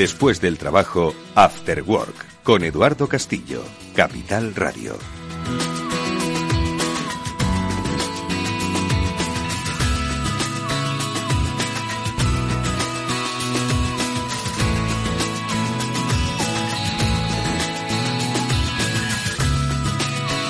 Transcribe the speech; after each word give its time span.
Después 0.00 0.40
del 0.40 0.56
trabajo, 0.56 1.14
After 1.34 1.82
Work, 1.82 2.42
con 2.42 2.64
Eduardo 2.64 3.06
Castillo, 3.06 3.62
Capital 3.94 4.54
Radio. 4.54 4.94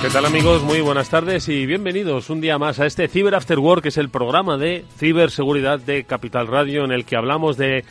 ¿Qué 0.01 0.11
tal 0.11 0.27
amigos? 0.27 0.63
Muy 0.63 0.81
buenas 0.81 1.11
tardes 1.11 1.49
y 1.49 1.67
bienvenidos 1.67 2.31
un 2.31 2.41
día 2.41 2.57
más 2.57 2.79
a 2.79 2.87
este 2.87 3.09
Cyber 3.09 3.35
After 3.35 3.59
Work, 3.59 3.83
que 3.83 3.89
es 3.89 3.99
el 3.99 4.11
programa 4.11 4.57
de 4.59 4.85
ciberseguridad 4.97 5.81
de 5.81 6.05
Capital 6.05 6.47
Radio 6.47 6.85
en 6.85 6.93
el 6.93 7.05
que 7.05 7.17
hablamos 7.17 7.57
de 7.57 7.85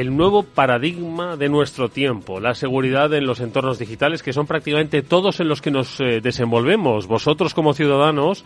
el 0.00 0.14
nuevo 0.14 0.42
paradigma 0.42 1.36
de 1.36 1.48
nuestro 1.48 1.88
tiempo, 1.88 2.38
la 2.38 2.54
seguridad 2.54 3.14
en 3.14 3.26
los 3.26 3.40
entornos 3.40 3.78
digitales, 3.78 4.22
que 4.22 4.34
son 4.34 4.46
prácticamente 4.46 5.00
todos 5.00 5.40
en 5.40 5.48
los 5.48 5.62
que 5.62 5.70
nos 5.70 5.98
eh, 6.00 6.20
desenvolvemos. 6.20 7.06
Vosotros 7.06 7.54
como 7.54 7.72
ciudadanos, 7.72 8.44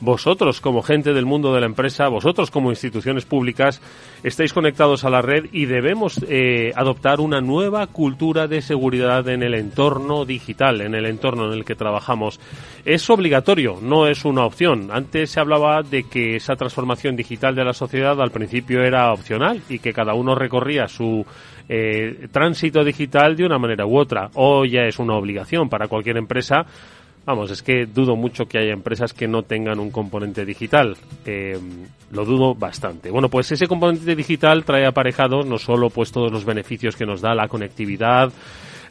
vosotros 0.00 0.60
como 0.60 0.82
gente 0.82 1.12
del 1.12 1.26
mundo 1.26 1.54
de 1.54 1.60
la 1.60 1.66
empresa, 1.66 2.08
vosotros 2.08 2.50
como 2.50 2.70
instituciones 2.70 3.24
públicas, 3.24 3.80
estáis 4.22 4.52
conectados 4.52 5.04
a 5.04 5.10
la 5.10 5.22
red 5.22 5.46
y 5.52 5.66
debemos 5.66 6.24
eh, 6.28 6.72
adoptar 6.74 7.20
una 7.20 7.40
nueva 7.40 7.86
cultura 7.86 8.46
de 8.46 8.62
seguridad 8.62 9.28
en 9.28 9.42
el 9.42 9.54
entorno 9.54 10.24
digital, 10.24 10.80
en 10.80 10.94
el 10.94 11.06
entorno 11.06 11.46
en 11.46 11.58
el 11.58 11.64
que 11.64 11.74
trabajamos. 11.74 12.40
Es 12.84 13.08
obligatorio, 13.10 13.78
no 13.80 14.06
es 14.06 14.24
una 14.24 14.44
opción. 14.44 14.90
Antes 14.92 15.30
se 15.30 15.40
hablaba 15.40 15.82
de 15.82 16.04
que 16.04 16.36
esa 16.36 16.56
transformación 16.56 17.16
digital 17.16 17.54
de 17.54 17.64
la 17.64 17.72
sociedad 17.72 18.20
al 18.20 18.30
principio 18.30 18.82
era 18.82 19.12
opcional 19.12 19.62
y 19.68 19.78
que 19.78 19.92
cada 19.92 20.14
uno 20.14 20.34
recorría 20.34 20.88
su 20.88 21.24
eh, 21.68 22.28
tránsito 22.30 22.84
digital 22.84 23.36
de 23.36 23.44
una 23.44 23.58
manera 23.58 23.86
u 23.86 23.98
otra. 23.98 24.30
Hoy 24.34 24.70
ya 24.70 24.82
es 24.82 24.98
una 24.98 25.14
obligación 25.14 25.68
para 25.68 25.88
cualquier 25.88 26.16
empresa 26.16 26.64
Vamos, 27.26 27.50
es 27.50 27.60
que 27.60 27.86
dudo 27.86 28.14
mucho 28.14 28.46
que 28.46 28.58
haya 28.58 28.72
empresas 28.72 29.12
que 29.12 29.26
no 29.26 29.42
tengan 29.42 29.80
un 29.80 29.90
componente 29.90 30.44
digital. 30.44 30.96
Eh, 31.24 31.58
lo 32.12 32.24
dudo 32.24 32.54
bastante. 32.54 33.10
Bueno, 33.10 33.28
pues 33.28 33.50
ese 33.50 33.66
componente 33.66 34.14
digital 34.14 34.64
trae 34.64 34.86
aparejado 34.86 35.42
no 35.42 35.58
solo 35.58 35.90
pues 35.90 36.12
todos 36.12 36.30
los 36.30 36.44
beneficios 36.44 36.94
que 36.94 37.04
nos 37.04 37.20
da 37.20 37.34
la 37.34 37.48
conectividad, 37.48 38.32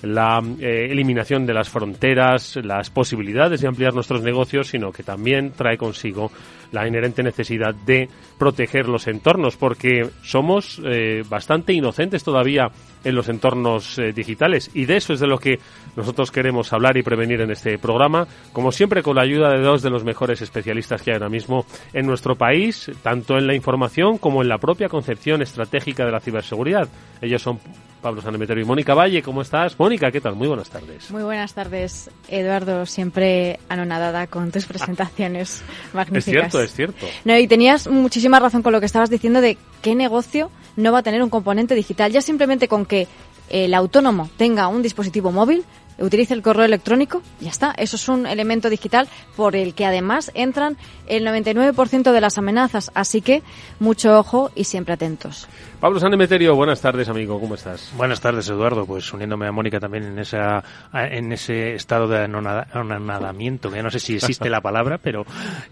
la 0.01 0.44
eh, 0.59 0.88
eliminación 0.91 1.45
de 1.45 1.53
las 1.53 1.69
fronteras, 1.69 2.57
las 2.57 2.90
posibilidades 2.90 3.62
de 3.62 3.69
ampliar 3.69 3.94
nuestros 3.94 4.22
negocios, 4.22 4.68
sino 4.68 4.91
que 4.91 5.03
también 5.03 5.51
trae 5.51 5.78
consigo 5.78 6.29
la 6.72 6.88
inherente 6.88 7.24
necesidad 7.24 7.74
de 7.74 8.09
proteger 8.38 8.88
los 8.88 9.08
entornos, 9.08 9.58
porque 9.58 10.09
somos 10.24 10.81
eh, 10.84 11.24
bastante 11.30 11.74
inocentes 11.74 12.24
todavía 12.24 12.72
en 13.03 13.16
los 13.16 13.30
entornos 13.30 13.98
eh, 14.00 14.12
digitales 14.12 14.72
y 14.74 14.86
de 14.86 14.98
eso 14.98 15.14
es 15.14 15.20
de 15.20 15.28
lo 15.28 15.38
que 15.38 15.59
nosotros 15.96 16.31
queremos 16.31 16.74
hablar 16.74 16.98
y 16.98 17.04
prevenir 17.04 17.42
en 17.42 17.52
este 17.52 17.78
programa, 17.78 18.28
como 18.52 18.72
siempre 18.72 19.04
con 19.04 19.16
la 19.16 19.22
ayuda 19.22 19.52
de 19.52 19.62
dos 19.62 19.81
de 19.81 19.90
los 19.90 20.04
mejores 20.04 20.42
especialistas 20.42 21.02
que 21.02 21.12
hay 21.12 21.16
ahora 21.16 21.30
mismo 21.30 21.66
en 21.94 22.06
nuestro 22.06 22.36
país, 22.36 22.92
tanto 23.04 23.38
en 23.38 23.48
la 23.48 23.54
información 23.54 24.18
como 24.18 24.42
en 24.42 24.50
la 24.50 24.58
propia 24.58 24.90
concepción 24.90 25.42
estratégica 25.42 26.06
de 26.06 26.12
la 26.12 26.20
ciberseguridad. 26.20 26.88
Ellos 27.22 27.42
son 27.42 27.59
Pablo 28.06 28.22
Sanemeterio 28.22 28.64
y 28.64 28.68
Mónica 28.68 28.94
Valle. 28.94 29.24
¿Cómo 29.24 29.42
estás? 29.42 29.80
Mónica, 29.80 30.12
¿qué 30.12 30.22
tal? 30.22 30.36
Muy 30.36 30.48
buenas 30.48 30.70
tardes. 30.70 31.09
Muy 31.09 31.24
buenas 31.24 31.56
tardes, 31.56 32.12
Eduardo. 32.28 32.86
Siempre 32.86 33.59
anonadada 33.68 34.28
con 34.28 34.52
tus 34.52 34.68
presentaciones 34.68 35.64
magníficas. 35.92 36.28
Es 36.28 36.52
cierto, 36.52 36.55
es 36.60 36.74
cierto. 36.74 37.06
No, 37.24 37.38
y 37.38 37.48
tenías 37.48 37.88
muchísima 37.88 38.40
razón 38.40 38.62
con 38.62 38.74
lo 38.74 38.80
que 38.80 38.86
estabas 38.86 39.10
diciendo 39.10 39.42
de 39.42 39.58
qué 39.82 39.96
negocio 39.96 40.52
no 40.76 40.92
va 40.92 41.00
a 41.00 41.04
tener 41.04 41.22
un 41.24 41.30
componente 41.30 41.76
digital. 41.76 42.12
Ya 42.12 42.22
simplemente 42.22 42.68
con 42.68 42.86
que 42.86 43.08
el 43.50 43.74
autónomo 43.74 44.30
tenga 44.38 44.68
un 44.68 44.82
dispositivo 44.82 45.32
móvil, 45.32 45.64
utilice 46.00 46.34
el 46.34 46.42
correo 46.42 46.66
electrónico, 46.66 47.22
ya 47.40 47.50
está. 47.50 47.74
Eso 47.78 47.96
es 47.96 48.10
un 48.10 48.26
elemento 48.26 48.70
digital 48.70 49.08
por 49.36 49.56
el 49.56 49.74
que 49.74 49.86
además 49.86 50.32
entran 50.34 50.78
el 51.08 51.26
99% 51.26 52.12
de 52.12 52.22
las 52.22 52.38
amenazas. 52.38 52.92
Así 52.94 53.22
que 53.22 53.44
mucho 53.80 54.18
ojo 54.18 54.52
y 54.56 54.66
siempre 54.66 54.94
atentos. 54.94 55.48
Pablo 55.85 56.00
Sanemeterio, 56.00 56.56
buenas 56.56 56.81
tardes, 56.81 57.07
amigo. 57.09 57.40
¿Cómo 57.40 57.53
estás? 57.53 57.94
Buenas 57.96 58.19
tardes, 58.19 58.50
Eduardo. 58.50 58.88
Pues 58.88 59.13
uniéndome 59.13 59.46
a 59.46 59.51
Mónica 59.51 59.79
también 59.79 60.06
en 60.06 60.18
esa 60.18 60.63
en 60.91 61.31
ese 61.31 61.75
estado 61.75 62.07
de 62.07 62.23
anonada- 62.23 62.66
anonadamiento, 62.73 63.69
que 63.69 63.75
ya 63.75 63.84
no 63.84 63.91
sé 63.91 64.00
si 64.00 64.16
existe 64.16 64.50
la 64.50 64.62
palabra, 64.62 64.97
pero 64.97 65.28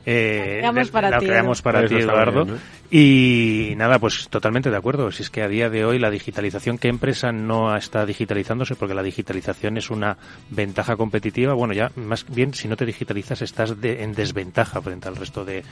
eh, 0.05 0.59
La 0.61 0.69
creamos 0.69 0.91
para 0.91 1.09
la 1.09 1.17
ti, 1.17 1.25
creamos 1.25 1.61
para 1.63 1.87
ti, 1.87 1.95
Eduardo. 1.95 2.45
bien, 2.45 2.57
¿no? 2.57 2.83
Y 2.95 3.73
nada, 3.75 3.97
pues 3.97 4.27
totalmente 4.29 4.69
de 4.69 4.77
acuerdo. 4.77 5.11
Si 5.11 5.23
es 5.23 5.31
que 5.31 5.41
a 5.41 5.47
día 5.47 5.71
de 5.71 5.83
hoy 5.83 5.97
la 5.97 6.11
digitalización, 6.11 6.77
¿qué 6.77 6.89
empresa 6.89 7.31
no 7.31 7.75
está 7.75 8.05
digitalizándose? 8.05 8.75
Porque 8.75 8.93
la 8.93 9.01
digitalización 9.01 9.77
es 9.77 9.89
una 9.89 10.15
ventaja 10.51 10.95
competitiva. 10.95 11.55
Bueno, 11.55 11.73
ya 11.73 11.91
más 11.95 12.23
bien, 12.29 12.53
si 12.53 12.67
no 12.67 12.77
te 12.77 12.85
digitalizas, 12.85 13.41
estás 13.41 13.81
de- 13.81 14.03
en 14.03 14.13
desventaja 14.13 14.79
frente 14.79 15.07
al 15.07 15.15
resto 15.15 15.43
de, 15.43 15.63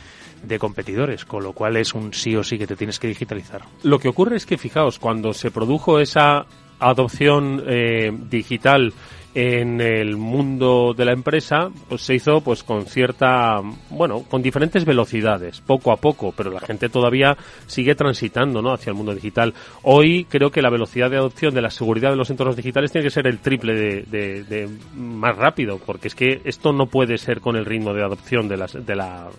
de 0.42 0.58
competidores, 0.58 1.26
con 1.26 1.44
lo 1.44 1.54
cual 1.54 1.78
es 1.78 1.94
un 1.94 2.12
sí 2.12 2.36
o 2.36 2.44
sí 2.44 2.58
que 2.58 2.66
te 2.66 2.76
tienes 2.76 2.98
que 2.98 3.08
digitalizar. 3.08 3.62
Lo 3.84 4.00
que 4.00 4.08
ocurre 4.08 4.31
es 4.36 4.46
que, 4.46 4.58
fijaos, 4.58 5.00
cuando 5.00 5.34
se 5.34 5.52
produjo 5.52 6.00
esa 6.00 6.46
adopción 6.80 7.64
eh, 7.68 8.12
digital 8.30 8.94
en 9.34 9.80
el 9.80 10.18
mundo 10.18 10.94
de 10.94 11.06
la 11.06 11.14
empresa, 11.14 11.70
pues 11.88 12.02
se 12.02 12.16
hizo 12.16 12.42
pues 12.42 12.64
con 12.64 12.86
cierta, 12.86 13.62
bueno, 13.90 14.24
con 14.30 14.42
diferentes 14.42 14.84
velocidades, 14.84 15.62
poco 15.62 15.94
a 15.94 15.96
poco, 15.96 16.34
pero 16.36 16.52
la 16.52 16.60
gente 16.60 16.90
todavía 16.90 17.38
sigue 17.66 17.96
transitando, 17.96 18.62
¿no? 18.62 18.74
hacia 18.74 18.90
el 18.92 18.98
mundo 18.98 19.16
digital. 19.16 19.54
Hoy 19.84 20.26
creo 20.26 20.52
que 20.52 20.62
la 20.62 20.70
velocidad 20.70 21.10
de 21.10 21.16
adopción 21.16 21.54
de 21.54 21.62
la 21.62 21.70
seguridad 21.70 22.10
de 22.10 22.18
los 22.18 22.30
entornos 22.30 22.58
digitales 22.58 22.92
tiene 22.92 23.06
que 23.06 23.12
ser 23.12 23.26
el 23.26 23.40
triple 23.40 23.74
de, 23.74 24.02
de- 24.04 24.44
de 24.44 24.70
más 24.98 25.38
rápido, 25.38 25.80
porque 25.86 26.10
es 26.10 26.16
que 26.16 26.42
esto 26.44 26.74
no 26.74 26.88
puede 26.88 27.18
ser 27.18 27.40
con 27.40 27.56
el 27.56 27.64
ritmo 27.66 27.94
de 27.94 28.04
adopción 28.04 28.50
de 28.50 28.58
las, 28.58 28.86
de 28.86 28.96
la, 28.98 29.30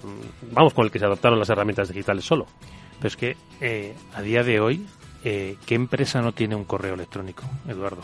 vamos, 0.52 0.72
con 0.72 0.86
el 0.86 0.90
que 0.90 1.00
se 1.00 1.04
adoptaron 1.04 1.38
las 1.38 1.50
herramientas 1.50 1.88
digitales 1.88 2.24
solo. 2.24 2.46
Pero 3.02 3.08
es 3.08 3.16
que 3.16 3.36
eh, 3.60 3.94
a 4.14 4.22
día 4.22 4.44
de 4.44 4.60
hoy, 4.60 4.86
eh, 5.24 5.56
¿qué 5.66 5.74
empresa 5.74 6.22
no 6.22 6.30
tiene 6.30 6.54
un 6.54 6.62
correo 6.62 6.94
electrónico, 6.94 7.42
Eduardo? 7.66 8.02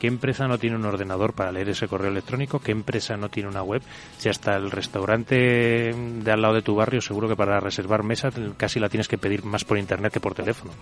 ¿Qué 0.00 0.06
empresa 0.06 0.48
no 0.48 0.56
tiene 0.56 0.76
un 0.76 0.86
ordenador 0.86 1.34
para 1.34 1.52
leer 1.52 1.68
ese 1.68 1.86
correo 1.86 2.10
electrónico? 2.10 2.58
¿Qué 2.58 2.72
empresa 2.72 3.14
no 3.18 3.28
tiene 3.28 3.50
una 3.50 3.62
web? 3.62 3.82
Si 4.16 4.30
hasta 4.30 4.56
el 4.56 4.70
restaurante 4.70 5.94
de 5.94 6.32
al 6.32 6.40
lado 6.40 6.54
de 6.54 6.62
tu 6.62 6.74
barrio, 6.74 7.02
seguro 7.02 7.28
que 7.28 7.36
para 7.36 7.60
reservar 7.60 8.04
mesa 8.04 8.30
casi 8.56 8.80
la 8.80 8.88
tienes 8.88 9.06
que 9.06 9.18
pedir 9.18 9.44
más 9.44 9.64
por 9.64 9.76
internet 9.76 10.14
que 10.14 10.20
por 10.20 10.34
teléfono. 10.34 10.72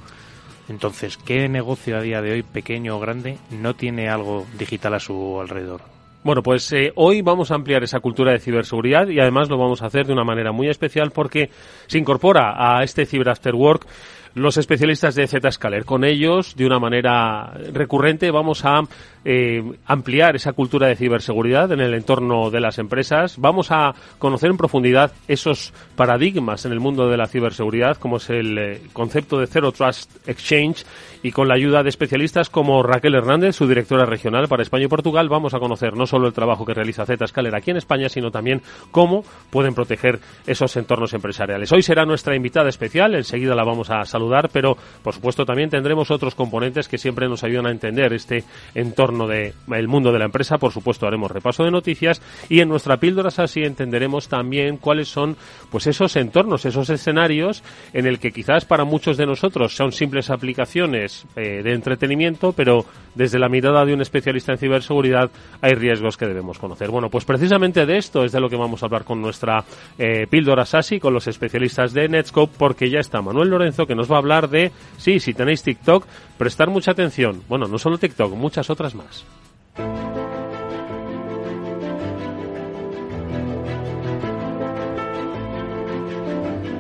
Entonces, 0.69 1.17
¿qué 1.17 1.49
negocio 1.49 1.99
a 1.99 2.03
día 2.03 2.23
de 2.23 2.31
hoy, 2.31 2.43
pequeño 2.45 2.97
o 2.97 3.01
grande, 3.01 3.37
no 3.51 3.75
tiene 3.75 4.09
algo 4.09 4.47
digital 4.57 4.95
a 4.95 5.01
su 5.01 5.41
alrededor? 5.41 6.00
Bueno, 6.23 6.43
pues 6.43 6.71
eh, 6.73 6.93
hoy 6.97 7.23
vamos 7.23 7.51
a 7.51 7.55
ampliar 7.55 7.83
esa 7.83 8.01
cultura 8.01 8.33
de 8.33 8.41
ciberseguridad 8.41 9.09
y 9.09 9.19
además 9.21 9.49
lo 9.49 9.57
vamos 9.57 9.81
a 9.81 9.87
hacer 9.87 10.07
de 10.07 10.13
una 10.13 10.23
manera 10.23 10.53
muy 10.53 10.69
especial 10.69 11.13
porque 11.13 11.49
se 11.87 11.99
incorpora 11.99 12.55
a 12.59 12.83
este 12.83 13.07
Cyber 13.07 13.31
After 13.31 13.55
Work 13.55 13.87
los 14.35 14.59
especialistas 14.59 15.15
de 15.15 15.27
Zscaler. 15.27 15.85
Con 15.87 16.05
ellos, 16.05 16.55
de 16.57 16.67
una 16.67 16.79
manera 16.79 17.53
recurrente, 17.73 18.31
vamos 18.31 18.65
a 18.65 18.83
eh, 19.25 19.63
ampliar 19.87 20.37
esa 20.37 20.53
cultura 20.53 20.89
de 20.89 20.97
ciberseguridad 20.97 21.71
en 21.73 21.81
el 21.81 21.95
entorno 21.95 22.51
de 22.51 22.61
las 22.61 22.79
empresas. 22.79 23.37
Vamos 23.39 23.71
a 23.71 23.95
conocer 24.19 24.51
en 24.51 24.57
profundidad 24.57 25.13
esos 25.29 25.75
paradigmas 25.95 26.65
en 26.65 26.73
el 26.73 26.81
mundo 26.81 27.09
de 27.09 27.17
la 27.17 27.27
ciberseguridad, 27.27 27.99
como 27.99 28.17
es 28.17 28.31
el 28.31 28.59
eh, 28.59 28.83
concepto 28.93 29.39
de 29.39 29.47
Zero 29.47 29.73
Trust 29.73 30.27
Exchange, 30.27 30.87
y 31.23 31.33
con 31.33 31.49
la 31.49 31.55
ayuda 31.55 31.83
de 31.83 31.91
especialistas 31.91 32.49
como 32.49 32.83
Raquel 32.83 33.15
Hernández, 33.15 33.55
su 33.55 33.69
directora 33.69 34.07
regional 34.07 34.49
para 34.49 34.63
España 34.63 34.85
y 34.85 34.89
Portugal, 34.89 35.29
vamos 35.29 35.53
a 35.53 35.59
conocer 35.59 35.95
no 35.95 36.07
solo 36.07 36.27
el 36.27 36.33
trabajo 36.33 36.65
que 36.65 36.73
realiza 36.73 37.05
Zscaler 37.05 37.55
aquí 37.55 37.71
en 37.71 37.77
España, 37.77 38.09
sino 38.09 38.31
también 38.31 38.63
cómo 38.91 39.23
pueden 39.51 39.75
proteger 39.75 40.19
esos 40.47 40.75
entornos 40.77 41.13
empresariales. 41.13 41.71
Hoy 41.73 41.83
será 41.83 42.07
nuestra 42.07 42.35
invitada 42.35 42.71
especial, 42.71 43.15
enseguida 43.15 43.55
la 43.55 43.65
vamos 43.65 43.91
a 43.91 44.03
saludar, 44.07 44.49
pero 44.51 44.79
por 45.03 45.13
supuesto 45.13 45.45
también 45.45 45.69
tendremos 45.69 46.11
otros 46.11 46.35
componentes 46.35 46.89
que 46.89 46.97
siempre 46.97 47.29
nos 47.29 47.45
ayudan 47.45 47.67
a 47.67 47.71
entender 47.71 48.15
este 48.15 48.45
entorno 48.75 49.10
del 49.19 49.55
el 49.73 49.89
mundo 49.89 50.13
de 50.13 50.19
la 50.19 50.27
empresa. 50.27 50.59
Por 50.59 50.73
supuesto 50.73 51.07
haremos 51.07 51.31
repaso 51.31 51.65
de 51.65 51.71
noticias 51.71 52.21
y 52.49 52.61
en 52.61 52.69
nuestra 52.69 52.99
píldora 52.99 53.31
así 53.37 53.63
entenderemos 53.63 54.29
también 54.29 54.77
cuáles 54.77 55.09
son 55.09 55.37
pues 55.71 55.87
esos 55.87 56.17
entornos, 56.17 56.65
esos 56.65 56.91
escenarios 56.91 57.63
en 57.93 58.07
el 58.07 58.19
que 58.19 58.33
quizás 58.33 58.65
para 58.65 58.85
muchos 58.85 59.17
de 59.17 59.27
nosotros 59.27 59.75
son 59.75 59.93
simples 59.93 60.31
aplicaciones 60.31 61.27
eh, 61.37 61.63
de 61.63 61.73
entretenimiento, 61.73 62.53
pero 62.53 62.85
desde 63.15 63.39
la 63.39 63.49
mirada 63.49 63.85
de 63.85 63.95
un 63.95 64.01
especialista 64.01 64.53
en 64.53 64.59
ciberseguridad 64.59 65.31
hay 65.61 65.75
riesgos 65.75 66.17
que 66.17 66.27
debemos 66.27 66.59
conocer. 66.59 66.91
Bueno, 66.91 67.09
pues 67.09 67.25
precisamente 67.25 67.87
de 67.87 67.99
esto 67.99 68.25
es 68.25 68.33
de 68.33 68.41
lo 68.41 68.49
que 68.49 68.57
vamos 68.57 68.83
a 68.83 68.87
hablar 68.87 69.05
con 69.05 69.21
nuestra 69.21 69.65
eh, 69.99 70.27
píldora 70.29 70.65
SASI, 70.65 71.01
con 71.01 71.15
los 71.15 71.27
especialistas 71.27 71.93
de 71.93 72.09
Netscope, 72.09 72.55
porque 72.59 72.91
ya 72.91 73.01
está 73.01 73.23
Manuel 73.23 73.51
Lorenzo 73.51 73.87
que 73.87 73.95
nos 73.95 74.11
va 74.11 74.17
a 74.17 74.19
hablar 74.19 74.49
de, 74.49 74.73
sí, 74.97 75.21
si 75.21 75.35
tenéis 75.35 75.63
TikTok, 75.63 76.05
prestar 76.41 76.71
mucha 76.71 76.93
atención. 76.93 77.43
Bueno, 77.51 77.69
no 77.69 77.79
solo 77.79 77.99
TikTok, 77.99 78.33
muchas 78.33 78.71
otras 78.71 78.95
más. 78.95 79.27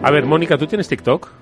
A 0.02 0.10
ver, 0.10 0.24
Mónica, 0.24 0.56
¿tú 0.56 0.66
tienes 0.66 0.88
TikTok? 0.88 1.39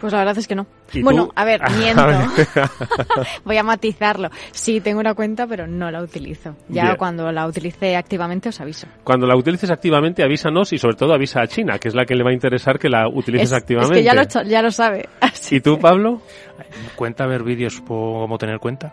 Pues 0.00 0.12
la 0.12 0.20
verdad 0.20 0.38
es 0.38 0.48
que 0.48 0.54
no. 0.54 0.66
¿Y 0.92 1.02
Bueno, 1.02 1.26
tú? 1.26 1.32
a 1.36 1.44
ver, 1.44 1.60
miento. 1.78 2.02
Voy 3.44 3.56
a 3.56 3.62
matizarlo. 3.62 4.30
Sí, 4.52 4.80
tengo 4.80 5.00
una 5.00 5.14
cuenta, 5.14 5.46
pero 5.46 5.66
no 5.66 5.90
la 5.90 6.02
utilizo. 6.02 6.56
Ya 6.68 6.84
Bien. 6.84 6.96
cuando 6.96 7.30
la 7.30 7.46
utilice 7.46 7.96
activamente 7.96 8.48
os 8.48 8.60
aviso. 8.60 8.86
Cuando 9.04 9.26
la 9.26 9.36
utilices 9.36 9.70
activamente, 9.70 10.22
avísanos 10.22 10.72
y 10.72 10.78
sobre 10.78 10.96
todo 10.96 11.12
avisa 11.14 11.42
a 11.42 11.46
China, 11.46 11.78
que 11.78 11.88
es 11.88 11.94
la 11.94 12.04
que 12.06 12.14
le 12.14 12.24
va 12.24 12.30
a 12.30 12.34
interesar 12.34 12.78
que 12.78 12.88
la 12.88 13.08
utilices 13.08 13.50
Es, 13.50 13.52
es 13.52 13.58
activamente. 13.62 13.96
que 13.98 14.02
ya 14.04 14.14
lo, 14.14 14.22
ya 14.48 14.70
sabe. 14.70 15.08
Así 15.20 15.56
¿Y 15.56 15.60
tú, 15.60 15.78
Pablo? 15.78 16.22
¿Cuenta 16.96 17.26
ver 17.26 17.42
vídeos 17.42 17.80
cómo 17.86 18.38
tener 18.38 18.58
cuenta? 18.58 18.92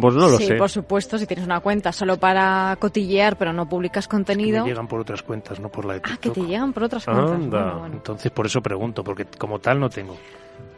Pues 0.00 0.14
no 0.16 0.28
lo 0.28 0.36
sí, 0.38 0.46
sé. 0.46 0.54
por 0.56 0.68
supuesto, 0.68 1.16
si 1.16 1.26
tienes 1.26 1.46
una 1.46 1.60
cuenta 1.60 1.92
solo 1.92 2.16
para 2.18 2.76
cotillear, 2.80 3.36
pero 3.36 3.52
no 3.52 3.68
publicas 3.68 4.06
Me 4.06 4.10
contenido. 4.10 4.64
llegan 4.66 4.88
por 4.88 5.00
otras 5.00 5.22
cuentas, 5.22 5.60
no 5.60 5.68
por 5.68 5.84
la 5.84 5.94
de 5.94 6.00
Ah, 6.04 6.16
que 6.20 6.30
te 6.30 6.40
llegan 6.40 6.72
por 6.72 6.82
otras 6.84 7.04
cuentas. 7.04 7.30
Anda. 7.30 7.62
Bueno, 7.62 7.78
bueno. 7.80 7.94
Entonces 7.94 8.32
por 8.32 8.46
eso 8.46 8.60
pregunto, 8.60 9.04
porque 9.04 9.26
como 9.38 9.60
tal 9.60 9.78
no 9.78 9.88
tengo. 9.88 10.16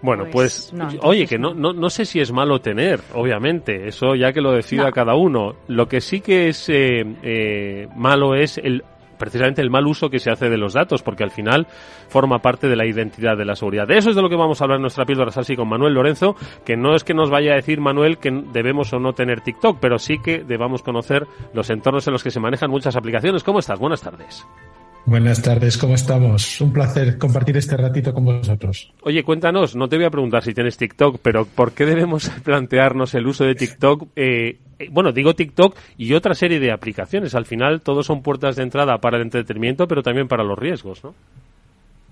Bueno, 0.03 0.25
pues, 0.31 0.73
Pues, 0.77 0.95
no, 0.95 1.01
oye, 1.03 1.27
que 1.27 1.39
no, 1.39 1.55
no. 1.55 1.73
no, 1.73 1.81
no 1.81 1.91
sé 1.91 2.05
si 2.05 2.21
es 2.21 2.31
malo 2.33 2.61
tener, 2.61 3.01
obviamente, 3.15 3.89
eso 3.89 4.15
ya 4.15 4.33
que 4.33 4.41
lo 4.41 4.53
decida 4.53 4.85
No. 4.85 4.91
cada 4.93 5.15
uno. 5.17 5.57
Lo 5.67 5.87
que 5.89 6.01
sí 6.01 6.21
que 6.21 6.49
es 6.49 6.69
eh, 6.69 7.05
eh, 7.23 7.89
malo 7.97 8.35
es 8.35 8.59
el 8.59 8.85
precisamente 9.19 9.61
el 9.61 9.69
mal 9.69 9.85
uso 9.89 10.09
que 10.11 10.21
se 10.21 10.31
hace 10.31 10.49
de 10.49 10.57
los 10.57 10.75
datos, 10.75 11.03
porque 11.03 11.25
al 11.25 11.33
final 11.33 11.67
forma 12.09 12.39
parte 12.39 12.69
de 12.69 12.77
la 12.77 12.87
identidad 12.87 13.37
de 13.37 13.45
la 13.45 13.57
seguridad. 13.57 13.85
De 13.89 13.99
eso 13.99 14.11
es 14.11 14.15
de 14.17 14.23
lo 14.23 14.29
que 14.29 14.37
vamos 14.37 14.61
a 14.61 14.65
hablar 14.65 14.77
en 14.77 14.83
nuestra 14.83 15.05
píldora 15.05 15.33
así 15.35 15.57
con 15.57 15.69
Manuel 15.69 15.93
Lorenzo, 15.95 16.37
que 16.65 16.77
no 16.77 16.95
es 16.95 17.03
que 17.03 17.15
nos 17.15 17.29
vaya 17.29 17.51
a 17.51 17.57
decir 17.57 17.81
Manuel 17.81 18.19
que 18.19 18.31
debemos 18.53 18.93
o 18.93 19.01
no 19.01 19.15
tener 19.15 19.41
TikTok, 19.41 19.79
pero 19.81 19.99
sí 19.99 20.19
que 20.23 20.45
debamos 20.45 20.85
conocer 20.85 21.27
los 21.53 21.69
entornos 21.69 22.07
en 22.07 22.13
los 22.13 22.23
que 22.23 22.31
se 22.31 22.39
manejan 22.39 22.71
muchas 22.71 22.95
aplicaciones. 22.95 23.43
¿Cómo 23.43 23.59
estás? 23.59 23.81
Buenas 23.81 24.03
tardes. 24.03 24.47
Buenas 25.09 25.41
tardes, 25.41 25.79
¿cómo 25.79 25.95
estamos? 25.95 26.61
Un 26.61 26.71
placer 26.71 27.17
compartir 27.17 27.57
este 27.57 27.79
ratito 27.79 28.13
con 28.13 28.27
vosotros. 28.27 28.93
Oye, 29.01 29.23
cuéntanos, 29.25 29.75
no 29.75 29.89
te 29.89 29.97
voy 29.97 30.05
a 30.05 30.11
preguntar 30.11 30.45
si 30.45 30.53
tienes 30.53 30.77
TikTok, 30.77 31.19
pero 31.23 31.47
¿por 31.47 31.73
qué 31.73 31.87
debemos 31.87 32.29
plantearnos 32.45 33.15
el 33.15 33.27
uso 33.27 33.45
de 33.45 33.55
TikTok? 33.55 34.09
Eh, 34.15 34.59
eh, 34.79 34.89
bueno, 34.91 35.11
digo 35.13 35.35
TikTok 35.35 35.75
y 35.97 36.13
otra 36.13 36.35
serie 36.35 36.61
de 36.61 36.73
aplicaciones. 36.73 37.35
Al 37.35 37.47
final, 37.47 37.81
todos 37.81 38.05
son 38.05 38.21
puertas 38.23 38.57
de 38.57 38.65
entrada 38.65 38.99
para 38.99 39.17
el 39.17 39.23
entretenimiento, 39.23 39.89
pero 39.89 40.03
también 40.03 40.29
para 40.29 40.45
los 40.45 40.59
riesgos, 40.59 41.03
¿no? 41.03 41.15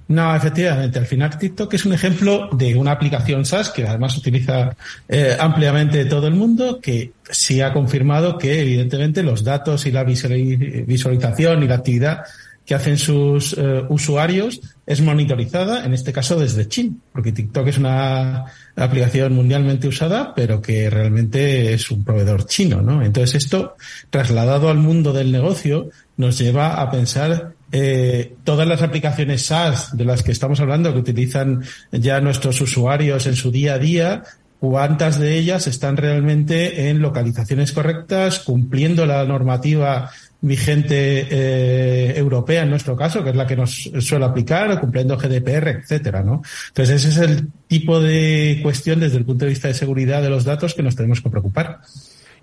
No, 0.09 0.35
efectivamente, 0.35 0.99
al 0.99 1.07
final 1.07 1.37
TikTok 1.37 1.75
es 1.75 1.85
un 1.85 1.93
ejemplo 1.93 2.49
de 2.53 2.77
una 2.77 2.93
aplicación 2.93 3.45
SaaS 3.45 3.71
que 3.71 3.87
además 3.87 4.17
utiliza 4.17 4.75
eh, 5.07 5.37
ampliamente 5.39 6.05
todo 6.07 6.29
el 6.29 6.35
mundo, 6.35 6.81
que 6.81 7.11
sí 7.29 7.61
ha 7.61 7.73
confirmado 7.75 8.39
que 8.39 8.63
evidentemente 8.63 9.23
los 9.23 9.45
datos 9.45 9.85
y 9.85 9.91
la 9.91 10.05
visuali- 10.07 10.87
visualización 10.87 11.63
y 11.63 11.67
la 11.67 11.75
actividad 11.75 12.21
que 12.67 12.75
hacen 12.75 12.99
sus 12.99 13.57
eh, 13.57 13.85
usuarios 13.89 14.61
es 14.85 15.01
monitorizada, 15.01 15.85
en 15.85 15.95
este 15.95 16.13
caso 16.13 16.39
desde 16.39 16.69
China, 16.69 16.97
porque 17.13 17.33
TikTok 17.33 17.69
es 17.69 17.79
una 17.79 18.45
aplicación 18.75 19.33
mundialmente 19.35 19.87
usada, 19.87 20.35
pero 20.35 20.61
que 20.61 20.91
realmente 20.91 21.73
es 21.73 21.91
un 21.91 22.05
proveedor 22.05 22.47
chino, 22.47 22.83
¿no? 22.83 23.03
Entonces 23.03 23.45
esto, 23.45 23.77
trasladado 24.11 24.69
al 24.69 24.79
mundo 24.79 25.13
del 25.13 25.31
negocio, 25.31 25.91
nos 26.17 26.39
lleva 26.39 26.81
a 26.81 26.91
pensar 26.91 27.55
eh, 27.71 28.35
todas 28.43 28.67
las 28.67 28.83
aplicaciones 28.83 29.47
SaaS 29.47 29.97
de 29.97 30.05
las 30.05 30.23
que 30.23 30.33
estamos 30.33 30.61
hablando, 30.61 30.93
que 30.93 31.01
utilizan 31.01 31.63
ya 31.93 32.21
nuestros 32.21 32.61
usuarios 32.61 33.27
en 33.27 33.37
su 33.37 33.51
día 33.51 33.75
a 33.75 33.79
día, 33.79 34.23
cuántas 34.59 35.19
de 35.19 35.39
ellas 35.39 35.67
están 35.67 35.97
realmente 35.97 36.89
en 36.91 37.01
localizaciones 37.01 37.73
correctas, 37.73 38.41
cumpliendo 38.41 39.07
la 39.07 39.25
normativa 39.25 40.11
vigente 40.41 41.27
eh, 41.31 42.15
europea 42.17 42.63
en 42.63 42.71
nuestro 42.71 42.97
caso, 42.97 43.23
que 43.25 43.31
es 43.31 43.37
la 43.37 43.47
que 43.47 43.57
nos 43.57 43.91
suele 44.01 44.25
aplicar, 44.25 44.79
cumpliendo 44.81 45.17
GDPR, 45.17 45.69
etcétera, 45.69 46.23
¿no? 46.23 46.43
Entonces 46.69 47.05
ese 47.05 47.09
es 47.09 47.31
el 47.31 47.49
tipo 47.67 48.01
de 48.01 48.61
cuestión 48.63 49.01
desde 49.01 49.19
el 49.19 49.25
punto 49.25 49.45
de 49.45 49.51
vista 49.51 49.69
de 49.69 49.75
seguridad 49.75 50.23
de 50.23 50.31
los 50.31 50.45
datos 50.45 50.75
que 50.75 50.83
nos 50.83 50.97
tenemos 50.97 51.21
que 51.21 51.31
preocupar. 51.31 51.81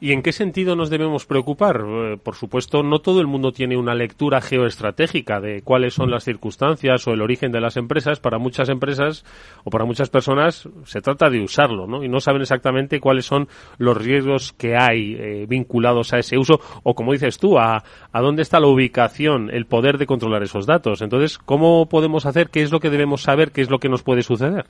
¿Y 0.04 0.12
en 0.12 0.22
qué 0.22 0.34
sentido 0.34 0.76
nos 0.76 0.90
debemos 0.90 1.26
preocupar? 1.26 1.82
Eh, 1.88 2.18
por 2.22 2.36
supuesto, 2.36 2.84
no 2.84 3.00
todo 3.00 3.22
el 3.22 3.28
mundo 3.28 3.54
tiene 3.54 3.78
una 3.78 3.96
lectura 3.96 4.42
geoestratégica 4.42 5.40
de 5.40 5.62
cuáles 5.62 5.94
son 5.94 6.12
las 6.12 6.26
circunstancias 6.26 7.08
o 7.08 7.14
el 7.14 7.22
origen 7.22 7.54
de 7.54 7.62
las 7.62 7.78
empresas. 7.78 8.20
Para 8.20 8.38
muchas 8.38 8.68
empresas 8.68 9.24
o 9.64 9.70
para 9.70 9.86
muchas 9.86 10.10
personas 10.10 10.68
se 10.84 11.00
trata 11.00 11.30
de 11.30 11.42
usarlo, 11.42 11.88
¿no? 11.88 12.04
Y 12.04 12.10
no 12.10 12.20
saben 12.20 12.42
exactamente 12.42 13.00
cuáles 13.00 13.26
son 13.26 13.48
los 13.78 13.96
riesgos 13.96 14.52
que 14.52 14.76
hay 14.76 15.16
eh, 15.18 15.46
vinculados 15.48 16.12
a 16.12 16.20
ese 16.20 16.38
uso 16.38 16.60
o, 16.84 16.96
como 16.96 17.14
dices 17.14 17.38
tú, 17.38 17.58
a, 17.58 17.82
a 18.12 18.22
dónde 18.22 18.42
está 18.42 18.60
la 18.60 18.68
ubicación, 18.68 19.52
el 19.54 19.68
poder 19.68 19.98
de 19.98 20.06
controlar 20.06 20.44
esos 20.44 20.66
datos. 20.66 21.02
Entonces, 21.02 21.38
¿cómo 21.38 21.88
podemos 21.88 22.26
hacer? 22.26 22.50
¿Qué 22.50 22.62
es 22.62 22.74
lo 22.74 22.82
que 22.82 22.90
debemos 22.90 23.22
saber? 23.22 23.54
¿Qué 23.54 23.62
es 23.62 23.70
lo 23.70 23.80
que 23.80 23.88
nos 23.88 24.04
puede 24.04 24.22
suceder? 24.22 24.66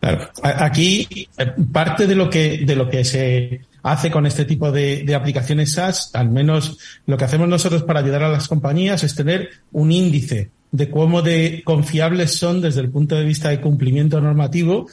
Claro. 0.00 0.28
Aquí 0.42 1.08
eh, 1.36 1.46
parte 1.72 2.06
de 2.06 2.14
lo 2.14 2.30
que 2.30 2.58
de 2.64 2.76
lo 2.76 2.88
que 2.88 3.04
se 3.04 3.62
hace 3.82 4.10
con 4.10 4.26
este 4.26 4.44
tipo 4.44 4.70
de, 4.70 5.02
de 5.02 5.14
aplicaciones 5.14 5.72
SaaS, 5.72 6.10
al 6.14 6.30
menos 6.30 6.78
lo 7.06 7.16
que 7.16 7.24
hacemos 7.24 7.48
nosotros 7.48 7.82
para 7.82 8.00
ayudar 8.00 8.22
a 8.22 8.28
las 8.28 8.46
compañías 8.48 9.02
es 9.02 9.14
tener 9.14 9.50
un 9.72 9.90
índice 9.90 10.50
de 10.70 10.90
cómo 10.90 11.22
de 11.22 11.62
confiables 11.64 12.34
son 12.34 12.60
desde 12.60 12.80
el 12.80 12.90
punto 12.90 13.16
de 13.16 13.24
vista 13.24 13.48
de 13.48 13.60
cumplimiento 13.60 14.20
normativo 14.20 14.86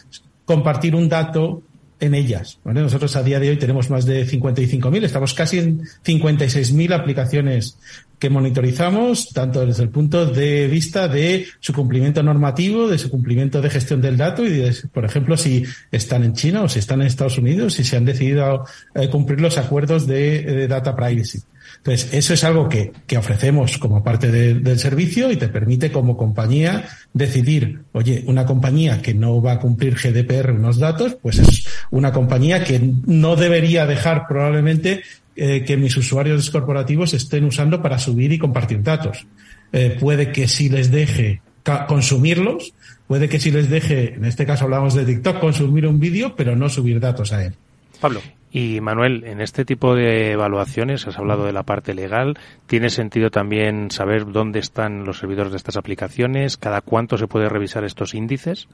compartir 0.46 0.96
un 0.96 1.10
dato 1.10 1.64
en 2.00 2.14
ellas. 2.14 2.60
¿vale? 2.64 2.82
Nosotros 2.82 3.16
a 3.16 3.24
día 3.24 3.40
de 3.40 3.50
hoy 3.50 3.58
tenemos 3.58 3.90
más 3.90 4.06
de 4.06 4.28
55.000, 4.28 5.04
estamos 5.04 5.34
casi 5.34 5.60
en 5.60 5.82
56.000 6.04 6.94
aplicaciones 6.94 7.78
que 8.20 8.30
monitorizamos, 8.30 9.30
tanto 9.30 9.66
desde 9.66 9.84
el 9.84 9.90
punto 9.90 10.26
de 10.26 10.68
vista 10.68 11.08
de 11.08 11.48
su 11.60 11.74
cumplimiento 11.74 12.24
normativo, 12.24 12.88
de 12.88 12.98
su 12.98 13.10
cumplimiento 13.10 13.62
de 13.62 13.70
gestión 13.70 14.02
del 14.02 14.18
dato 14.18 14.46
y, 14.46 14.50
de, 14.50 14.76
por 14.94 15.06
ejemplo, 15.06 15.36
si 15.36 15.66
están 15.92 16.24
en 16.24 16.34
China 16.34 16.64
o 16.64 16.70
si 16.70 16.80
están 16.80 17.02
en 17.02 17.08
Estados 17.08 17.38
Unidos, 17.38 17.74
si 17.74 17.84
se 17.84 17.98
han 17.98 18.06
decidido 18.06 18.66
eh, 18.94 19.10
cumplir 19.10 19.42
los 19.42 19.58
acuerdos 19.58 20.08
de, 20.08 20.42
de 20.44 20.68
data 20.68 20.96
privacy. 20.96 21.40
Entonces, 21.86 22.14
eso 22.16 22.34
es 22.34 22.44
algo 22.44 22.68
que, 22.68 22.92
que 23.06 23.16
ofrecemos 23.16 23.78
como 23.78 24.04
parte 24.04 24.32
de- 24.32 24.56
del 24.56 24.80
servicio 24.80 25.32
y 25.32 25.36
te 25.36 25.50
permite 25.50 25.92
como 25.92 26.18
compañía 26.18 26.86
decidir, 27.14 27.82
oye, 27.92 28.24
una 28.26 28.44
compañía 28.48 29.04
que 29.04 29.14
no 29.14 29.40
va 29.40 29.52
a 29.54 29.60
cumplir 29.60 29.94
GDPR 29.96 30.52
unos 30.52 30.80
datos, 30.80 31.16
pues 31.22 31.38
es 31.38 31.68
una 31.92 32.12
compañía 32.12 32.64
que 32.64 32.82
no 33.06 33.36
debería 33.36 33.86
dejar 33.86 34.26
probablemente 34.28 35.04
eh, 35.36 35.64
que 35.64 35.78
mis 35.78 35.96
usuarios 35.96 36.50
corporativos 36.50 37.14
estén 37.14 37.44
usando 37.44 37.80
para 37.84 38.00
subir 38.00 38.32
y 38.32 38.40
compartir 38.40 38.82
datos. 38.82 39.28
Eh, 39.72 39.96
puede 40.00 40.32
que 40.32 40.48
si 40.48 40.70
les 40.70 40.90
deje 40.90 41.42
consumirlos, 41.88 42.74
puede 43.08 43.30
que 43.30 43.40
si 43.40 43.52
les 43.52 43.70
deje, 43.70 44.16
en 44.16 44.26
este 44.26 44.46
caso 44.48 44.64
hablamos 44.66 44.96
de 44.96 45.06
TikTok, 45.06 45.40
consumir 45.40 45.86
un 45.86 46.00
vídeo, 46.00 46.36
pero 46.36 46.56
no 46.56 46.68
subir 46.68 47.00
datos 47.00 47.32
a 47.32 47.44
él. 47.46 47.54
Pablo. 48.00 48.22
Y 48.58 48.80
Manuel, 48.80 49.26
en 49.26 49.42
este 49.42 49.66
tipo 49.66 49.96
de 49.96 50.32
evaluaciones, 50.32 51.06
has 51.08 51.18
hablado 51.18 51.44
de 51.46 51.52
la 51.52 51.64
parte 51.64 51.94
legal, 51.94 52.38
¿tiene 52.68 52.90
sentido 52.90 53.30
también 53.30 53.92
saber 53.92 54.32
dónde 54.32 54.60
están 54.60 55.04
los 55.04 55.18
servidores 55.18 55.52
de 55.52 55.58
estas 55.58 55.76
aplicaciones? 55.76 56.56
¿Cada 56.56 56.80
cuánto 56.80 57.18
se 57.18 57.28
puede 57.28 57.50
revisar 57.50 57.84
estos 57.84 58.14
índices? 58.14 58.70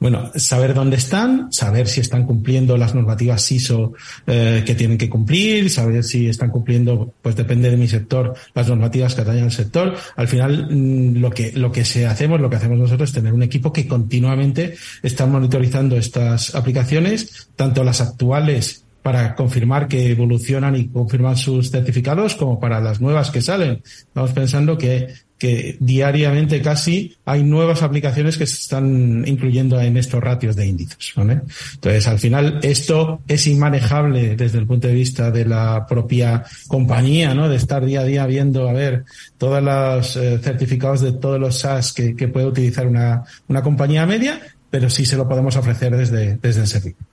Bueno, 0.00 0.30
saber 0.36 0.72
dónde 0.72 0.96
están, 0.96 1.52
saber 1.52 1.88
si 1.88 2.00
están 2.00 2.24
cumpliendo 2.24 2.78
las 2.78 2.94
normativas 2.94 3.52
ISO 3.52 3.92
eh, 4.26 4.62
que 4.64 4.74
tienen 4.74 4.96
que 4.96 5.10
cumplir, 5.10 5.68
saber 5.68 6.02
si 6.02 6.28
están 6.30 6.48
cumpliendo, 6.48 7.12
pues 7.20 7.36
depende 7.36 7.70
de 7.70 7.76
mi 7.76 7.88
sector, 7.88 8.32
las 8.54 8.66
normativas 8.66 9.14
que 9.14 9.20
atañen 9.20 9.44
al 9.44 9.52
sector. 9.52 9.94
Al 10.16 10.26
final, 10.26 10.68
mm, 10.70 11.18
lo 11.18 11.30
que, 11.30 11.52
lo 11.52 11.70
que 11.70 11.84
se 11.84 12.06
hacemos, 12.06 12.40
lo 12.40 12.48
que 12.48 12.56
hacemos 12.56 12.78
nosotros 12.78 13.10
es 13.10 13.14
tener 13.14 13.34
un 13.34 13.42
equipo 13.42 13.74
que 13.74 13.86
continuamente 13.86 14.74
está 15.02 15.26
monitorizando 15.26 15.98
estas 15.98 16.54
aplicaciones, 16.54 17.50
tanto 17.56 17.84
las 17.84 18.00
actuales 18.00 18.85
para 19.06 19.36
confirmar 19.36 19.86
que 19.86 20.10
evolucionan 20.10 20.74
y 20.74 20.88
confirman 20.88 21.36
sus 21.36 21.70
certificados, 21.70 22.34
como 22.34 22.58
para 22.58 22.80
las 22.80 23.00
nuevas 23.00 23.30
que 23.30 23.40
salen. 23.40 23.80
Estamos 23.84 24.32
pensando 24.32 24.76
que 24.76 25.14
que 25.38 25.76
diariamente 25.78 26.60
casi 26.60 27.14
hay 27.24 27.44
nuevas 27.44 27.82
aplicaciones 27.82 28.36
que 28.36 28.46
se 28.46 28.54
están 28.54 29.22
incluyendo 29.28 29.80
en 29.80 29.96
estos 29.96 30.20
ratios 30.20 30.56
de 30.56 30.66
índices. 30.66 31.12
¿vale? 31.14 31.42
Entonces, 31.74 32.08
al 32.08 32.18
final, 32.18 32.58
esto 32.62 33.20
es 33.28 33.46
inmanejable 33.46 34.34
desde 34.34 34.58
el 34.58 34.66
punto 34.66 34.88
de 34.88 34.94
vista 34.94 35.30
de 35.30 35.44
la 35.44 35.86
propia 35.86 36.42
compañía, 36.66 37.32
¿no? 37.34 37.48
De 37.48 37.56
estar 37.56 37.84
día 37.84 38.00
a 38.00 38.04
día 38.04 38.26
viendo, 38.26 38.68
a 38.68 38.72
ver, 38.72 39.04
todos 39.38 39.62
los 39.62 40.16
eh, 40.16 40.40
certificados 40.42 41.02
de 41.02 41.12
todos 41.12 41.38
los 41.38 41.58
SaaS 41.58 41.92
que, 41.92 42.14
puede 42.26 42.46
utilizar 42.46 42.88
una, 42.88 43.22
una 43.46 43.62
compañía 43.62 44.04
media, 44.04 44.40
pero 44.68 44.90
sí 44.90 45.06
se 45.06 45.16
lo 45.16 45.28
podemos 45.28 45.54
ofrecer 45.54 45.96
desde, 45.96 46.38
desde 46.42 46.62
el 46.62 46.66
servicio. 46.66 47.06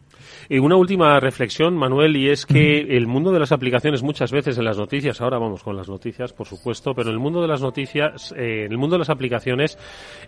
Y 0.50 0.60
una 0.60 0.76
última 0.76 1.20
reflexión, 1.20 1.76
Manuel, 1.76 2.16
y 2.18 2.30
es 2.30 2.46
que 2.46 2.80
el 2.98 3.08
mundo 3.08 3.32
de 3.32 3.40
las 3.40 3.52
aplicaciones 3.52 4.04
muchas 4.04 4.32
veces 4.32 4.58
en 4.58 4.66
las 4.66 4.78
noticias, 4.78 5.22
ahora 5.22 5.38
vamos 5.38 5.64
con 5.64 5.76
las 5.78 5.88
noticias, 5.88 6.34
por 6.34 6.48
supuesto, 6.48 6.94
pero 6.94 7.10
en 7.10 7.14
el 7.16 7.20
mundo 7.20 7.42
de 7.42 7.48
las 7.48 7.62
noticias, 7.62 8.34
eh, 8.38 8.64
en 8.66 8.72
el 8.72 8.78
mundo 8.78 8.96
de 8.96 9.00
las 9.00 9.10
aplicaciones, 9.10 9.78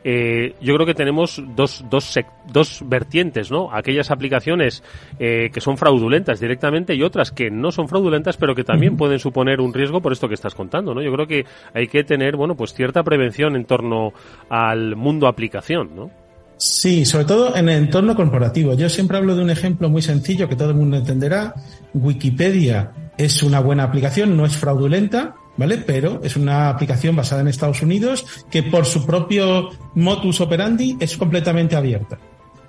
eh, 0.04 0.54
yo 0.62 0.74
creo 0.76 0.86
que 0.86 0.94
tenemos 0.94 1.44
dos, 1.56 1.84
dos, 1.90 2.16
sec- 2.16 2.32
dos 2.52 2.84
vertientes, 2.88 3.52
¿no? 3.52 3.70
Aquellas 3.72 4.12
aplicaciones 4.12 4.84
eh, 5.20 5.50
que 5.54 5.62
son 5.62 5.78
fraudulentas 5.78 6.40
directamente 6.40 6.96
y 6.96 7.04
otras 7.04 7.32
que 7.32 7.50
no 7.52 7.72
son 7.72 7.88
fraudulentas, 7.88 8.38
pero 8.38 8.56
que 8.56 8.64
también 8.64 8.98
pueden 8.98 9.20
suponer 9.20 9.60
un 9.62 9.74
riesgo 9.74 10.02
por 10.02 10.12
esto 10.14 10.28
que 10.28 10.36
estás 10.36 10.56
contando, 10.56 10.94
¿no? 10.94 11.02
Yo 11.02 11.12
creo 11.12 11.28
que 11.28 11.46
hay 11.74 11.88
que 11.88 12.04
tener, 12.04 12.36
bueno, 12.36 12.56
pues 12.56 12.74
cierta 12.74 13.04
prevención 13.04 13.56
en 13.56 13.66
torno 13.66 14.14
al 14.50 14.96
mundo 14.96 15.28
aplicación, 15.28 15.96
¿no? 15.96 16.12
Sí, 16.58 17.06
sobre 17.06 17.26
todo 17.26 17.56
en 17.56 17.68
el 17.70 17.78
entorno 17.84 18.16
corporativo. 18.16 18.74
Yo 18.76 18.90
siempre 18.90 19.18
hablo 19.18 19.36
de 19.36 19.44
un 19.44 19.50
ejemplo 19.50 19.90
muy 19.90 20.02
sencillo 20.02 20.48
que 20.48 20.56
todo 20.56 20.70
el 20.70 20.76
mundo 20.76 20.98
entenderá. 20.98 21.54
Wikipedia 21.94 22.92
es 23.18 23.44
una 23.44 23.60
buena 23.60 23.84
aplicación, 23.84 24.38
no 24.38 24.46
es 24.46 24.56
fraudulenta, 24.56 25.36
¿vale? 25.58 25.78
Pero 25.78 26.22
es 26.24 26.38
una 26.38 26.70
aplicación 26.70 27.16
basada 27.16 27.42
en 27.42 27.50
Estados 27.50 27.82
Unidos 27.82 28.26
que 28.50 28.64
por 28.64 28.86
su 28.86 29.06
propio 29.06 29.70
modus 29.96 30.40
operandi 30.42 30.98
es 31.00 31.18
completamente 31.18 31.76
abierta. 31.76 32.18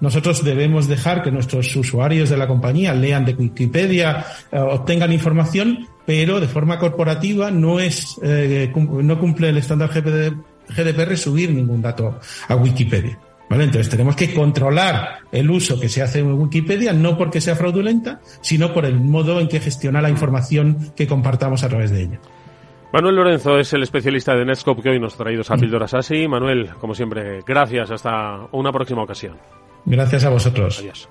Nosotros 0.01 0.45
debemos 0.45 0.89
dejar 0.89 1.23
que 1.23 1.31
nuestros 1.31 1.75
usuarios 1.75 2.29
de 2.29 2.37
la 2.37 2.47
compañía 2.47 2.93
lean 2.93 3.25
de 3.25 3.35
Wikipedia, 3.35 4.27
eh, 4.53 4.59
obtengan 4.59 5.13
información, 5.13 5.87
pero 6.05 6.39
de 6.39 6.49
forma 6.49 6.79
corporativa 6.79 7.51
no 7.51 7.81
es 7.81 8.17
eh, 8.23 8.71
no 8.75 9.19
cumple 9.19 9.49
el 9.49 9.57
estándar 9.57 9.91
GDPR 9.91 11.17
subir 11.17 11.51
ningún 11.51 11.81
dato 11.81 12.21
a 12.49 12.57
Wikipedia. 12.57 13.19
¿Vale? 13.49 13.65
Entonces 13.65 13.89
tenemos 13.89 14.17
que 14.17 14.35
controlar 14.35 15.21
el 15.31 15.51
uso 15.51 15.79
que 15.79 15.89
se 15.89 16.03
hace 16.03 16.19
en 16.19 16.33
Wikipedia, 16.33 16.93
no 16.93 17.17
porque 17.17 17.41
sea 17.41 17.55
fraudulenta, 17.55 18.21
sino 18.41 18.73
por 18.73 18.85
el 18.85 18.99
modo 18.99 19.39
en 19.41 19.49
que 19.49 19.61
gestiona 19.61 20.03
la 20.03 20.11
información 20.11 20.93
que 20.97 21.07
compartamos 21.07 21.63
a 21.63 21.69
través 21.69 21.91
de 21.91 22.03
ella. 22.03 22.21
Manuel 22.93 23.17
Lorenzo 23.17 23.59
es 23.59 23.73
el 23.73 23.83
especialista 23.83 24.35
de 24.35 24.45
Netscope 24.45 24.83
que 24.83 24.91
hoy 24.91 25.01
nos 25.01 25.15
ha 25.15 25.19
traído 25.19 25.43
esa 25.43 25.57
píldora 25.57 25.87
así. 25.93 26.27
Manuel, 26.27 26.71
como 26.81 26.95
siempre, 26.95 27.41
gracias. 27.47 27.91
Hasta 27.91 28.49
una 28.53 28.73
próxima 28.73 29.03
ocasión. 29.03 29.37
Gracias 29.85 30.25
a 30.25 30.31
vosotros. 30.31 30.79
Adiós. 30.81 31.09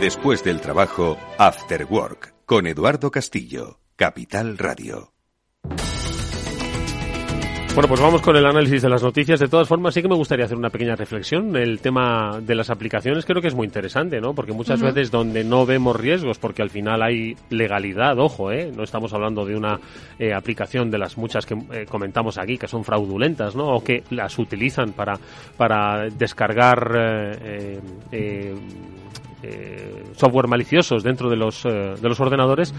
Después 0.00 0.44
del 0.44 0.60
trabajo, 0.60 1.18
After 1.38 1.84
Work, 1.84 2.34
con 2.46 2.68
Eduardo 2.68 3.10
Castillo, 3.10 3.80
Capital 3.98 4.56
Radio. 4.56 5.12
Bueno, 7.74 7.88
pues 7.88 8.00
vamos 8.00 8.22
con 8.22 8.36
el 8.36 8.46
análisis 8.46 8.82
de 8.82 8.88
las 8.88 9.02
noticias. 9.02 9.40
De 9.40 9.48
todas 9.48 9.66
formas, 9.66 9.92
sí 9.92 10.02
que 10.02 10.08
me 10.08 10.14
gustaría 10.14 10.44
hacer 10.44 10.56
una 10.56 10.70
pequeña 10.70 10.94
reflexión. 10.94 11.56
El 11.56 11.80
tema 11.80 12.38
de 12.40 12.54
las 12.54 12.70
aplicaciones 12.70 13.24
creo 13.24 13.42
que 13.42 13.48
es 13.48 13.56
muy 13.56 13.66
interesante, 13.66 14.20
¿no? 14.20 14.34
Porque 14.34 14.52
muchas 14.52 14.80
veces 14.80 15.10
donde 15.10 15.42
no 15.42 15.66
vemos 15.66 15.96
riesgos, 15.96 16.38
porque 16.38 16.62
al 16.62 16.70
final 16.70 17.02
hay 17.02 17.36
legalidad, 17.50 18.16
ojo, 18.20 18.52
¿eh? 18.52 18.70
No 18.72 18.84
estamos 18.84 19.12
hablando 19.14 19.44
de 19.44 19.56
una 19.56 19.80
eh, 20.16 20.32
aplicación 20.32 20.92
de 20.92 20.98
las 20.98 21.18
muchas 21.18 21.44
que 21.44 21.54
eh, 21.54 21.84
comentamos 21.88 22.38
aquí, 22.38 22.56
que 22.56 22.68
son 22.68 22.84
fraudulentas, 22.84 23.56
¿no? 23.56 23.66
O 23.74 23.82
que 23.82 24.04
las 24.10 24.38
utilizan 24.38 24.92
para, 24.92 25.18
para 25.56 26.08
descargar 26.08 26.92
eh, 26.94 27.80
eh, 29.42 30.04
software 30.16 30.48
maliciosos 30.48 31.02
dentro 31.02 31.30
de 31.30 31.36
los, 31.36 31.64
eh, 31.64 31.94
de 32.00 32.08
los 32.08 32.18
ordenadores, 32.20 32.74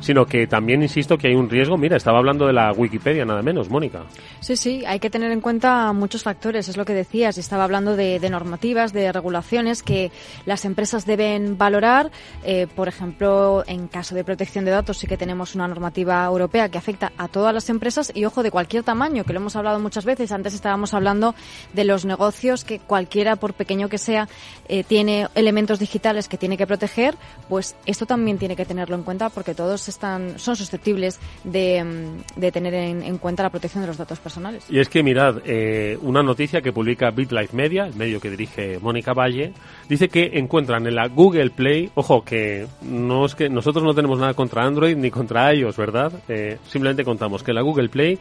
sino 0.00 0.24
que 0.26 0.46
también 0.46 0.82
insisto 0.82 1.18
que 1.18 1.28
hay 1.28 1.34
un 1.34 1.50
riesgo. 1.50 1.76
Mira, 1.76 1.96
estaba 1.96 2.18
hablando 2.18 2.46
de 2.46 2.52
la 2.52 2.72
Wikipedia, 2.72 3.24
nada 3.24 3.42
menos, 3.42 3.68
Mónica. 3.68 4.04
Sí, 4.40 4.56
sí, 4.56 4.84
hay 4.86 5.00
que 5.00 5.10
tener 5.10 5.32
en 5.32 5.40
cuenta 5.40 5.92
muchos 5.92 6.22
factores, 6.22 6.68
es 6.68 6.76
lo 6.76 6.84
que 6.84 6.94
decías. 6.94 7.38
Estaba 7.38 7.64
hablando 7.64 7.96
de, 7.96 8.20
de 8.20 8.30
normativas, 8.30 8.92
de 8.92 9.10
regulaciones 9.10 9.82
que 9.82 10.12
las 10.44 10.64
empresas 10.64 11.06
deben 11.06 11.58
valorar. 11.58 12.12
Eh, 12.44 12.68
por 12.72 12.86
ejemplo, 12.86 13.64
en 13.66 13.88
caso 13.88 14.14
de 14.14 14.22
protección 14.22 14.64
de 14.64 14.70
datos 14.70 14.98
sí 14.98 15.08
que 15.08 15.16
tenemos 15.16 15.56
una 15.56 15.66
normativa 15.66 16.24
europea 16.24 16.68
que 16.68 16.78
afecta 16.78 17.12
a 17.16 17.26
todas 17.26 17.52
las 17.52 17.68
empresas 17.68 18.12
y, 18.14 18.24
ojo, 18.24 18.44
de 18.44 18.50
cualquier 18.50 18.84
tamaño, 18.84 19.24
que 19.24 19.32
lo 19.32 19.40
hemos 19.40 19.56
hablado 19.56 19.80
muchas 19.80 20.04
veces. 20.04 20.30
Antes 20.30 20.54
estábamos 20.54 20.94
hablando 20.94 21.34
de 21.72 21.84
los 21.84 22.04
negocios 22.04 22.64
que 22.64 22.78
cualquiera, 22.78 23.36
por 23.36 23.54
pequeño 23.54 23.88
que 23.88 23.98
sea, 23.98 24.28
eh, 24.68 24.84
tiene 24.84 25.26
elementos 25.34 25.80
digitales 25.80 25.95
que 26.28 26.38
tiene 26.38 26.56
que 26.56 26.66
proteger, 26.66 27.14
pues 27.48 27.74
esto 27.84 28.06
también 28.06 28.38
tiene 28.38 28.56
que 28.56 28.64
tenerlo 28.64 28.96
en 28.96 29.02
cuenta 29.02 29.28
porque 29.28 29.54
todos 29.54 29.88
están 29.88 30.38
son 30.38 30.56
susceptibles 30.56 31.18
de, 31.44 31.82
mm, 31.82 32.40
de 32.40 32.52
tener 32.52 32.74
en, 32.74 33.02
en 33.02 33.18
cuenta 33.18 33.42
la 33.42 33.50
protección 33.50 33.82
de 33.82 33.88
los 33.88 33.96
datos 33.96 34.18
personales. 34.18 34.64
Y 34.70 34.78
es 34.78 34.88
que 34.88 35.02
mirad, 35.02 35.38
eh, 35.44 35.98
una 36.02 36.22
noticia 36.22 36.60
que 36.62 36.72
publica 36.72 37.10
BitLife 37.10 37.56
Media, 37.56 37.86
el 37.86 37.94
medio 37.94 38.20
que 38.20 38.30
dirige 38.30 38.78
Mónica 38.80 39.12
Valle, 39.12 39.52
dice 39.88 40.08
que 40.08 40.38
encuentran 40.38 40.86
en 40.86 40.94
la 40.94 41.08
Google 41.08 41.50
Play, 41.50 41.90
ojo, 41.94 42.24
que 42.24 42.66
no 42.82 43.26
es 43.26 43.34
que 43.34 43.48
nosotros 43.48 43.84
no 43.84 43.94
tenemos 43.94 44.18
nada 44.18 44.34
contra 44.34 44.64
Android 44.64 44.96
ni 44.96 45.10
contra 45.10 45.52
iOS, 45.54 45.76
¿verdad? 45.76 46.12
Eh, 46.28 46.58
simplemente 46.68 47.04
contamos 47.04 47.42
que 47.42 47.52
la 47.52 47.62
Google 47.62 47.88
Play 47.88 48.18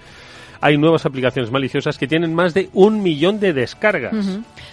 hay 0.62 0.77
nuevas 0.77 1.05
aplicaciones 1.05 1.51
maliciosas 1.51 1.97
que 1.97 2.07
tienen 2.07 2.33
más 2.33 2.53
de 2.53 2.69
un 2.74 3.01
millón 3.01 3.39
de 3.39 3.53
descargas. 3.53 4.13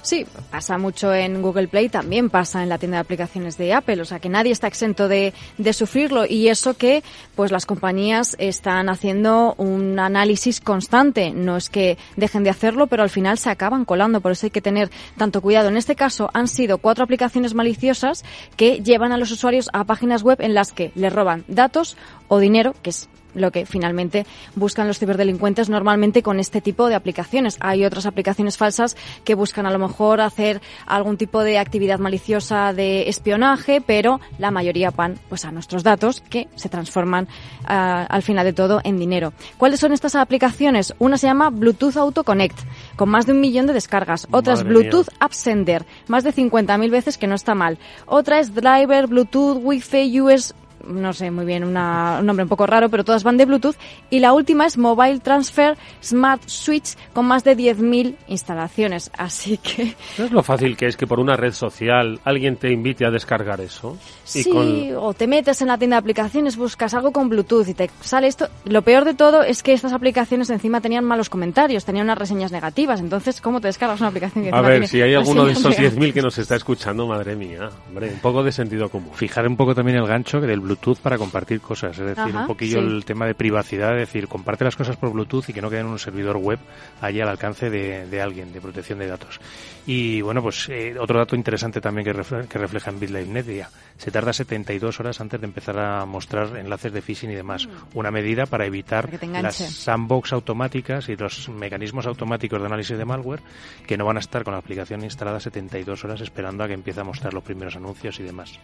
Sí, 0.03 0.27
pasa 0.51 0.79
mucho 0.79 1.15
en 1.15 1.43
Google 1.43 1.69
Play, 1.69 1.89
también 1.89 2.31
pasa 2.31 2.63
en 2.63 2.69
la 2.69 2.79
tienda 2.79 2.97
de 2.97 3.03
aplicaciones 3.03 3.57
de 3.57 3.73
Apple, 3.73 4.01
o 4.01 4.05
sea 4.05 4.19
que 4.19 4.29
nadie 4.29 4.53
está 4.53 4.67
exento 4.67 5.09
de, 5.09 5.33
de 5.59 5.73
sufrirlo 5.73 6.27
y 6.27 6.49
eso 6.49 6.75
que 6.75 7.03
pues 7.37 7.53
las 7.53 7.67
compañías 7.67 8.37
están 8.39 8.89
haciendo 8.89 9.55
un 9.59 9.99
análisis 9.99 10.61
constante, 10.61 11.31
no 11.31 11.57
es 11.57 11.71
que 11.71 11.99
dejen 12.17 12.45
de 12.45 12.51
hacerlo, 12.51 12.87
pero 12.87 13.03
al 13.03 13.11
final 13.11 13.39
se 13.39 13.51
acaban 13.51 13.85
colando, 13.85 14.21
por 14.21 14.33
eso 14.33 14.47
hay 14.47 14.51
que 14.51 14.61
tener 14.61 14.91
tanto 15.17 15.41
cuidado. 15.41 15.69
En 15.69 15.77
este 15.77 15.95
caso 15.95 16.31
han 16.35 16.49
sido 16.49 16.79
cuatro 16.79 17.05
aplicaciones 17.05 17.55
maliciosas 17.55 18.25
que 18.57 18.81
llevan 18.83 19.13
a 19.13 19.19
los 19.19 19.31
usuarios 19.31 19.71
a 19.73 19.85
páginas 19.85 20.23
web 20.23 20.41
en 20.41 20.55
las 20.55 20.73
que 20.73 20.93
les 20.95 21.13
roban 21.13 21.45
datos 21.49 21.97
o 22.29 22.39
dinero, 22.39 22.75
que 22.83 22.91
es 22.91 23.09
lo 23.35 23.51
que 23.51 23.67
finalmente 23.67 24.27
buscan 24.55 24.87
los 24.87 24.99
ciberdelincuentes 24.99 25.69
normalmente 25.69 26.23
con 26.23 26.41
este 26.41 26.61
tipo 26.61 26.89
de 26.89 26.95
aplicaciones. 26.95 27.57
Hay 27.61 27.85
otras 27.85 28.07
aplicaciones 28.07 28.57
falsas 28.57 28.97
que 29.25 29.35
buscan 29.35 29.67
a 29.67 29.71
lo 29.71 29.79
mejor 29.79 30.21
hacer 30.21 30.61
algún 30.87 31.17
tipo 31.17 31.43
de 31.43 31.59
actividad 31.59 31.99
maliciosa 31.99 32.73
de 32.73 33.09
espionaje, 33.09 33.81
pero 33.81 34.21
la 34.39 34.51
mayoría 34.51 34.91
van 34.91 35.19
pues 35.29 35.45
a 35.45 35.53
nuestros 35.53 35.83
datos 35.83 36.21
que 36.21 36.49
se 36.55 36.69
transforman 36.69 37.29
ah, 37.65 38.07
al 38.09 38.23
final 38.23 38.45
de 38.45 38.53
todo 38.53 38.81
en 38.85 38.99
dinero. 38.99 39.33
¿Cuáles 39.59 39.81
son 39.81 39.93
estas 39.93 40.15
aplicaciones? 40.15 40.95
Una 40.99 41.19
se 41.19 41.27
llama 41.27 41.51
Bluetooth 41.51 41.97
Auto 41.97 42.25
Connect, 42.25 42.59
con 42.97 43.09
más 43.09 43.27
de 43.27 43.33
un 43.33 43.41
millón 43.41 43.67
de 43.67 43.73
descargas. 43.73 44.27
Otra 44.31 44.55
es 44.55 44.65
Madre 44.65 44.79
mía. 44.79 44.91
Bluetooth 44.91 45.09
App 45.19 45.33
Sender, 45.33 45.85
más 46.09 46.25
de 46.25 46.33
50.000 46.33 46.91
veces 46.91 47.19
que 47.19 47.27
no 47.27 47.35
está 47.35 47.55
mal. 47.55 47.79
Otra 48.07 48.41
es 48.41 48.55
Driver, 48.55 49.07
Bluetooth, 49.07 49.59
Wi-Fi, 49.63 50.21
US, 50.21 50.55
no 50.87 51.13
sé 51.13 51.31
muy 51.31 51.45
bien, 51.45 51.65
una- 51.65 52.19
un 52.21 52.27
nombre 52.27 52.43
un 52.43 52.49
poco 52.49 52.67
raro, 52.67 52.89
pero 52.89 53.05
todas 53.05 53.23
van 53.25 53.37
de 53.37 53.45
Bluetooth. 53.47 53.77
Y 54.11 54.21
la 54.21 54.33
última 54.33 54.67
es 54.67 54.77
Mobile 54.79 55.21
Transfer 55.21 55.77
Smart 56.03 56.43
Switch 56.47 56.97
con 57.13 57.27
más 57.27 57.45
de 57.45 57.57
10.000 57.57 58.17
instalaciones. 58.29 59.11
Así 59.19 59.59
que 59.59 59.95
¿Sabes 60.17 60.33
lo 60.33 60.43
fácil 60.43 60.77
que 60.77 60.87
es 60.87 60.97
que 60.97 61.07
por 61.07 61.21
una 61.21 61.37
red 61.37 61.53
social 61.53 62.21
alguien 62.25 62.57
te 62.57 62.73
invite 62.73 63.07
a 63.07 63.11
descargar 63.11 63.61
eso? 63.61 63.97
Sí, 64.25 64.45
con- 64.51 64.97
o 64.97 65.15
te 65.15 65.27
metes 65.27 65.61
en 65.63 65.69
la 65.69 65.79
tienda 65.79 65.97
de 65.97 66.01
aplicaciones, 66.01 66.57
buscas 66.57 66.95
algo 66.95 67.13
con 67.13 67.29
Bluetooth 67.29 67.69
y 67.69 67.75
te 67.75 67.91
sale 68.01 68.27
esto. 68.27 68.49
Lo 68.65 68.83
peor 68.83 69.05
de 69.05 69.15
todo 69.15 69.43
es 69.43 69.63
que 69.63 69.73
estas 69.73 69.93
aplicaciones 69.93 70.51
encima 70.51 70.81
tenían 70.81 71.05
malos 71.05 71.29
comentarios, 71.31 71.85
tenían 71.85 72.07
unas 72.07 72.19
reseñas 72.19 72.53
negativas. 72.53 73.01
Entonces, 73.01 73.41
¿cómo 73.41 73.61
te 73.61 73.69
descargas 73.69 74.01
una 74.01 74.09
aplicación 74.09 74.45
que 74.45 74.51
A 74.53 74.61
ver, 74.61 74.73
tiene 74.73 74.87
si 74.89 75.01
hay 75.03 75.15
alguno 75.15 75.45
de 75.45 75.53
esos 75.53 75.65
negativas? 75.79 75.95
10.000 75.97 76.13
que 76.13 76.23
nos 76.23 76.39
está 76.39 76.57
escuchando, 76.57 77.07
madre 77.07 77.37
mía, 77.37 77.71
hombre, 77.89 78.11
un 78.13 78.19
poco 78.21 78.43
de 78.43 78.53
sentido 78.53 78.89
común. 78.89 79.11
Fijar 79.15 79.47
un 79.47 79.57
poco 79.57 79.75
también 79.75 79.99
el 79.99 80.07
gancho 80.07 80.41
que 80.41 80.47
del 80.47 80.61
Bluetooth 80.61 80.72
para 81.01 81.19
compartir 81.19 81.61
cosas, 81.61 81.99
es 81.99 82.05
decir, 82.07 82.23
Ajá, 82.35 82.41
un 82.43 82.47
poquillo 82.47 82.81
sí. 82.81 82.87
el 82.87 83.05
tema 83.05 83.27
de 83.27 83.35
privacidad, 83.35 83.93
es 83.93 84.09
decir, 84.09 84.29
comparte 84.29 84.65
las 84.65 84.77
cosas 84.77 84.97
por 84.97 85.13
Bluetooth 85.13 85.49
y 85.49 85.53
que 85.53 85.63
no 85.63 85.71
quede 85.71 85.81
en 85.81 85.87
un 85.87 85.99
servidor 85.99 86.37
web 86.37 86.59
allí 87.01 87.21
al 87.21 87.29
alcance 87.29 87.71
de, 87.71 88.07
de 88.07 88.21
alguien, 88.23 88.53
de 88.53 88.61
protección 88.61 88.99
de 88.99 89.07
datos. 89.07 89.41
Y 89.87 90.21
bueno, 90.21 90.43
pues 90.43 90.69
eh, 90.69 90.95
otro 90.99 91.19
dato 91.19 91.35
interesante 91.37 91.81
también 91.81 92.05
que, 92.05 92.15
refle- 92.15 92.47
que 92.47 92.59
refleja 92.59 92.91
en 92.91 93.01
BitLife 93.01 93.31
Media, 93.31 93.71
se 93.99 94.11
tarda 94.11 94.33
72 94.33 95.01
horas 95.01 95.21
antes 95.21 95.41
de 95.41 95.47
empezar 95.47 95.79
a 95.79 96.05
mostrar 96.07 96.57
enlaces 96.57 96.93
de 96.93 97.03
phishing 97.03 97.31
y 97.31 97.35
demás. 97.35 97.69
Una 97.95 98.11
medida 98.11 98.47
para 98.47 98.67
evitar 98.67 99.03
Mm. 99.13 99.33
Para 99.33 99.43
las 99.43 99.57
sandbox 99.57 100.33
automáticas 100.33 101.09
y 101.09 101.17
los 101.17 101.49
mecanismos 101.49 102.07
automáticos 102.07 102.61
de 102.61 102.67
análisis 102.67 102.97
de 102.99 103.05
malware 103.05 103.41
que 103.87 103.97
no 103.97 104.05
van 104.05 104.17
a 104.17 104.21
estar 104.21 104.45
con 104.45 104.53
la 104.53 104.59
aplicación 104.59 105.03
instalada 105.05 105.41
72 105.41 106.05
horas 106.05 106.21
esperando 106.21 106.63
a 106.65 106.69
que 106.69 106.75
empiece 106.75 107.01
a 107.01 107.05
mostrar 107.05 107.33
los 107.35 107.43
primeros 107.43 107.77
anuncios 107.77 108.19
y 108.21 108.23
demás. 108.23 108.59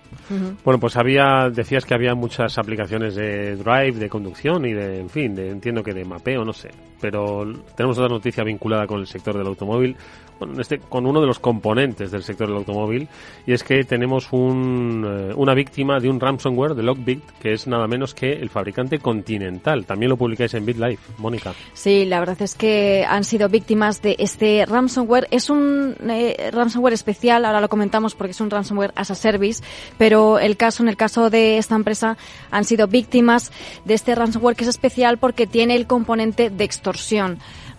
Bueno, 0.64 0.78
pues 0.80 0.96
había, 0.96 1.48
decías 1.50 1.84
que 1.84 1.94
había 1.98 2.14
muchas 2.14 2.56
aplicaciones 2.58 3.16
de 3.16 3.56
drive, 3.56 3.92
de 3.92 4.08
conducción 4.08 4.64
y 4.64 4.72
de, 4.72 5.00
en 5.00 5.10
fin, 5.10 5.34
de, 5.34 5.50
entiendo 5.50 5.82
que 5.82 5.92
de 5.92 6.04
mapeo, 6.04 6.44
no 6.44 6.52
sé. 6.52 6.70
Pero 7.00 7.44
tenemos 7.76 7.98
otra 7.98 8.08
noticia 8.08 8.44
vinculada 8.44 8.86
con 8.86 9.00
el 9.00 9.06
sector 9.06 9.36
del 9.36 9.46
automóvil, 9.46 9.96
bueno, 10.38 10.54
en 10.54 10.60
este, 10.60 10.78
con 10.78 11.06
uno 11.06 11.20
de 11.20 11.26
los 11.26 11.38
componentes 11.38 12.10
del 12.10 12.22
sector 12.22 12.48
del 12.48 12.58
automóvil, 12.58 13.08
y 13.46 13.52
es 13.52 13.64
que 13.64 13.82
tenemos 13.84 14.28
un, 14.32 15.04
eh, 15.04 15.34
una 15.34 15.54
víctima 15.54 15.98
de 15.98 16.08
un 16.08 16.20
ransomware 16.20 16.74
de 16.74 16.82
Lockbit, 16.82 17.24
que 17.40 17.52
es 17.52 17.66
nada 17.66 17.86
menos 17.88 18.14
que 18.14 18.32
el 18.32 18.48
fabricante 18.48 18.98
Continental. 18.98 19.84
También 19.84 20.10
lo 20.10 20.16
publicáis 20.16 20.54
en 20.54 20.64
BitLife, 20.64 21.12
Mónica. 21.18 21.54
Sí, 21.72 22.04
la 22.04 22.20
verdad 22.20 22.40
es 22.40 22.54
que 22.54 23.04
han 23.08 23.24
sido 23.24 23.48
víctimas 23.48 24.00
de 24.02 24.16
este 24.18 24.64
ransomware. 24.66 25.26
Es 25.30 25.50
un 25.50 25.96
eh, 26.08 26.50
ransomware 26.52 26.94
especial, 26.94 27.44
ahora 27.44 27.60
lo 27.60 27.68
comentamos 27.68 28.14
porque 28.14 28.30
es 28.30 28.40
un 28.40 28.50
ransomware 28.50 28.92
as 28.94 29.10
a 29.10 29.14
service, 29.14 29.62
pero 29.98 30.38
el 30.38 30.56
caso, 30.56 30.82
en 30.82 30.88
el 30.88 30.96
caso 30.96 31.30
de 31.30 31.58
esta 31.58 31.74
empresa, 31.74 32.16
han 32.50 32.64
sido 32.64 32.86
víctimas 32.86 33.50
de 33.84 33.94
este 33.94 34.14
ransomware 34.14 34.56
que 34.56 34.64
es 34.64 34.70
especial 34.70 35.18
porque 35.18 35.46
tiene 35.46 35.74
el 35.74 35.86
componente 35.86 36.50
de 36.50 36.64
extorsión. 36.64 36.87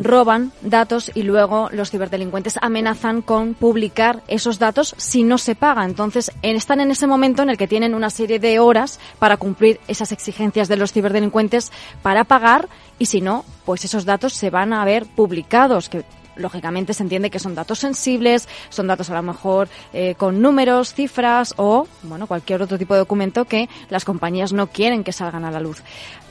Roban 0.02 0.54
datos 0.62 1.12
y 1.14 1.24
luego 1.24 1.70
los 1.74 1.92
ciberdelincuentes 1.92 2.58
amenazan 2.62 3.22
con 3.22 3.54
publicar 3.54 4.22
esos 4.30 4.58
datos 4.58 4.96
si 4.98 5.24
no 5.24 5.38
se 5.38 5.56
paga. 5.56 5.84
Entonces, 5.84 6.32
en- 6.42 6.56
están 6.56 6.80
en 6.80 6.92
ese 6.92 7.06
momento 7.06 7.42
en 7.44 7.50
el 7.50 7.58
que 7.58 7.68
tienen 7.68 7.94
una 7.94 8.10
serie 8.10 8.40
de 8.40 8.60
horas 8.60 9.00
para 9.20 9.36
cumplir 9.36 9.80
esas 9.90 10.14
exigencias 10.14 10.70
de 10.70 10.78
los 10.78 10.94
ciberdelincuentes 10.94 11.72
para 12.02 12.24
pagar 12.24 12.70
y 12.98 13.08
si 13.08 13.20
no, 13.20 13.44
pues 13.66 13.84
esos 13.84 14.06
datos 14.06 14.34
se 14.34 14.50
van 14.50 14.72
a 14.72 14.86
ver 14.86 15.06
publicados, 15.06 15.90
lógicamente 16.40 16.94
se 16.94 17.04
entiende 17.04 17.30
que 17.30 17.40
son 17.40 17.56
datos 17.56 17.80
sensibles, 17.80 18.48
son 18.70 18.88
datos 18.88 19.10
a 19.10 19.16
lo 19.16 19.24
mejor 19.24 19.70
eh, 19.94 20.16
con 20.16 20.42
números, 20.42 20.94
cifras 20.94 21.54
o 21.58 21.88
bueno 22.04 22.28
cualquier 22.28 22.62
otro 22.62 22.78
tipo 22.78 22.94
de 22.94 23.00
documento 23.00 23.46
que 23.46 23.70
las 23.90 24.06
compañías 24.06 24.54
no 24.54 24.68
quieren 24.68 25.04
que 25.04 25.12
salgan 25.12 25.46
a 25.46 25.52
la 25.52 25.60
luz. 25.60 25.82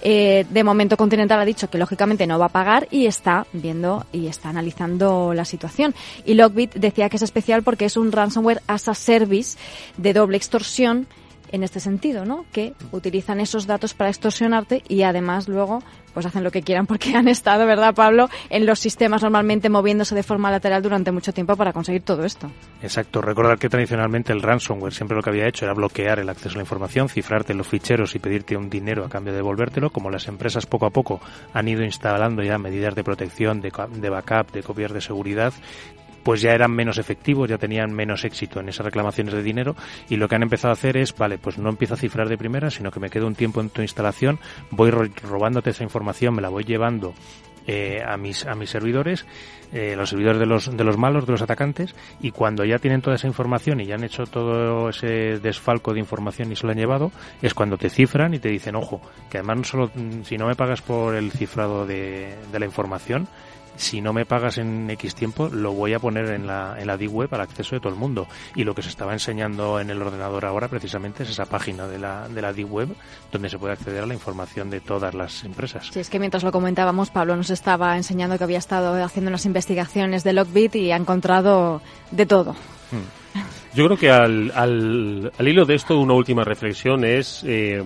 Eh, 0.03 0.47
de 0.49 0.65
momento 0.65 0.97
Continental 0.97 1.41
ha 1.41 1.45
dicho 1.45 1.69
que 1.69 1.79
lógicamente 1.79 2.27
no 2.27 2.39
va 2.39 2.47
a 2.47 2.51
pagar 2.51 2.87
y 2.91 3.07
está 3.07 3.47
viendo 3.53 4.07
y 4.13 4.27
está 4.27 4.49
analizando 4.49 5.35
la 5.35 5.45
situación. 5.45 5.95
Y 6.25 6.35
Lockbit 6.35 6.75
decía 6.75 7.09
que 7.09 7.17
es 7.17 7.23
especial 7.23 7.63
porque 7.63 7.87
es 7.87 7.97
un 7.97 8.13
ransomware 8.13 8.63
as 8.67 8.89
a 8.89 8.95
service 8.95 9.59
de 9.97 10.13
doble 10.13 10.37
extorsión 10.37 11.07
en 11.53 11.63
este 11.63 11.81
sentido, 11.81 12.25
¿no? 12.25 12.45
Que 12.53 12.75
utilizan 12.93 13.41
esos 13.41 13.67
datos 13.67 13.95
para 13.95 14.11
extorsionarte 14.11 14.83
y 14.89 15.03
además 15.03 15.49
luego 15.49 15.83
pues 16.15 16.27
hacen 16.27 16.43
lo 16.43 16.51
que 16.51 16.63
quieran 16.63 16.87
porque 16.87 17.15
han 17.17 17.29
estado, 17.29 17.67
¿verdad, 17.67 17.95
Pablo?, 17.95 18.29
en 18.51 18.67
los 18.67 18.81
sistemas 18.81 19.23
normalmente 19.23 19.69
moviéndose 19.69 20.15
de 20.15 20.23
forma 20.23 20.51
lateral 20.51 20.83
durante 20.83 21.13
mucho 21.13 21.33
tiempo 21.33 21.57
para 21.57 21.73
conseguir 21.73 22.03
todo 22.03 22.25
esto. 22.25 22.51
Exacto, 22.83 23.21
recordar 23.21 23.59
que 23.59 23.69
tradicionalmente 23.69 24.33
el 24.33 24.43
ransomware 24.43 24.93
siempre 24.93 25.17
lo 25.17 25.23
que 25.23 25.31
había 25.31 25.47
hecho 25.47 25.65
era 25.65 25.75
bloquear 25.75 26.19
el 26.19 26.29
acceso 26.29 26.55
a 26.55 26.57
la 26.57 26.63
información, 26.63 27.09
cifrarte 27.09 27.55
los 27.55 27.69
ficheros 27.69 28.15
y 28.15 28.19
pedirte 28.19 28.57
un 28.57 28.69
dinero 28.69 29.05
a 29.05 29.09
cambio 29.09 29.33
de 29.33 29.39
devolvértelo, 29.39 29.91
como 29.91 30.11
las 30.11 30.29
empresas 30.29 30.67
poco 30.67 30.87
a 30.87 30.91
poco 30.91 31.21
han 31.53 31.69
ido 31.69 31.85
instalando 31.85 32.43
ya 32.43 32.59
medidas 32.59 32.95
de 32.95 33.05
protección, 33.05 33.61
de, 33.61 33.73
de 33.93 34.11
backup, 34.11 34.51
de 34.53 34.63
copias 34.63 34.93
de 34.93 35.01
seguridad, 35.01 35.53
pues 36.29 36.43
ya 36.43 36.51
eran 36.53 36.73
menos 36.73 36.99
efectivos, 36.99 37.49
ya 37.49 37.57
tenían 37.57 37.91
menos 37.91 38.23
éxito 38.23 38.61
en 38.61 38.69
esas 38.69 38.85
reclamaciones 38.85 39.33
de 39.33 39.43
dinero 39.43 39.75
y 40.11 40.17
lo 40.17 40.29
que 40.29 40.35
han 40.35 40.43
empezado 40.43 40.73
a 40.73 40.75
hacer 40.75 40.99
es, 40.99 41.17
vale, 41.17 41.39
pues 41.39 41.57
no 41.57 41.71
empiezo 41.71 41.95
a 41.95 41.97
cifrar 41.97 42.29
de 42.29 42.37
primera, 42.37 42.69
sino 42.69 42.91
que 42.91 43.01
me 43.01 43.09
quedo 43.09 43.27
un 43.27 43.35
tiempo 43.35 43.63
en 43.63 43.71
tu 43.71 43.81
instalación, 43.81 44.39
voy 44.71 44.91
ro- 44.91 45.09
robándote 45.23 45.71
esa 45.71 45.85
información, 45.85 46.35
me 46.35 46.43
la 46.43 46.51
voy 46.51 46.65
llevando 46.65 47.15
eh, 47.67 48.03
a 48.07 48.19
mis 48.19 48.45
a 48.45 48.55
mis 48.55 48.69
servidores, 48.69 49.25
eh, 49.73 49.95
los 49.97 50.11
servidores 50.11 50.39
de 50.39 50.45
los 50.45 50.77
de 50.77 50.85
los 50.85 50.99
malos, 50.99 51.25
de 51.25 51.33
los 51.33 51.41
atacantes, 51.41 51.95
y 52.21 52.31
cuando 52.31 52.63
ya 52.67 52.79
tienen 52.79 53.01
toda 53.01 53.17
esa 53.17 53.27
información 53.27 53.81
y 53.81 53.87
ya 53.87 53.95
han 53.95 54.05
hecho 54.05 54.25
todo 54.25 54.91
ese 54.91 55.39
desfalco 55.41 55.95
de 55.95 56.01
información 56.01 56.53
y 56.53 56.57
se 56.57 56.67
lo 56.67 56.73
han 56.73 56.79
llevado, 56.79 57.11
es 57.41 57.55
cuando 57.55 57.79
te 57.79 57.89
cifran 57.89 58.35
y 58.35 58.39
te 58.39 58.51
dicen, 58.51 58.77
ojo, 58.77 59.01
que 59.31 59.39
además 59.39 59.57
no 59.57 59.65
solo 59.65 59.91
mm, 59.95 60.25
si 60.25 60.37
no 60.37 60.47
me 60.47 60.55
pagas 60.57 60.83
por 60.83 61.15
el 61.15 61.31
cifrado 61.33 61.87
de, 61.87 62.35
de 62.53 62.59
la 62.59 62.67
información, 62.67 63.29
si 63.79 64.01
no 64.01 64.13
me 64.13 64.27
pagas 64.27 64.59
en 64.59 64.91
X 64.91 65.15
tiempo, 65.15 65.49
lo 65.49 65.73
voy 65.73 65.95
a 65.95 65.99
poner 65.99 66.27
en 66.31 66.47
la, 66.47 66.77
en 66.79 66.87
la 66.87 66.97
D-Web 66.97 67.33
al 67.35 67.41
acceso 67.41 67.77
de 67.77 67.81
todo 67.81 67.93
el 67.93 67.99
mundo. 67.99 68.27
Y 68.55 68.65
lo 68.65 68.75
que 68.75 68.83
se 68.83 68.89
estaba 68.89 69.13
enseñando 69.13 69.81
en 69.81 69.91
el 69.91 70.03
ordenador 70.03 70.45
ahora 70.45 70.69
precisamente 70.69 71.23
es 71.23 71.31
esa 71.31 71.47
página 71.47 71.87
de 71.87 71.99
la, 71.99 72.29
de 72.29 72.43
la 72.43 72.53
D-Web 72.53 72.89
donde 73.33 73.49
se 73.49 73.59
puede 73.59 73.73
acceder 73.73 74.03
a 74.03 74.07
la 74.07 74.15
información 74.15 74.69
de 74.69 74.81
todas 74.81 75.15
las 75.15 75.45
empresas. 75.45 75.89
Sí, 75.93 76.01
es 76.01 76.11
que 76.11 76.19
mientras 76.19 76.43
lo 76.43 76.53
comentábamos, 76.53 77.11
Pablo 77.11 77.37
nos 77.37 77.51
estaba 77.51 77.97
enseñando 77.97 78.37
que 78.37 78.45
había 78.45 78.59
estado 78.59 79.03
haciendo 79.03 79.29
unas 79.29 79.47
investigaciones 79.47 80.25
de 80.25 80.33
Lockbit 80.33 80.75
y 80.77 80.93
ha 80.93 80.97
encontrado 80.97 81.81
de 82.11 82.27
todo. 82.27 82.57
Yo 83.75 83.85
creo 83.85 83.97
que 83.97 84.11
al, 84.11 84.51
al, 84.55 85.31
al 85.39 85.49
hilo 85.49 85.65
de 85.65 85.75
esto 85.75 85.99
una 85.99 86.15
última 86.15 86.43
reflexión 86.43 87.05
es 87.05 87.45
eh, 87.47 87.83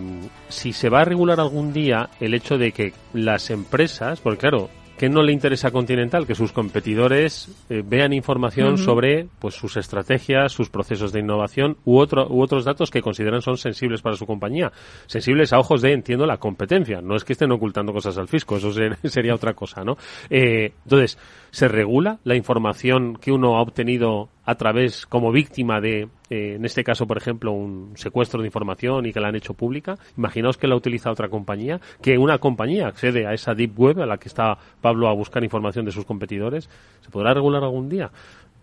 si 0.49 0.73
se 0.73 0.88
va 0.88 1.01
a 1.01 1.05
regular 1.05 1.40
algún 1.40 1.73
día 1.73 2.09
el 2.21 2.35
hecho 2.35 2.57
de 2.57 2.73
que 2.73 2.95
las 3.12 3.51
empresas, 3.51 4.21
porque 4.21 4.38
claro, 4.38 4.71
¿qué 5.03 5.09
no 5.09 5.21
le 5.25 5.33
interesa 5.33 5.67
a 5.67 5.71
Continental? 5.73 6.29
Que 6.29 6.37
sus 6.37 6.53
competidores 6.53 7.49
eh, 7.69 7.83
vean 7.85 8.12
información 8.12 8.79
sobre 8.79 9.27
pues 9.41 9.57
sus 9.57 9.77
estrategias, 9.77 10.53
sus 10.53 10.71
procesos 10.71 11.11
de 11.11 11.19
innovación 11.19 11.77
u, 11.85 11.99
otro, 11.99 12.29
u 12.31 12.41
otros 12.41 12.65
datos 12.65 12.88
que 12.88 13.03
consideran 13.03 13.43
son 13.43 13.57
sensibles 13.59 14.01
para 14.01 14.15
su 14.15 14.27
compañía. 14.27 14.71
Sensibles 15.07 15.53
a 15.53 15.59
ojos 15.59 15.83
de, 15.83 15.93
entiendo, 15.93 16.25
la 16.25 16.37
competencia. 16.37 17.01
No 17.03 17.17
es 17.17 17.25
que 17.25 17.33
estén 17.33 17.51
ocultando 17.51 17.93
cosas 17.93 18.17
al 18.17 18.29
fisco, 18.29 18.59
eso 18.59 18.71
ser- 18.73 18.97
sería 19.11 19.35
otra 19.35 19.55
cosa, 19.55 19.83
¿no? 19.83 19.97
Eh, 20.31 20.73
entonces, 20.85 21.19
¿se 21.53 21.69
regula 21.69 22.19
la 22.25 22.35
información 22.35 23.17
que 23.17 23.31
uno 23.31 23.57
ha 23.57 23.61
obtenido 23.61 24.31
a 24.45 24.57
través, 24.57 25.07
como 25.07 25.31
víctima 25.31 25.81
de, 25.81 26.09
eh, 26.31 26.55
en 26.57 26.65
este 26.65 26.83
caso, 26.83 27.07
por 27.07 27.19
ejemplo, 27.19 27.53
un 27.53 27.93
secuestro 27.95 28.41
de 28.41 28.49
información 28.49 29.07
y 29.07 29.12
que 29.12 29.21
la 29.21 29.29
han 29.29 29.37
hecho 29.37 29.55
pública? 29.55 29.99
Imaginaos 30.17 30.57
que 30.57 30.67
la 30.67 30.75
utiliza 30.75 31.12
otra 31.12 31.29
compañía, 31.29 31.79
que 32.01 32.17
una 32.17 32.38
compañía 32.38 32.88
accede 32.88 33.27
a 33.27 33.35
esa 33.35 33.55
deep 33.55 33.79
web 33.79 34.01
a 34.01 34.07
la 34.07 34.17
que 34.17 34.29
está 34.29 34.57
Pablo 34.81 35.09
a 35.09 35.12
buscar 35.12 35.45
información 35.45 35.85
de 35.85 35.93
sus 35.93 36.07
competidores. 36.07 36.69
¿Se 37.03 37.11
podrá 37.11 37.35
regular 37.35 37.62
algún 37.62 37.88
día? 37.88 38.11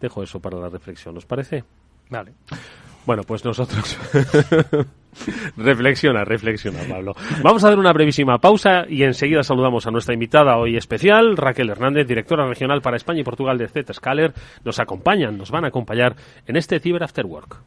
Dejo 0.02 0.24
eso 0.24 0.40
para 0.40 0.58
la 0.58 0.70
reflexión, 0.70 1.16
¿os 1.16 1.26
parece? 1.26 1.64
Vale. 2.10 2.34
Bueno, 3.06 3.24
pues 3.24 3.44
nosotros. 3.44 3.98
reflexiona, 5.58 6.24
reflexiona, 6.24 6.80
Pablo. 6.88 7.16
Vamos 7.42 7.64
a 7.64 7.70
dar 7.70 7.80
una 7.80 7.94
brevísima 7.94 8.38
pausa 8.38 8.86
y 8.88 9.04
enseguida 9.04 9.44
saludamos 9.44 9.88
a 9.88 9.92
nuestra 9.92 10.14
invitada 10.14 10.58
hoy 10.58 10.78
especial, 10.78 11.36
Raquel 11.38 11.70
Hernández, 11.70 12.08
directora 12.08 12.48
regional 12.48 12.82
para 12.82 12.98
España 12.98 13.22
y 13.22 13.24
Portugal 13.24 13.58
de 13.58 13.68
Zscaler. 13.68 14.34
Nos 14.64 14.80
acompañan, 14.80 15.38
nos 15.38 15.52
van 15.52 15.66
a 15.66 15.70
acompañar 15.70 16.16
en 16.46 16.56
este 16.56 16.80
Cyber 16.80 17.04
After 17.04 17.26
Work. 17.26 17.58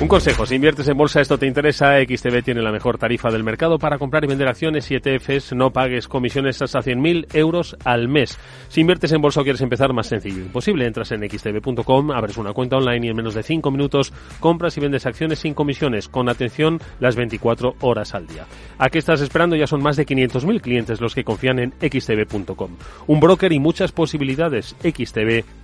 Un 0.00 0.06
consejo, 0.06 0.46
si 0.46 0.54
inviertes 0.54 0.86
en 0.86 0.96
bolsa 0.96 1.20
esto 1.20 1.38
te 1.38 1.46
interesa, 1.46 1.98
XTB 1.98 2.44
tiene 2.44 2.62
la 2.62 2.70
mejor 2.70 2.98
tarifa 2.98 3.32
del 3.32 3.42
mercado 3.42 3.80
para 3.80 3.98
comprar 3.98 4.22
y 4.22 4.28
vender 4.28 4.46
acciones 4.46 4.88
y 4.92 4.94
ETFs, 4.94 5.54
no 5.54 5.72
pagues 5.72 6.06
comisiones 6.06 6.62
hasta 6.62 6.78
100.000 6.78 7.34
euros 7.34 7.76
al 7.84 8.06
mes. 8.06 8.38
Si 8.68 8.80
inviertes 8.80 9.10
en 9.10 9.20
bolsa 9.20 9.40
o 9.40 9.42
quieres 9.42 9.60
empezar, 9.60 9.92
más 9.92 10.06
sencillo 10.06 10.40
imposible, 10.40 10.86
entras 10.86 11.10
en 11.10 11.28
xtb.com, 11.28 12.12
abres 12.12 12.36
una 12.36 12.52
cuenta 12.52 12.76
online 12.76 13.08
y 13.08 13.10
en 13.10 13.16
menos 13.16 13.34
de 13.34 13.42
5 13.42 13.72
minutos 13.72 14.12
compras 14.38 14.76
y 14.76 14.80
vendes 14.80 15.04
acciones 15.04 15.40
sin 15.40 15.52
comisiones, 15.52 16.08
con 16.08 16.28
atención 16.28 16.78
las 17.00 17.16
24 17.16 17.74
horas 17.80 18.14
al 18.14 18.28
día. 18.28 18.46
¿A 18.78 18.90
qué 18.90 18.98
estás 18.98 19.20
esperando? 19.20 19.56
Ya 19.56 19.66
son 19.66 19.82
más 19.82 19.96
de 19.96 20.06
500.000 20.06 20.60
clientes 20.60 21.00
los 21.00 21.12
que 21.12 21.24
confían 21.24 21.58
en 21.58 21.72
xtb.com. 21.72 22.76
Un 23.08 23.18
broker 23.18 23.52
y 23.52 23.58
muchas 23.58 23.90
posibilidades, 23.90 24.76
xtb.com. 24.80 25.57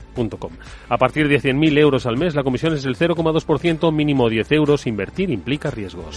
A 0.89 0.99
partir 0.99 1.29
de 1.29 1.41
100.000 1.41 1.79
euros 1.79 2.07
al 2.07 2.17
mes, 2.17 2.35
la 2.35 2.43
comisión 2.43 2.75
es 2.75 2.83
del 2.83 2.97
0,2%, 2.97 3.93
mínimo 3.93 4.29
10 4.29 4.53
euros. 4.53 4.87
Invertir 4.87 5.31
implica 5.31 5.71
riesgos. 5.71 6.17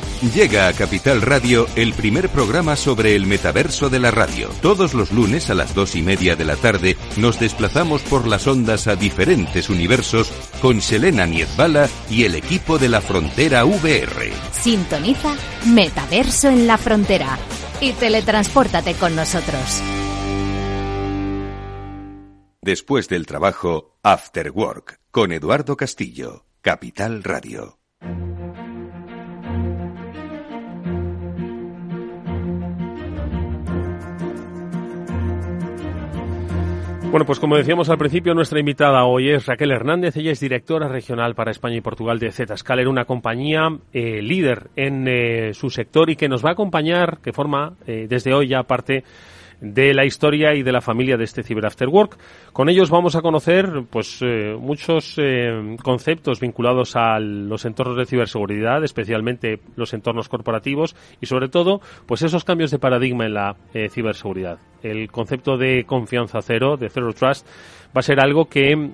Llega 0.21 0.67
a 0.67 0.73
Capital 0.73 1.21
Radio 1.21 1.67
el 1.75 1.93
primer 1.93 2.29
programa 2.29 2.75
sobre 2.75 3.15
el 3.15 3.25
metaverso 3.25 3.89
de 3.89 3.99
la 3.99 4.11
radio. 4.11 4.49
Todos 4.61 4.93
los 4.93 5.11
lunes 5.11 5.49
a 5.49 5.55
las 5.55 5.73
dos 5.73 5.95
y 5.95 6.03
media 6.03 6.35
de 6.35 6.45
la 6.45 6.55
tarde 6.55 6.95
nos 7.17 7.39
desplazamos 7.39 8.01
por 8.03 8.27
las 8.27 8.45
ondas 8.47 8.87
a 8.87 8.95
diferentes 8.95 9.69
universos 9.69 10.31
con 10.61 10.81
Selena 10.81 11.25
Niezbala 11.25 11.89
y 12.09 12.25
el 12.25 12.35
equipo 12.35 12.77
de 12.77 12.89
la 12.89 13.01
Frontera 13.01 13.65
VR. 13.65 14.31
Sintoniza 14.51 15.35
Metaverso 15.65 16.49
en 16.49 16.67
la 16.67 16.77
Frontera 16.77 17.37
y 17.79 17.93
teletranspórtate 17.93 18.93
con 18.93 19.15
nosotros. 19.15 19.81
Después 22.61 23.07
del 23.09 23.25
trabajo, 23.25 23.97
After 24.03 24.51
Work, 24.51 24.99
con 25.09 25.31
Eduardo 25.31 25.75
Castillo, 25.75 26.45
Capital 26.61 27.23
Radio. 27.23 27.79
Bueno, 37.11 37.25
pues 37.25 37.41
como 37.41 37.57
decíamos 37.57 37.89
al 37.89 37.97
principio, 37.97 38.33
nuestra 38.33 38.61
invitada 38.61 39.03
hoy 39.03 39.31
es 39.31 39.45
Raquel 39.45 39.71
Hernández. 39.71 40.15
Ella 40.15 40.31
es 40.31 40.39
directora 40.39 40.87
regional 40.87 41.35
para 41.35 41.51
España 41.51 41.75
y 41.75 41.81
Portugal 41.81 42.19
de 42.19 42.31
Zscaler, 42.31 42.87
una 42.87 43.03
compañía 43.03 43.67
eh, 43.91 44.21
líder 44.21 44.69
en 44.77 45.05
eh, 45.09 45.53
su 45.53 45.69
sector 45.69 46.09
y 46.09 46.15
que 46.15 46.29
nos 46.29 46.41
va 46.41 46.51
a 46.51 46.53
acompañar, 46.53 47.19
que 47.21 47.33
forma 47.33 47.73
eh, 47.85 48.07
desde 48.07 48.33
hoy 48.33 48.47
ya 48.47 48.63
parte 48.63 49.03
de 49.61 49.93
la 49.93 50.05
historia 50.05 50.55
y 50.55 50.63
de 50.63 50.71
la 50.71 50.81
familia 50.81 51.17
de 51.17 51.23
este 51.23 51.43
Cyber 51.43 51.67
After 51.67 51.87
Work. 51.87 52.17
Con 52.51 52.67
ellos 52.67 52.89
vamos 52.89 53.15
a 53.15 53.21
conocer 53.21 53.83
pues 53.89 54.19
eh, 54.21 54.55
muchos 54.59 55.15
eh, 55.17 55.77
conceptos 55.83 56.39
vinculados 56.39 56.95
a 56.95 57.19
los 57.19 57.63
entornos 57.65 57.95
de 57.95 58.07
ciberseguridad, 58.07 58.83
especialmente 58.83 59.59
los 59.75 59.93
entornos 59.93 60.27
corporativos 60.27 60.95
y 61.21 61.27
sobre 61.27 61.47
todo 61.47 61.79
pues 62.07 62.23
esos 62.23 62.43
cambios 62.43 62.71
de 62.71 62.79
paradigma 62.79 63.25
en 63.25 63.35
la 63.35 63.55
eh, 63.73 63.87
ciberseguridad. 63.89 64.57
El 64.81 65.11
concepto 65.11 65.57
de 65.57 65.85
confianza 65.85 66.41
cero, 66.41 66.75
de 66.75 66.89
zero 66.89 67.13
trust, 67.13 67.45
va 67.95 67.99
a 67.99 68.01
ser 68.01 68.19
algo 68.19 68.45
que 68.45 68.91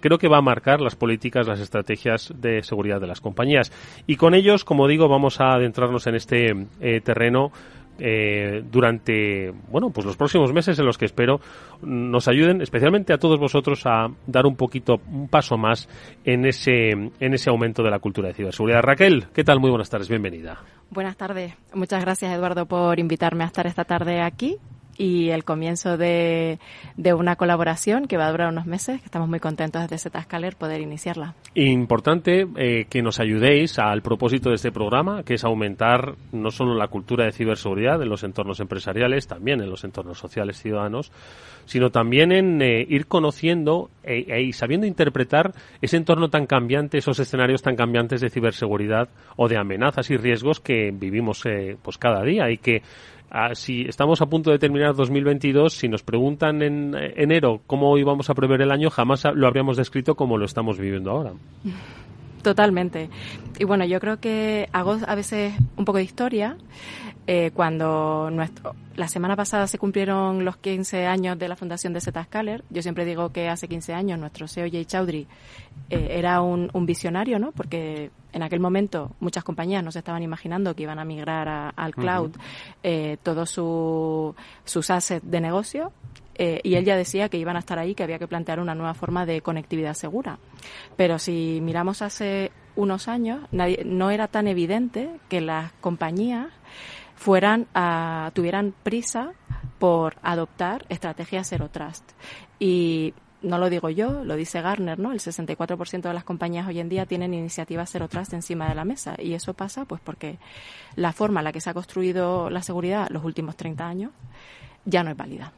creo 0.00 0.16
que 0.16 0.28
va 0.28 0.38
a 0.38 0.42
marcar 0.42 0.80
las 0.80 0.96
políticas, 0.96 1.46
las 1.46 1.60
estrategias 1.60 2.32
de 2.34 2.62
seguridad 2.62 2.98
de 2.98 3.08
las 3.08 3.20
compañías. 3.20 3.70
Y 4.06 4.16
con 4.16 4.34
ellos, 4.34 4.64
como 4.64 4.88
digo, 4.88 5.06
vamos 5.06 5.40
a 5.42 5.52
adentrarnos 5.52 6.06
en 6.06 6.14
este 6.14 6.66
terreno 7.04 7.52
eh, 7.98 8.62
durante 8.70 9.52
bueno 9.70 9.90
pues 9.90 10.06
los 10.06 10.16
próximos 10.16 10.52
meses 10.52 10.78
en 10.78 10.86
los 10.86 10.98
que 10.98 11.04
espero 11.04 11.40
nos 11.82 12.28
ayuden 12.28 12.62
especialmente 12.62 13.12
a 13.12 13.18
todos 13.18 13.38
vosotros 13.38 13.82
a 13.86 14.08
dar 14.26 14.46
un 14.46 14.56
poquito 14.56 15.00
un 15.10 15.28
paso 15.28 15.56
más 15.56 15.88
en 16.24 16.46
ese 16.46 16.90
en 16.90 17.34
ese 17.34 17.50
aumento 17.50 17.82
de 17.82 17.90
la 17.90 17.98
cultura 17.98 18.28
de 18.28 18.34
ciberseguridad. 18.34 18.82
Raquel 18.82 19.26
qué 19.32 19.44
tal 19.44 19.60
muy 19.60 19.70
buenas 19.70 19.90
tardes 19.90 20.08
bienvenida. 20.08 20.62
Buenas 20.90 21.16
tardes. 21.16 21.52
Muchas 21.74 22.02
gracias, 22.02 22.32
Eduardo, 22.32 22.64
por 22.64 22.98
invitarme 22.98 23.44
a 23.44 23.48
estar 23.48 23.66
esta 23.66 23.84
tarde 23.84 24.22
aquí 24.22 24.56
y 24.98 25.30
el 25.30 25.44
comienzo 25.44 25.96
de, 25.96 26.58
de 26.96 27.14
una 27.14 27.36
colaboración 27.36 28.06
que 28.06 28.16
va 28.16 28.26
a 28.26 28.30
durar 28.32 28.52
unos 28.52 28.66
meses. 28.66 29.00
que 29.00 29.06
Estamos 29.06 29.28
muy 29.28 29.38
contentos 29.38 29.88
desde 29.88 30.10
Zscaler 30.10 30.56
poder 30.56 30.80
iniciarla. 30.80 31.34
Importante 31.54 32.46
eh, 32.56 32.86
que 32.90 33.00
nos 33.00 33.20
ayudéis 33.20 33.78
al 33.78 34.02
propósito 34.02 34.50
de 34.50 34.56
este 34.56 34.72
programa, 34.72 35.22
que 35.22 35.34
es 35.34 35.44
aumentar 35.44 36.16
no 36.32 36.50
solo 36.50 36.74
la 36.74 36.88
cultura 36.88 37.24
de 37.24 37.32
ciberseguridad 37.32 38.02
en 38.02 38.08
los 38.08 38.24
entornos 38.24 38.60
empresariales, 38.60 39.28
también 39.28 39.60
en 39.60 39.70
los 39.70 39.84
entornos 39.84 40.18
sociales 40.18 40.60
ciudadanos, 40.60 41.12
sino 41.64 41.90
también 41.90 42.32
en 42.32 42.60
eh, 42.60 42.84
ir 42.88 43.06
conociendo 43.06 43.90
e- 44.02 44.24
e- 44.28 44.42
y 44.42 44.52
sabiendo 44.52 44.86
interpretar 44.86 45.52
ese 45.80 45.96
entorno 45.96 46.28
tan 46.28 46.46
cambiante, 46.46 46.98
esos 46.98 47.20
escenarios 47.20 47.62
tan 47.62 47.76
cambiantes 47.76 48.20
de 48.20 48.30
ciberseguridad 48.30 49.08
o 49.36 49.48
de 49.48 49.58
amenazas 49.58 50.10
y 50.10 50.16
riesgos 50.16 50.60
que 50.60 50.90
vivimos 50.92 51.44
eh, 51.46 51.76
pues 51.82 51.98
cada 51.98 52.22
día 52.24 52.50
y 52.50 52.58
que 52.58 52.82
ah, 53.30 53.54
si 53.54 53.82
estamos 53.82 54.20
a 54.22 54.26
punto 54.26 54.50
de 54.50 54.58
terminar 54.58 54.94
2022, 54.94 55.72
si 55.72 55.88
nos 55.88 56.02
preguntan 56.02 56.62
en 56.62 56.94
eh, 56.94 57.14
enero 57.16 57.62
cómo 57.66 57.96
íbamos 57.98 58.30
a 58.30 58.34
prever 58.34 58.62
el 58.62 58.70
año, 58.70 58.90
jamás 58.90 59.24
lo 59.34 59.46
habríamos 59.46 59.76
descrito 59.76 60.14
como 60.14 60.36
lo 60.38 60.44
estamos 60.44 60.78
viviendo 60.78 61.10
ahora. 61.10 61.32
Totalmente. 62.42 63.10
Y 63.58 63.64
bueno, 63.64 63.84
yo 63.84 64.00
creo 64.00 64.20
que 64.20 64.68
hago 64.72 64.98
a 65.06 65.14
veces 65.14 65.54
un 65.76 65.84
poco 65.84 65.98
de 65.98 66.04
historia. 66.04 66.56
Eh, 67.30 67.50
cuando 67.52 68.30
nuestro, 68.32 68.74
la 68.96 69.06
semana 69.06 69.36
pasada 69.36 69.66
se 69.66 69.76
cumplieron 69.76 70.46
los 70.46 70.56
15 70.56 71.04
años 71.06 71.38
de 71.38 71.46
la 71.46 71.56
fundación 71.56 71.92
de 71.92 72.00
Zscaler, 72.00 72.64
yo 72.70 72.80
siempre 72.80 73.04
digo 73.04 73.32
que 73.32 73.50
hace 73.50 73.68
15 73.68 73.92
años 73.92 74.18
nuestro 74.18 74.48
CEO 74.48 74.66
Jay 74.70 74.86
Chaudhry 74.86 75.26
eh, 75.90 76.06
era 76.12 76.40
un, 76.40 76.70
un 76.72 76.86
visionario, 76.86 77.38
¿no? 77.38 77.52
Porque 77.52 78.10
en 78.32 78.42
aquel 78.42 78.60
momento 78.60 79.10
muchas 79.20 79.44
compañías 79.44 79.84
no 79.84 79.92
se 79.92 79.98
estaban 79.98 80.22
imaginando 80.22 80.74
que 80.74 80.84
iban 80.84 80.98
a 80.98 81.04
migrar 81.04 81.48
a- 81.48 81.68
al 81.68 81.94
cloud 81.94 82.30
eh, 82.82 83.18
todos 83.22 83.50
su, 83.50 84.34
sus 84.64 84.88
assets 84.90 85.30
de 85.30 85.40
negocio. 85.42 85.92
eh, 86.36 86.60
y 86.64 86.76
él 86.76 86.84
ya 86.86 86.96
decía 86.96 87.28
que 87.28 87.36
iban 87.36 87.56
a 87.56 87.58
estar 87.58 87.78
ahí, 87.78 87.94
que 87.94 88.04
había 88.04 88.18
que 88.18 88.26
plantear 88.28 88.58
una 88.58 88.74
nueva 88.74 88.94
forma 88.94 89.26
de 89.26 89.42
conectividad 89.42 89.92
segura. 89.92 90.38
Pero 90.96 91.18
si 91.18 91.58
miramos 91.62 92.00
hace 92.00 92.52
unos 92.76 93.08
años, 93.08 93.40
nadie, 93.52 93.82
no 93.84 94.10
era 94.10 94.28
tan 94.28 94.46
evidente 94.46 95.10
que 95.28 95.40
las 95.40 95.72
compañías 95.80 96.46
fueran 97.18 97.66
a, 97.74 98.30
tuvieran 98.32 98.72
prisa 98.84 99.32
por 99.78 100.16
adoptar 100.22 100.86
estrategias 100.88 101.48
Zero 101.48 101.68
Trust. 101.68 102.12
Y 102.60 103.12
no 103.42 103.58
lo 103.58 103.68
digo 103.70 103.90
yo, 103.90 104.24
lo 104.24 104.36
dice 104.36 104.60
Gartner, 104.60 104.98
¿no? 104.98 105.12
El 105.12 105.18
64% 105.18 106.02
de 106.02 106.14
las 106.14 106.24
compañías 106.24 106.66
hoy 106.68 106.78
en 106.78 106.88
día 106.88 107.06
tienen 107.06 107.34
iniciativas 107.34 107.90
Zero 107.90 108.08
Trust 108.08 108.34
encima 108.34 108.68
de 108.68 108.76
la 108.76 108.84
mesa. 108.84 109.16
Y 109.18 109.34
eso 109.34 109.52
pasa 109.52 109.84
pues 109.84 110.00
porque 110.00 110.38
la 110.94 111.12
forma 111.12 111.40
en 111.40 111.44
la 111.44 111.52
que 111.52 111.60
se 111.60 111.70
ha 111.70 111.74
construido 111.74 112.50
la 112.50 112.62
seguridad 112.62 113.08
los 113.10 113.24
últimos 113.24 113.56
30 113.56 113.86
años 113.86 114.12
ya 114.84 115.02
no 115.02 115.10
es 115.10 115.16
válida. 115.16 115.52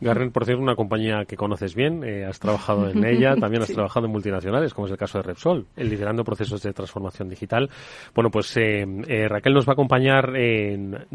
Garren, 0.00 0.30
por 0.32 0.44
cierto, 0.44 0.62
una 0.62 0.76
compañía 0.76 1.24
que 1.26 1.36
conoces 1.36 1.74
bien, 1.74 2.02
eh, 2.04 2.24
has 2.24 2.38
trabajado 2.38 2.88
en 2.88 3.04
ella, 3.04 3.34
también 3.40 3.62
has 3.62 3.68
Sí. 3.68 3.74
trabajado 3.74 4.06
en 4.06 4.12
multinacionales, 4.12 4.72
como 4.74 4.86
es 4.86 4.92
el 4.92 4.98
caso 4.98 5.18
de 5.18 5.22
Repsol, 5.22 5.66
eh, 5.76 5.84
liderando 5.84 6.24
procesos 6.24 6.62
de 6.62 6.72
transformación 6.72 7.28
digital. 7.28 7.68
Bueno, 8.14 8.30
pues 8.30 8.56
eh, 8.56 8.84
eh, 9.08 9.28
Raquel 9.28 9.54
nos 9.54 9.66
va 9.68 9.72
a 9.72 9.74
acompañar 9.74 10.34
en 10.36 11.06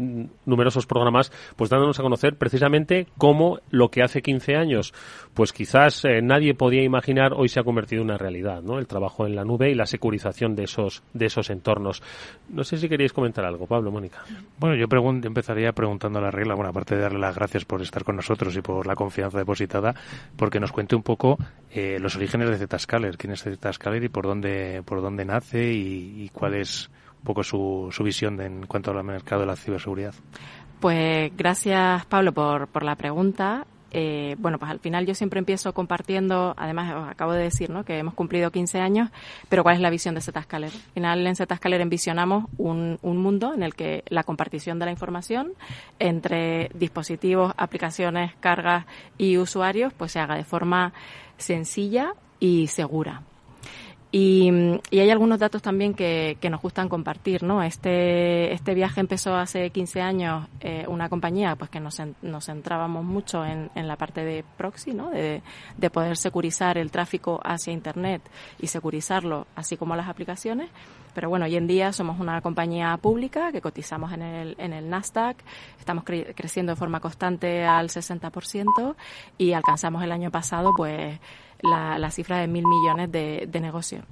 numerosos 0.44 0.86
programas, 0.86 1.32
pues 1.56 1.70
dándonos 1.70 1.98
a 1.98 2.02
conocer 2.02 2.36
precisamente 2.36 3.06
cómo 3.18 3.58
lo 3.70 3.90
que 3.90 4.02
hace 4.02 4.22
15 4.22 4.56
años, 4.56 4.92
pues 5.34 5.52
quizás 5.52 6.04
eh, 6.04 6.20
nadie 6.22 6.54
podía 6.54 6.82
imaginar, 6.82 7.32
hoy 7.34 7.48
se 7.48 7.60
ha 7.60 7.64
convertido 7.64 8.02
en 8.02 8.08
una 8.08 8.18
realidad, 8.18 8.62
¿no? 8.62 8.78
El 8.78 8.86
trabajo 8.86 9.26
en 9.26 9.34
la 9.34 9.44
nube 9.44 9.70
y 9.70 9.74
la 9.74 9.86
securización 9.86 10.54
de 10.54 10.64
esos, 10.64 11.02
de 11.12 11.26
esos 11.26 11.50
entornos. 11.50 12.02
No 12.48 12.64
sé 12.64 12.76
si 12.76 12.88
queríais 12.88 13.12
comentar 13.12 13.44
algo, 13.44 13.66
Pablo, 13.66 13.90
Mónica. 13.90 14.22
Bueno, 14.58 14.76
yo 14.76 14.86
empezaría 15.26 15.72
preguntando 15.72 16.18
a 16.18 16.22
la 16.22 16.30
regla, 16.30 16.54
bueno, 16.54 16.70
aparte 16.70 16.96
de 16.96 17.02
darle 17.02 17.18
las 17.18 17.34
gracias 17.36 17.64
por 17.64 17.82
estar 17.82 18.04
con 18.04 18.16
nosotros 18.16 18.56
y 18.56 18.60
por 18.60 18.75
la 18.84 18.94
confianza 18.96 19.38
depositada, 19.38 19.94
porque 20.36 20.60
nos 20.60 20.72
cuente 20.72 20.96
un 20.96 21.02
poco 21.02 21.38
eh, 21.70 21.98
los 22.00 22.16
orígenes 22.16 22.58
de 22.60 22.66
Zscaler, 22.78 23.16
quién 23.16 23.32
es 23.32 23.42
Zscaler 23.44 24.02
y 24.04 24.08
por 24.08 24.26
dónde, 24.26 24.82
por 24.84 25.00
dónde 25.00 25.24
nace 25.24 25.72
y, 25.72 26.24
y 26.24 26.28
cuál 26.30 26.54
es 26.54 26.90
un 27.20 27.24
poco 27.24 27.42
su, 27.42 27.88
su 27.92 28.02
visión 28.04 28.36
de- 28.36 28.46
en 28.46 28.66
cuanto 28.66 28.90
al 28.90 29.02
mercado 29.04 29.42
de 29.42 29.46
la 29.46 29.56
ciberseguridad. 29.56 30.14
Pues 30.80 31.32
gracias, 31.36 32.04
Pablo, 32.06 32.32
por, 32.32 32.68
por 32.68 32.82
la 32.82 32.96
pregunta. 32.96 33.66
Eh, 33.98 34.36
bueno, 34.38 34.58
pues 34.58 34.70
al 34.70 34.78
final 34.78 35.06
yo 35.06 35.14
siempre 35.14 35.38
empiezo 35.38 35.72
compartiendo, 35.72 36.52
además 36.58 36.94
os 36.94 37.08
acabo 37.08 37.32
de 37.32 37.42
decir, 37.42 37.70
¿no? 37.70 37.82
Que 37.82 37.96
hemos 37.96 38.12
cumplido 38.12 38.50
15 38.50 38.78
años, 38.78 39.08
pero 39.48 39.62
¿cuál 39.62 39.76
es 39.76 39.80
la 39.80 39.88
visión 39.88 40.14
de 40.14 40.20
Zscaler? 40.20 40.70
Al 40.70 40.92
final 40.92 41.26
en 41.26 41.34
Zscaler 41.34 41.80
envisionamos 41.80 42.44
un, 42.58 42.98
un 43.00 43.16
mundo 43.16 43.54
en 43.54 43.62
el 43.62 43.74
que 43.74 44.04
la 44.08 44.22
compartición 44.22 44.78
de 44.78 44.84
la 44.84 44.90
información 44.90 45.54
entre 45.98 46.70
dispositivos, 46.74 47.54
aplicaciones, 47.56 48.34
cargas 48.38 48.84
y 49.16 49.38
usuarios, 49.38 49.94
pues 49.94 50.12
se 50.12 50.20
haga 50.20 50.36
de 50.36 50.44
forma 50.44 50.92
sencilla 51.38 52.12
y 52.38 52.66
segura. 52.66 53.22
Y, 54.12 54.50
y 54.90 55.00
hay 55.00 55.10
algunos 55.10 55.38
datos 55.40 55.60
también 55.60 55.92
que, 55.92 56.38
que 56.40 56.48
nos 56.48 56.62
gustan 56.62 56.88
compartir, 56.88 57.42
¿no? 57.42 57.62
Este, 57.62 58.52
este 58.54 58.72
viaje 58.72 59.00
empezó 59.00 59.34
hace 59.34 59.70
15 59.70 60.00
años 60.00 60.48
eh, 60.60 60.84
una 60.88 61.08
compañía 61.08 61.54
pues 61.56 61.70
que 61.70 61.80
nos, 61.80 62.00
nos 62.22 62.46
centrábamos 62.46 63.04
mucho 63.04 63.44
en, 63.44 63.68
en 63.74 63.88
la 63.88 63.96
parte 63.96 64.24
de 64.24 64.44
proxy, 64.56 64.94
¿no? 64.94 65.10
De, 65.10 65.42
de 65.76 65.90
poder 65.90 66.16
securizar 66.16 66.78
el 66.78 66.90
tráfico 66.90 67.40
hacia 67.44 67.72
Internet 67.72 68.22
y 68.60 68.68
securizarlo, 68.68 69.48
así 69.56 69.76
como 69.76 69.96
las 69.96 70.08
aplicaciones. 70.08 70.70
Pero 71.12 71.28
bueno, 71.28 71.46
hoy 71.46 71.56
en 71.56 71.66
día 71.66 71.92
somos 71.92 72.20
una 72.20 72.40
compañía 72.42 72.96
pública 72.98 73.50
que 73.50 73.60
cotizamos 73.60 74.12
en 74.12 74.22
el, 74.22 74.54
en 74.58 74.72
el 74.72 74.88
Nasdaq, 74.88 75.36
estamos 75.78 76.04
cre- 76.04 76.32
creciendo 76.34 76.72
de 76.72 76.76
forma 76.76 77.00
constante 77.00 77.64
al 77.64 77.88
60% 77.88 78.94
y 79.38 79.52
alcanzamos 79.52 80.02
el 80.04 80.12
año 80.12 80.30
pasado 80.30 80.72
pues 80.76 81.18
la, 81.62 81.98
la 81.98 82.10
cifra 82.10 82.38
de 82.38 82.46
mil 82.46 82.64
millones 82.66 83.10
de, 83.10 83.48
de 83.50 83.60
negocio. 83.60 84.02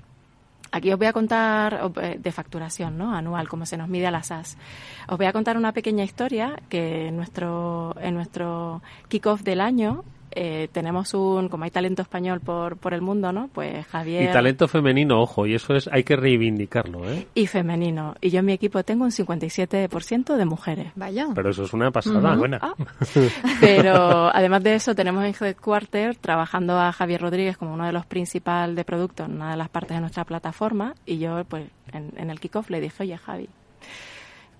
Aquí 0.74 0.92
os 0.92 0.98
voy 0.98 1.06
a 1.06 1.12
contar 1.12 1.92
eh, 2.02 2.18
de 2.18 2.32
facturación 2.32 2.98
¿no? 2.98 3.14
anual, 3.14 3.48
como 3.48 3.64
se 3.64 3.76
nos 3.76 3.88
mide 3.88 4.08
a 4.08 4.10
las 4.10 4.26
SAS. 4.26 4.58
Os 5.06 5.16
voy 5.16 5.26
a 5.26 5.32
contar 5.32 5.56
una 5.56 5.70
pequeña 5.70 6.02
historia 6.02 6.60
que 6.68 7.06
en 7.06 7.16
nuestro, 7.16 7.94
en 8.00 8.14
nuestro 8.14 8.82
kick-off 9.06 9.42
del 9.42 9.60
año 9.60 10.04
eh, 10.34 10.68
tenemos 10.72 11.14
un, 11.14 11.48
como 11.48 11.64
hay 11.64 11.70
talento 11.70 12.02
español 12.02 12.40
por, 12.40 12.76
por 12.76 12.94
el 12.94 13.00
mundo, 13.00 13.32
¿no? 13.32 13.48
Pues 13.52 13.86
Javier... 13.86 14.30
Y 14.30 14.32
talento 14.32 14.68
femenino, 14.68 15.20
ojo, 15.20 15.46
y 15.46 15.54
eso 15.54 15.74
es 15.74 15.88
hay 15.88 16.04
que 16.04 16.16
reivindicarlo, 16.16 17.10
¿eh? 17.10 17.26
y 17.34 17.46
femenino. 17.46 18.14
Y 18.20 18.30
yo 18.30 18.40
en 18.40 18.46
mi 18.46 18.52
equipo 18.52 18.82
tengo 18.82 19.04
un 19.04 19.10
57% 19.10 20.36
de 20.36 20.44
mujeres. 20.44 20.92
Vaya. 20.94 21.28
Pero 21.34 21.50
eso 21.50 21.64
es 21.64 21.72
una 21.72 21.90
pasada. 21.90 22.36
Buena. 22.36 22.58
Ah. 22.60 22.74
Pero 23.60 24.34
además 24.34 24.62
de 24.62 24.74
eso 24.74 24.94
tenemos 24.94 25.24
en 25.24 25.34
Headquarter 25.38 26.16
trabajando 26.16 26.78
a 26.78 26.92
Javier 26.92 27.20
Rodríguez 27.20 27.56
como 27.56 27.74
uno 27.74 27.86
de 27.86 27.92
los 27.92 28.06
principales 28.06 28.76
de 28.76 28.84
producto 28.84 29.24
en 29.24 29.34
una 29.34 29.50
de 29.50 29.56
las 29.56 29.68
partes 29.68 29.96
de 29.96 30.00
nuestra 30.00 30.24
plataforma 30.24 30.94
y 31.06 31.18
yo 31.18 31.44
pues 31.44 31.66
en, 31.92 32.12
en 32.16 32.30
el 32.30 32.40
kickoff 32.40 32.70
le 32.70 32.80
dije, 32.80 33.02
oye 33.02 33.16
Javi, 33.16 33.48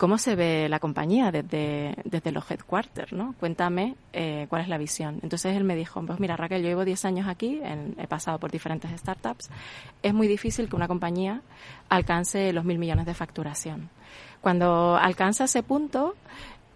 ¿cómo 0.05 0.19
se 0.19 0.37
ve 0.37 0.69
la 0.69 0.81
compañía 0.81 1.33
desde, 1.33 1.97
desde 2.05 2.31
los 2.31 2.51
Headquarters? 2.51 3.15
¿no? 3.15 3.35
Cuéntame 3.41 3.95
eh, 4.13 4.45
cuál 4.51 4.61
es 4.61 4.69
la 4.69 4.77
visión. 4.77 5.19
Entonces 5.23 5.57
él 5.57 5.65
me 5.65 5.75
dijo, 5.75 6.05
pues 6.05 6.21
mira 6.21 6.37
Raquel, 6.37 6.61
yo 6.61 6.69
llevo 6.69 6.85
10 6.85 7.07
años 7.07 7.27
aquí, 7.27 7.63
he 7.97 8.07
pasado 8.07 8.39
por 8.39 8.51
diferentes 8.51 8.91
startups, 9.01 9.49
es 10.03 10.13
muy 10.13 10.29
difícil 10.29 10.69
que 10.69 10.77
una 10.77 10.89
compañía 10.89 11.41
alcance 11.89 12.53
los 12.53 12.67
mil 12.67 12.79
millones 12.79 13.07
de 13.07 13.15
facturación. 13.15 13.89
Cuando 14.43 14.95
alcanza 14.95 15.45
ese 15.45 15.63
punto, 15.63 16.17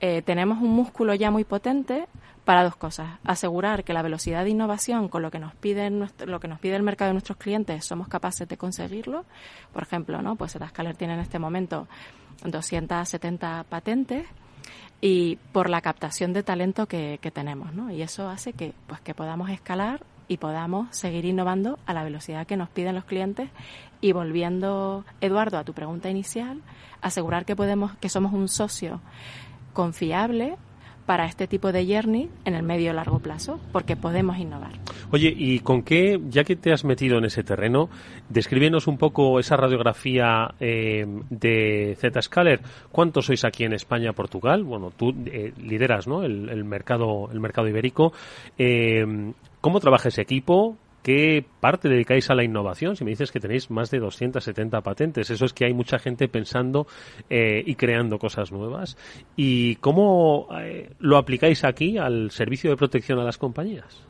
eh, 0.01 0.23
tenemos 0.23 0.57
un 0.63 0.71
músculo 0.71 1.13
ya 1.13 1.31
muy 1.31 1.45
potente 1.45 2.07
para 2.47 2.65
dos 2.65 2.77
cosas. 2.77 3.19
Asegurar 3.25 3.85
que 3.85 3.93
la 3.93 4.01
velocidad 4.01 4.43
de 4.43 4.49
innovación 4.49 5.11
con 5.11 5.21
lo 5.21 5.31
que 5.31 5.39
nos 5.39 5.55
pide 5.55 5.91
nuestro- 5.91 6.27
lo 6.27 6.41
que 6.41 6.49
nos 6.49 6.61
pide 6.61 6.77
el 6.77 6.83
mercado 6.83 7.11
de 7.11 7.13
nuestros 7.13 7.37
clientes 7.37 7.85
somos 7.85 8.09
capaces 8.09 8.49
de 8.49 8.57
conseguirlo. 8.57 9.27
Por 9.75 9.83
ejemplo, 9.83 10.23
¿no? 10.23 10.35
Pues 10.37 10.53
Zscaler 10.53 10.97
tiene 10.97 11.13
en 11.13 11.21
este 11.21 11.39
momento 11.39 11.89
270 12.45 13.65
patentes 13.69 14.27
y 15.01 15.37
por 15.53 15.71
la 15.71 15.81
captación 15.81 16.33
de 16.33 16.43
talento 16.43 16.87
que, 16.87 17.19
que 17.21 17.31
tenemos, 17.31 17.73
¿no? 17.73 17.91
Y 17.91 18.03
eso 18.03 18.29
hace 18.29 18.53
que 18.53 18.75
pues 18.87 19.01
que 19.01 19.15
podamos 19.15 19.51
escalar 19.51 20.03
y 20.29 20.37
podamos 20.37 20.95
seguir 20.95 21.25
innovando 21.25 21.79
a 21.87 21.95
la 21.95 22.05
velocidad 22.05 22.47
que 22.47 22.57
nos 22.57 22.69
piden 22.69 22.95
los 22.95 23.05
clientes 23.05 23.49
y 24.01 24.13
volviendo 24.13 25.05
Eduardo 25.21 25.59
a 25.59 25.65
tu 25.65 25.73
pregunta 25.73 26.11
inicial, 26.11 26.61
asegurar 27.01 27.45
que 27.45 27.57
podemos 27.57 27.97
que 27.97 28.09
somos 28.09 28.33
un 28.33 28.49
socio 28.49 29.01
confiable 29.73 30.57
para 31.09 31.25
este 31.25 31.47
tipo 31.47 31.73
de 31.73 31.87
journey 31.87 32.29
en 32.45 32.55
el 32.55 32.63
medio 32.63 32.91
y 32.91 32.95
largo 32.95 33.19
plazo, 33.19 33.59
porque 33.73 33.97
podemos 33.97 34.37
innovar. 34.37 34.73
Oye, 35.11 35.33
¿y 35.35 35.61
con 35.61 35.83
qué, 35.83 36.21
ya 36.29 36.45
que 36.45 36.55
te 36.55 36.71
has 36.71 36.85
metido 36.85 37.17
en 37.17 37.25
ese 37.25 37.43
terreno, 37.43 37.89
descríbenos 38.29 38.87
un 38.87 38.99
poco 38.99 39.41
esa 39.41 39.57
radiografía 39.57 40.55
eh, 40.61 41.07
de 41.31 41.97
Zscaler? 41.99 42.61
¿Cuántos 42.93 43.25
sois 43.25 43.43
aquí 43.47 43.65
en 43.65 43.73
España, 43.73 44.13
Portugal? 44.13 44.65
Bueno, 44.65 44.93
tú 44.95 45.15
eh, 45.25 45.55
lideras 45.57 46.07
¿no? 46.07 46.25
el, 46.25 46.63
mercado 46.65 47.31
el 47.33 47.41
mercado 47.41 47.69
ibérico. 47.69 48.13
Eh, 48.59 49.33
¿Cómo 49.63 49.81
trabaja 49.81 50.11
ese 50.11 50.21
equipo? 50.21 50.77
¿Qué 51.09 51.43
parte 51.61 51.89
dedicáis 51.89 52.29
a 52.29 52.35
la 52.35 52.45
innovación? 52.45 52.95
Si 52.95 53.03
me 53.03 53.09
dices 53.13 53.33
que 53.33 53.41
tenéis 53.41 53.71
más 53.71 53.91
de 53.91 53.99
270 53.99 54.83
patentes, 54.83 55.31
eso 55.31 55.47
es 55.47 55.55
que 55.55 55.65
hay 55.65 55.73
mucha 55.73 55.99
gente 55.99 56.29
pensando 56.29 56.87
eh, 57.31 57.63
y 57.65 57.77
creando 57.77 58.19
cosas 58.19 58.53
nuevas. 58.53 58.99
¿Y 59.35 59.77
cómo 59.77 60.49
eh, 60.61 60.91
lo 60.99 61.17
aplicáis 61.17 61.65
aquí 61.65 61.97
al 61.97 62.31
servicio 62.31 62.69
de 62.69 62.77
protección 62.77 63.19
a 63.21 63.25
las 63.25 63.39
compañías? 63.39 64.03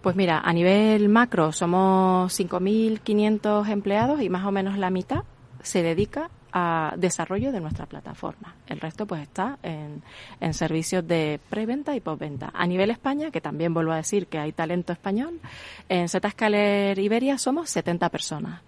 Pues 0.00 0.14
mira, 0.14 0.38
a 0.38 0.52
nivel 0.52 1.08
macro 1.08 1.50
somos 1.50 2.32
5.500 2.38 3.68
empleados 3.68 4.22
y 4.22 4.28
más 4.28 4.46
o 4.46 4.52
menos 4.52 4.78
la 4.78 4.90
mitad 4.90 5.24
se 5.62 5.82
dedica 5.82 6.30
a 6.52 6.94
desarrollo 6.96 7.52
de 7.52 7.60
nuestra 7.60 7.86
plataforma. 7.86 8.54
El 8.66 8.80
resto 8.80 9.06
pues 9.06 9.22
está 9.22 9.58
en, 9.62 10.02
en 10.40 10.54
servicios 10.54 11.06
de 11.06 11.40
preventa 11.48 11.94
y 11.94 12.00
postventa. 12.00 12.50
A 12.54 12.66
nivel 12.66 12.90
España, 12.90 13.30
que 13.30 13.40
también 13.40 13.74
vuelvo 13.74 13.92
a 13.92 13.96
decir 13.96 14.26
que 14.26 14.38
hay 14.38 14.52
talento 14.52 14.92
español, 14.92 15.40
en 15.88 16.08
Zscaler 16.08 16.98
Iberia 16.98 17.38
somos 17.38 17.70
70 17.70 18.08
personas. 18.08 18.62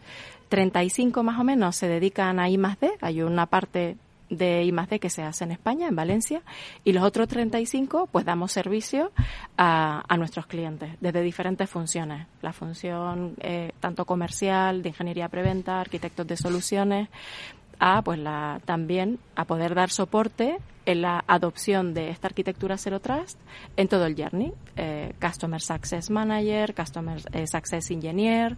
35 0.48 1.22
más 1.22 1.40
o 1.40 1.44
menos 1.44 1.76
se 1.76 1.88
dedican 1.88 2.40
a 2.40 2.48
I 2.48 2.56
D, 2.56 2.90
hay 3.00 3.22
una 3.22 3.46
parte 3.46 3.96
de 4.30 4.64
I 4.64 4.72
D 4.72 5.00
que 5.00 5.10
se 5.10 5.22
hace 5.22 5.44
en 5.44 5.52
España, 5.52 5.88
en 5.88 5.96
Valencia, 5.96 6.42
y 6.84 6.92
los 6.92 7.02
otros 7.02 7.28
35 7.28 8.08
pues 8.10 8.24
damos 8.24 8.52
servicio 8.52 9.12
a, 9.56 10.04
a 10.08 10.16
nuestros 10.16 10.46
clientes 10.46 10.90
desde 11.00 11.22
diferentes 11.22 11.68
funciones. 11.68 12.26
La 12.42 12.52
función 12.52 13.34
eh, 13.40 13.72
tanto 13.80 14.04
comercial, 14.04 14.82
de 14.82 14.90
ingeniería 14.90 15.28
preventa, 15.28 15.80
arquitectos 15.80 16.26
de 16.26 16.36
soluciones, 16.36 17.08
a 17.80 18.02
pues 18.02 18.18
la 18.18 18.60
también 18.66 19.18
a 19.34 19.46
poder 19.46 19.74
dar 19.74 19.90
soporte 19.90 20.58
en 20.86 21.02
la 21.02 21.24
adopción 21.26 21.94
de 21.94 22.10
esta 22.10 22.28
arquitectura 22.28 22.76
Zero 22.76 23.00
Trust 23.00 23.38
en 23.76 23.88
todo 23.88 24.06
el 24.06 24.14
journey. 24.14 24.52
Eh, 24.76 25.12
Customer 25.20 25.60
Success 25.60 26.10
Manager, 26.10 26.74
Customer 26.74 27.18
eh, 27.32 27.46
Success 27.46 27.90
Engineer, 27.90 28.56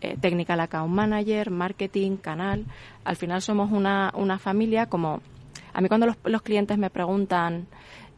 eh, 0.00 0.16
Technical 0.20 0.60
Account 0.60 0.92
Manager, 0.92 1.50
Marketing, 1.50 2.16
Canal. 2.16 2.66
Al 3.04 3.16
final 3.16 3.40
somos 3.40 3.70
una, 3.70 4.12
una 4.14 4.38
familia 4.38 4.86
como... 4.86 5.20
A 5.72 5.80
mí 5.80 5.88
cuando 5.88 6.06
los, 6.06 6.16
los 6.24 6.42
clientes 6.42 6.78
me 6.78 6.90
preguntan, 6.90 7.68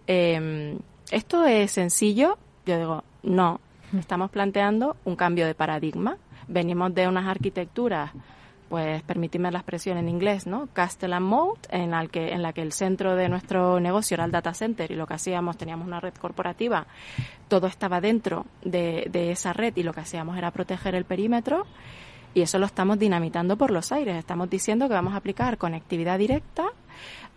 eh, 0.06 0.78
¿esto 1.10 1.44
es 1.44 1.70
sencillo? 1.72 2.38
Yo 2.64 2.78
digo, 2.78 3.04
no, 3.22 3.60
estamos 3.98 4.30
planteando 4.30 4.96
un 5.04 5.16
cambio 5.16 5.46
de 5.46 5.54
paradigma. 5.54 6.16
Venimos 6.48 6.94
de 6.94 7.08
unas 7.08 7.26
arquitecturas 7.26 8.12
pues 8.70 9.02
permitidme 9.02 9.50
la 9.50 9.58
expresión 9.58 9.98
en 9.98 10.08
inglés, 10.08 10.46
¿no? 10.46 10.68
Castle 10.72 11.12
and 11.16 11.26
Moat, 11.26 11.66
en, 11.70 11.90
la 11.90 12.06
que, 12.06 12.30
en 12.30 12.40
la 12.40 12.52
que 12.52 12.62
el 12.62 12.72
centro 12.72 13.16
de 13.16 13.28
nuestro 13.28 13.80
negocio 13.80 14.14
era 14.14 14.24
el 14.24 14.30
data 14.30 14.54
center 14.54 14.92
y 14.92 14.94
lo 14.94 15.08
que 15.08 15.14
hacíamos, 15.14 15.58
teníamos 15.58 15.88
una 15.88 15.98
red 15.98 16.14
corporativa, 16.14 16.86
todo 17.48 17.66
estaba 17.66 18.00
dentro 18.00 18.46
de, 18.64 19.08
de 19.10 19.32
esa 19.32 19.52
red 19.52 19.76
y 19.76 19.82
lo 19.82 19.92
que 19.92 20.00
hacíamos 20.00 20.38
era 20.38 20.52
proteger 20.52 20.94
el 20.94 21.04
perímetro 21.04 21.66
y 22.32 22.42
eso 22.42 22.60
lo 22.60 22.66
estamos 22.66 22.96
dinamitando 22.96 23.56
por 23.56 23.72
los 23.72 23.90
aires. 23.90 24.16
Estamos 24.16 24.48
diciendo 24.48 24.86
que 24.86 24.94
vamos 24.94 25.14
a 25.14 25.16
aplicar 25.16 25.58
conectividad 25.58 26.16
directa 26.16 26.66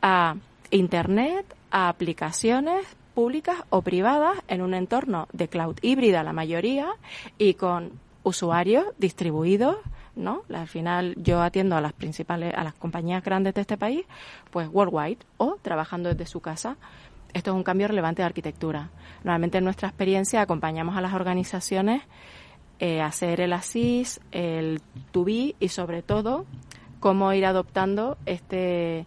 a 0.04 0.36
Internet, 0.69 1.46
a 1.72 1.89
aplicaciones 1.89 2.86
públicas 3.15 3.58
o 3.72 3.82
privadas 3.82 4.38
en 4.48 4.62
un 4.62 4.76
entorno 4.76 5.28
de 5.34 5.48
cloud 5.48 5.78
híbrida 5.82 6.22
la 6.22 6.34
mayoría 6.34 6.89
y 7.39 7.56
con 7.56 8.00
usuarios 8.22 8.86
distribuidos 9.00 9.78
¿no? 10.15 10.43
Al 10.54 10.67
final 10.67 11.15
yo 11.17 11.41
atiendo 11.41 11.76
a 11.76 11.82
las 11.82 11.93
principales, 11.93 12.54
a 12.56 12.63
las 12.63 12.73
compañías 12.73 13.23
grandes 13.23 13.54
de 13.54 13.62
este 13.62 13.78
país, 13.78 14.06
pues 14.52 14.67
worldwide 14.71 15.19
o 15.38 15.58
trabajando 15.62 16.10
desde 16.10 16.26
su 16.26 16.39
casa. 16.39 16.78
Esto 17.34 17.52
es 17.52 17.56
un 17.56 17.63
cambio 17.63 17.88
relevante 17.88 18.21
de 18.21 18.28
arquitectura. 18.28 18.89
Normalmente 19.23 19.58
en 19.58 19.63
nuestra 19.63 19.88
experiencia 19.88 20.41
acompañamos 20.41 20.95
a 20.95 21.02
las 21.02 21.13
organizaciones 21.13 22.04
eh, 22.80 23.02
a 23.02 23.08
hacer 23.08 23.41
el 23.41 23.54
ASIS, 23.54 24.19
el 24.32 24.82
to 25.12 25.23
be 25.23 25.56
y 25.60 25.69
sobre 25.69 26.02
todo 26.02 26.45
cómo 26.99 27.34
ir 27.34 27.45
adoptando 27.45 28.17
este, 28.26 29.06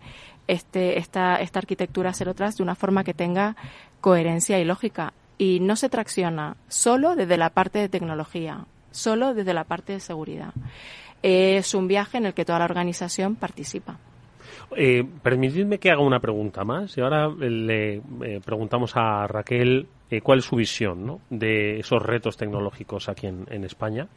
este, 0.48 0.98
esta, 0.98 1.36
esta 1.36 1.58
arquitectura 1.58 2.12
Trust 2.12 2.58
de 2.58 2.62
una 2.62 2.74
forma 2.74 3.04
que 3.04 3.14
tenga 3.14 3.56
coherencia 4.00 4.58
y 4.58 4.64
lógica. 4.64 5.12
Y 5.38 5.60
no 5.60 5.76
se 5.76 5.88
tracciona 5.88 6.56
solo 6.68 7.14
desde 7.14 7.36
la 7.36 7.50
parte 7.50 7.78
de 7.78 7.88
tecnología, 7.88 8.64
solo 8.96 9.34
desde 9.34 9.54
la 9.54 9.64
parte 9.64 9.92
de 9.92 10.00
seguridad. 10.00 10.52
Es 11.22 11.74
un 11.74 11.88
viaje 11.88 12.18
en 12.18 12.26
el 12.26 12.34
que 12.34 12.44
toda 12.44 12.58
la 12.58 12.64
organización 12.64 13.36
participa. 13.36 13.98
Eh, 14.74 15.04
permitidme 15.22 15.78
que 15.78 15.90
haga 15.90 16.02
una 16.02 16.18
pregunta 16.18 16.64
más 16.64 16.96
y 16.98 17.00
ahora 17.00 17.28
le 17.28 17.96
eh, 17.96 18.40
preguntamos 18.44 18.96
a 18.96 19.26
Raquel 19.26 19.86
eh, 20.10 20.20
cuál 20.20 20.40
es 20.40 20.44
su 20.44 20.56
visión 20.56 21.06
¿no? 21.06 21.20
de 21.30 21.78
esos 21.78 22.02
retos 22.02 22.36
tecnológicos 22.36 23.08
aquí 23.08 23.26
en, 23.26 23.64
España. 23.64 24.08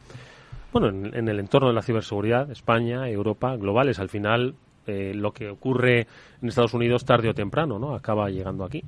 Bueno, 0.72 0.88
en, 0.88 1.28
el 1.28 1.38
entorno 1.38 1.68
de 1.68 1.74
la 1.74 1.82
ciberseguridad, 1.82 2.50
España, 2.50 3.08
Europa, 3.08 3.56
globales, 3.56 3.98
al 3.98 4.08
final 4.08 4.54
eh, 4.86 5.12
lo 5.14 5.32
que 5.32 5.50
ocurre 5.50 6.06
en 6.42 6.48
Estados 6.48 6.74
Unidos 6.74 7.04
tarde 7.04 7.28
o 7.28 7.34
temprano, 7.34 7.78
¿no? 7.78 7.94
Acaba 7.94 8.28
llegando 8.28 8.64
aquí. 8.64 8.82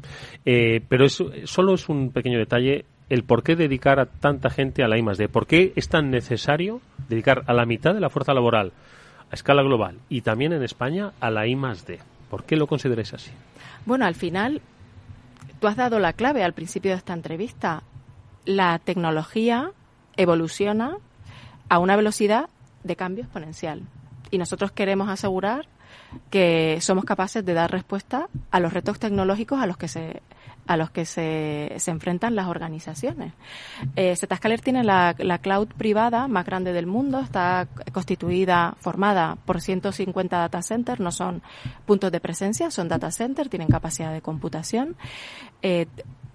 Pero 0.45 1.05
eso 1.05 1.31
solo 1.45 1.75
es 1.75 1.89
un 1.89 2.11
pequeño 2.11 2.39
detalle 2.39 2.87
el 3.13 3.25
por 3.25 3.43
qué 3.43 3.57
dedicar 3.57 4.01
a 4.01 4.07
tanta 4.07 4.49
gente 4.49 4.83
a 4.83 4.89
la 4.89 4.97
I. 4.97 5.03
¿Por 5.29 5.47
qué 5.47 5.75
es 5.77 5.91
tan 5.91 6.11
necesario 6.11 6.81
dedicar 7.11 7.45
a 7.47 7.53
la 7.53 7.67
mitad 7.67 7.93
de 7.93 8.01
la 8.01 8.09
fuerza 8.09 8.33
laboral 8.33 8.73
a 9.31 9.35
escala 9.35 9.63
global 9.63 9.99
y 10.09 10.23
también 10.23 10.55
en 10.55 10.63
España 10.63 11.13
a 11.21 11.31
la 11.31 11.47
I? 11.47 11.55
¿Por 12.31 12.45
qué 12.45 12.57
lo 12.57 12.67
consideráis 12.67 13.13
así? 13.13 13.31
Bueno, 13.85 14.07
al 14.07 14.15
final, 14.15 14.63
tú 15.61 15.67
has 15.67 15.77
dado 15.77 15.99
la 15.99 16.15
clave 16.15 16.43
al 16.43 16.55
principio 16.55 16.93
de 16.93 16.97
esta 16.97 17.13
entrevista. 17.13 17.83
La 18.47 18.79
tecnología 18.79 19.73
evoluciona 20.17 20.97
a 21.69 21.79
una 21.81 21.97
velocidad 21.97 22.49
de 22.83 22.97
cambio 22.97 23.25
exponencial. 23.25 23.83
Y 24.31 24.39
nosotros 24.39 24.73
queremos 24.73 25.11
asegurar 25.11 25.67
que 26.31 26.79
somos 26.81 27.05
capaces 27.05 27.45
de 27.45 27.53
dar 27.53 27.71
respuesta 27.71 28.29
a 28.51 28.59
los 28.59 28.73
retos 28.73 28.99
tecnológicos 28.99 29.61
a 29.61 29.67
los 29.67 29.77
que 29.77 29.89
se 29.89 30.23
a 30.73 30.77
los 30.77 30.91
que 30.91 31.05
se, 31.05 31.73
se 31.79 31.91
enfrentan 31.91 32.35
las 32.35 32.49
organizaciones. 32.49 33.33
Eh, 33.97 34.15
tiene 34.63 34.85
la, 34.85 35.15
la 35.19 35.39
cloud 35.39 35.69
privada 35.69 36.29
más 36.29 36.45
grande 36.45 36.73
del 36.73 36.87
mundo, 36.87 37.21
está 37.21 37.69
constituida, 37.93 38.77
formada 38.81 39.37
por 39.45 39.61
150 39.61 40.37
data 40.37 40.63
centers, 40.63 41.01
no 41.01 41.13
son 41.13 41.43
puntos 41.87 42.11
de 42.13 42.21
presencia, 42.21 42.71
son 42.71 42.89
data 42.89 43.11
centers, 43.11 43.51
tienen 43.51 43.69
capacidad 43.69 44.13
de 44.13 44.23
computación. 44.23 44.97
Eh, 45.63 45.87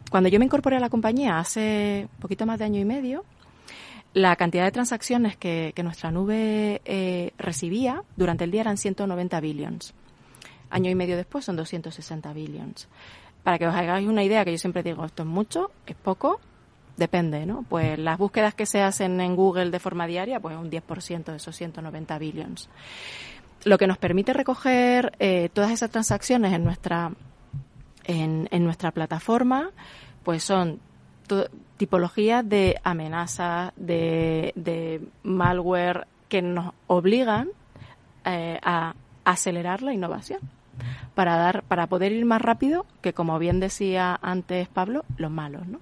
cuando 0.10 0.30
yo 0.30 0.40
me 0.40 0.46
incorporé 0.46 0.78
a 0.78 0.80
la 0.80 0.90
compañía 0.90 1.40
hace 1.40 2.08
poquito 2.20 2.46
más 2.46 2.60
de 2.60 2.66
año 2.66 2.80
y 2.80 2.86
medio, 2.86 3.26
la 4.14 4.36
cantidad 4.36 4.64
de 4.64 4.72
transacciones 4.72 5.38
que, 5.38 5.74
que 5.76 5.84
nuestra 5.84 6.12
nube 6.12 6.82
eh, 6.86 7.32
recibía 7.38 8.04
durante 8.16 8.46
el 8.46 8.52
día 8.52 8.62
eran 8.62 8.78
190 8.78 9.40
billions. 9.42 9.94
Año 10.70 10.92
y 10.92 10.96
medio 10.96 11.16
después 11.16 11.46
son 11.46 11.56
260 11.56 12.34
billions. 12.34 12.88
Para 13.48 13.60
que 13.60 13.66
os 13.66 13.74
hagáis 13.74 14.06
una 14.10 14.26
idea, 14.26 14.44
que 14.44 14.52
yo 14.52 14.58
siempre 14.58 14.84
digo, 14.84 15.06
esto 15.06 15.24
es 15.24 15.30
mucho, 15.30 15.72
es 15.86 15.96
poco, 15.96 16.42
depende, 16.98 17.46
¿no? 17.46 17.64
Pues 17.64 17.98
las 17.98 18.18
búsquedas 18.18 18.54
que 18.54 18.66
se 18.66 18.82
hacen 18.82 19.22
en 19.22 19.38
Google 19.38 19.72
de 19.72 19.80
forma 19.80 20.06
diaria, 20.06 20.42
pues 20.42 20.58
un 20.58 20.70
10% 20.70 21.24
de 21.24 21.38
esos 21.38 21.56
190 21.56 22.20
billions. 22.20 22.68
Lo 23.64 23.78
que 23.78 23.88
nos 23.88 23.98
permite 24.00 24.34
recoger 24.34 25.14
eh, 25.20 25.48
todas 25.54 25.72
esas 25.72 25.90
transacciones 25.92 26.52
en 26.52 26.66
nuestra, 26.66 27.14
en, 28.04 28.50
en 28.52 28.66
nuestra 28.66 28.92
plataforma, 28.92 29.72
pues 30.24 30.44
son 30.44 30.82
tipologías 31.78 32.50
de 32.50 32.76
amenazas, 32.84 33.72
de, 33.78 34.52
de 34.56 35.08
malware 35.24 36.06
que 36.28 36.42
nos 36.42 36.74
obligan 36.88 37.48
eh, 38.26 38.60
a 38.62 38.94
acelerar 39.24 39.84
la 39.84 39.94
innovación 39.94 40.57
para 41.16 41.38
dar 41.38 41.64
para 41.64 41.88
poder 41.88 42.12
ir 42.12 42.26
más 42.26 42.42
rápido 42.42 42.86
que 43.02 43.14
como 43.14 43.40
bien 43.40 43.60
decía 43.60 44.18
antes 44.22 44.68
Pablo 44.68 45.06
los 45.18 45.32
malos 45.32 45.68
no 45.68 45.80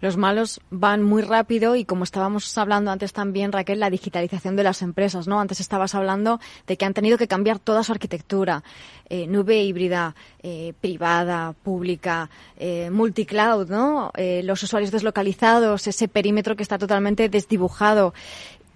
Los 0.00 0.16
malos 0.16 0.60
van 0.70 1.02
muy 1.02 1.22
rápido 1.22 1.76
y 1.76 1.84
como 1.84 2.04
estábamos 2.04 2.56
hablando 2.58 2.90
antes 2.90 3.12
también, 3.12 3.52
Raquel, 3.52 3.80
la 3.80 3.90
digitalización 3.90 4.56
de 4.56 4.62
las 4.62 4.82
empresas, 4.82 5.26
¿no? 5.26 5.40
Antes 5.40 5.60
estabas 5.60 5.94
hablando 5.94 6.40
de 6.66 6.76
que 6.76 6.84
han 6.84 6.94
tenido 6.94 7.18
que 7.18 7.28
cambiar 7.28 7.58
toda 7.58 7.82
su 7.82 7.92
arquitectura, 7.92 8.62
eh, 9.08 9.26
nube 9.26 9.62
híbrida, 9.62 10.14
eh, 10.42 10.74
privada, 10.80 11.54
pública, 11.62 12.30
eh, 12.56 12.90
multicloud, 12.90 13.68
¿no? 13.68 14.12
Eh, 14.16 14.42
los 14.44 14.62
usuarios 14.62 14.90
deslocalizados, 14.92 15.86
ese 15.86 16.08
perímetro 16.08 16.56
que 16.56 16.62
está 16.62 16.78
totalmente 16.78 17.28
desdibujado. 17.28 18.14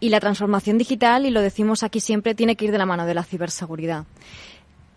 Y 0.03 0.09
la 0.09 0.19
transformación 0.19 0.79
digital, 0.79 1.27
y 1.27 1.31
lo 1.31 1.41
decimos 1.41 1.85
aquí 1.85 2.01
siempre, 2.01 2.35
tiene 2.35 2.57
que 2.57 2.65
ir 2.65 2.73
de 2.73 2.79
la 2.79 2.87
mano 2.87 3.07
de 3.07 3.15
la 3.15 3.23
ciberseguridad 3.23 4.05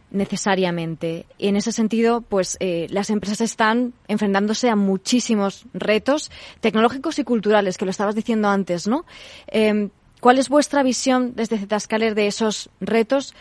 necesariamente. 0.10 1.28
Y 1.38 1.48
en 1.50 1.58
ese 1.58 1.72
sentido, 1.72 2.22
pues 2.22 2.58
eh, 2.60 2.88
las 2.90 3.12
empresas 3.12 3.40
están 3.42 3.94
enfrentándose 4.08 4.68
a 4.68 4.76
muchísimos 4.76 5.68
retos 5.76 6.32
tecnológicos 6.60 7.20
y 7.20 7.24
culturales, 7.24 7.78
que 7.78 7.86
lo 7.86 7.92
estabas 7.92 8.16
diciendo 8.16 8.50
antes, 8.50 8.88
¿no? 8.88 9.06
Eh, 9.46 9.90
¿Cuál 10.22 10.40
es 10.40 10.50
vuestra 10.50 10.82
visión 10.82 11.34
desde 11.36 11.60
Zscaler 11.60 12.16
de 12.16 12.26
esos 12.26 12.72
retos 12.80 13.36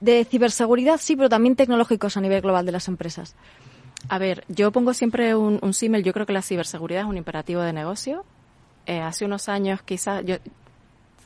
de 0.00 0.24
ciberseguridad, 0.24 0.98
sí, 0.98 1.14
pero 1.14 1.28
también 1.28 1.54
tecnológicos 1.54 2.16
a 2.16 2.20
nivel 2.20 2.40
global 2.40 2.66
de 2.66 2.72
las 2.72 2.88
empresas? 2.88 3.36
A 4.08 4.18
ver, 4.18 4.42
yo 4.48 4.72
pongo 4.72 4.94
siempre 4.94 5.36
un, 5.36 5.60
un 5.62 5.74
símil. 5.74 6.02
Yo 6.02 6.12
creo 6.12 6.26
que 6.26 6.32
la 6.32 6.42
ciberseguridad 6.42 7.02
es 7.02 7.08
un 7.08 7.18
imperativo 7.18 7.60
de 7.60 7.72
negocio. 7.72 8.24
Eh, 8.86 9.00
hace 9.00 9.24
unos 9.24 9.48
años, 9.48 9.80
quizás, 9.82 10.24
yo 10.24 10.38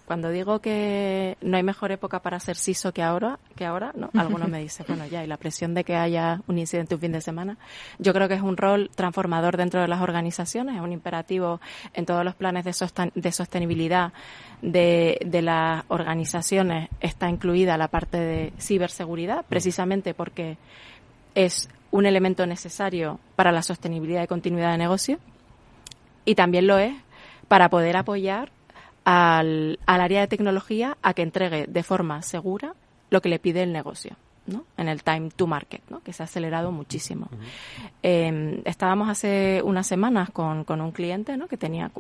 cuando 0.07 0.31
digo 0.31 0.61
que 0.61 1.37
no 1.43 1.57
hay 1.57 1.63
mejor 1.63 1.91
época 1.93 2.21
para 2.21 2.39
ser 2.41 2.57
CISO 2.57 2.93
que 2.93 3.03
ahora, 3.03 3.39
que 3.57 3.65
ahora, 3.67 3.93
¿no? 3.97 4.09
Algunos 4.19 4.49
me 4.49 4.61
dicen, 4.61 4.87
bueno, 4.89 5.05
ya, 5.07 5.25
y 5.25 5.27
la 5.27 5.37
presión 5.37 5.75
de 5.75 5.83
que 5.85 5.97
haya 5.97 6.41
un 6.47 6.59
incidente 6.59 6.95
un 6.95 7.01
fin 7.01 7.13
de 7.13 7.21
semana. 7.21 7.59
Yo 7.99 8.13
creo 8.15 8.29
que 8.29 8.35
es 8.35 8.41
un 8.43 8.57
rol 8.57 8.91
transformador 8.95 9.57
dentro 9.57 9.81
de 9.81 9.89
las 9.89 10.01
organizaciones, 10.01 10.77
es 10.77 10.81
un 10.81 10.93
imperativo 10.93 11.61
en 11.93 12.07
todos 12.07 12.25
los 12.25 12.35
planes 12.37 12.65
de, 12.65 12.73
sostan- 12.73 13.13
de 13.15 13.33
sostenibilidad 13.33 14.13
de, 14.63 15.19
de 15.27 15.43
las 15.43 15.85
organizaciones. 15.89 16.89
Está 17.01 17.29
incluida 17.29 17.77
la 17.77 17.89
parte 17.89 18.19
de 18.19 18.53
ciberseguridad, 18.59 19.45
precisamente 19.49 20.15
porque 20.15 20.57
es 21.35 21.69
un 21.91 22.07
elemento 22.07 22.47
necesario 22.47 23.19
para 23.37 23.53
la 23.53 23.63
sostenibilidad 23.63 24.23
y 24.23 24.27
continuidad 24.27 24.73
de 24.73 24.79
negocio 24.79 25.19
y 26.25 26.35
también 26.35 26.67
lo 26.67 26.79
es 26.79 26.95
para 27.49 27.69
poder 27.71 27.97
apoyar 27.97 28.51
al, 29.07 29.79
al 29.87 30.01
área 30.03 30.21
de 30.21 30.27
tecnología 30.27 30.99
a 31.01 31.15
que 31.15 31.23
entregue 31.23 31.67
de 31.67 31.83
forma 31.83 32.21
segura 32.23 32.75
lo 33.09 33.23
que 33.23 33.29
le 33.31 33.39
pide 33.39 33.63
el 33.63 33.73
negocio. 33.73 34.17
¿no? 34.49 34.63
en 34.77 34.87
el 34.89 35.03
time 35.03 35.31
to 35.35 35.49
market, 35.49 35.83
¿no? 35.91 36.01
que 36.05 36.13
se 36.13 36.23
ha 36.23 36.27
acelerado 36.27 36.71
muchísimo. 36.71 37.29
Eh, 38.05 38.63
estábamos 38.65 39.09
hace 39.09 39.61
unas 39.65 39.89
semanas 39.89 40.31
con, 40.31 40.63
con 40.63 40.81
un 40.81 40.93
cliente 40.93 41.37
¿no? 41.37 41.49
que 41.49 41.57
tenía 41.57 41.91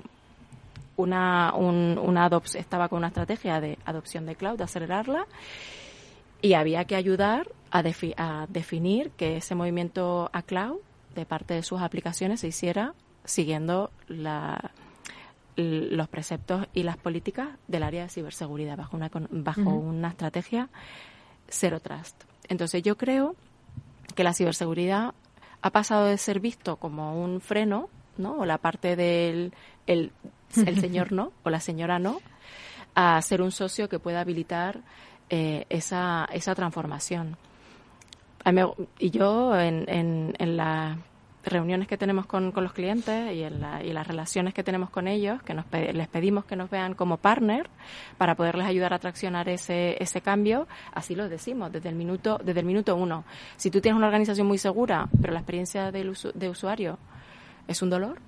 una, 0.96 1.52
un, 1.56 1.98
una 2.00 2.30
estaba 2.54 2.88
con 2.88 2.98
una 2.98 3.08
estrategia 3.08 3.60
de 3.60 3.78
adopción 3.84 4.26
de 4.26 4.36
cloud, 4.36 4.58
de 4.58 4.62
acelerarla, 4.62 5.26
y 6.40 6.52
había 6.54 6.84
que 6.84 6.94
ayudar 6.94 7.48
a, 7.72 7.82
defi- 7.82 8.14
a 8.16 8.46
definir 8.48 9.10
que 9.16 9.38
ese 9.38 9.56
movimiento 9.56 10.30
a 10.32 10.42
cloud 10.42 10.76
de 11.16 11.26
parte 11.26 11.54
de 11.54 11.64
sus 11.64 11.80
aplicaciones 11.80 12.38
se 12.42 12.46
hiciera 12.46 12.94
siguiendo 13.24 13.90
la, 14.06 14.70
los 15.56 16.08
preceptos 16.08 16.66
y 16.74 16.82
las 16.82 16.96
políticas 16.96 17.48
del 17.66 17.82
área 17.82 18.02
de 18.02 18.08
ciberseguridad 18.08 18.76
bajo 18.76 18.96
una, 18.96 19.10
bajo 19.30 19.70
una 19.70 20.08
estrategia 20.08 20.68
Zero 21.48 21.80
Trust. 21.80 22.24
Entonces 22.48 22.82
yo 22.82 22.96
creo 22.96 23.34
que 24.14 24.24
la 24.24 24.34
ciberseguridad 24.34 25.14
ha 25.62 25.70
pasado 25.70 26.04
de 26.06 26.18
ser 26.18 26.40
visto 26.40 26.76
como 26.76 27.22
un 27.22 27.40
freno, 27.40 27.88
¿no? 28.18 28.36
O 28.38 28.44
la 28.46 28.58
parte 28.58 28.96
del 28.96 29.52
el, 29.86 30.12
el 30.66 30.80
señor 30.80 31.12
no 31.12 31.32
o 31.42 31.50
la 31.50 31.60
señora 31.60 31.98
no, 31.98 32.20
a 32.94 33.20
ser 33.22 33.42
un 33.42 33.50
socio 33.52 33.88
que 33.88 33.98
pueda 33.98 34.20
habilitar 34.20 34.80
eh, 35.30 35.66
esa, 35.70 36.28
esa 36.32 36.54
transformación. 36.54 37.36
A 38.44 38.52
mí 38.52 38.60
me- 38.62 38.86
y 38.98 39.10
yo 39.10 39.58
en, 39.58 39.84
en, 39.88 40.34
en 40.38 40.56
las 40.56 40.96
reuniones 41.46 41.88
que 41.88 41.96
tenemos 41.96 42.26
con, 42.26 42.52
con 42.52 42.64
los 42.64 42.72
clientes 42.72 43.32
y 43.34 43.42
en 43.42 43.60
la- 43.60 43.82
y 43.82 43.92
las 43.92 44.06
relaciones 44.06 44.52
que 44.52 44.62
tenemos 44.64 44.90
con 44.90 45.06
ellos, 45.08 45.42
que 45.42 45.54
nos 45.54 45.64
les 45.72 46.08
pedimos 46.08 46.44
que 46.44 46.56
nos 46.56 46.68
vean 46.70 46.94
como 46.94 47.16
partner 47.18 47.68
para 48.18 48.34
poderles 48.34 48.66
ayudar 48.66 48.92
a 48.92 48.98
traccionar 48.98 49.48
ese, 49.48 49.96
ese 50.02 50.20
cambio, 50.20 50.66
así 50.92 51.14
lo 51.14 51.28
decimos 51.28 51.70
desde 51.72 51.88
el 51.88 51.94
minuto 51.94 52.38
desde 52.44 52.60
el 52.60 52.66
minuto 52.66 52.96
uno. 52.96 53.24
Si 53.56 53.70
tú 53.70 53.80
tienes 53.80 53.96
una 53.96 54.06
organización 54.06 54.46
muy 54.46 54.58
segura, 54.58 55.08
pero 55.20 55.32
la 55.32 55.38
experiencia 55.40 55.90
del 55.92 56.10
usu- 56.10 56.32
de 56.32 56.48
usuario 56.48 56.98
es 57.68 57.80
un 57.82 57.90
dolor, 57.90 58.18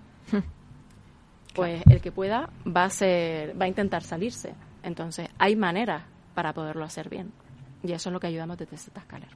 pues 1.55 1.83
el 1.91 2.01
que 2.01 2.13
pueda 2.13 2.51
va 2.67 2.85
a 2.85 2.91
ser, 2.91 3.61
va 3.61 3.65
a 3.65 3.69
intentar 3.69 4.03
salirse. 4.03 4.55
Entonces, 4.83 5.29
hay 5.39 5.57
maneras 5.57 6.05
para 6.35 6.53
poderlo 6.53 6.85
hacer 6.85 7.09
bien. 7.09 7.33
Y 7.83 7.93
eso 7.93 8.09
es 8.09 8.13
lo 8.13 8.21
que 8.21 8.29
ayudamos 8.29 8.59
desde 8.59 8.77
Zscaler. 8.77 9.29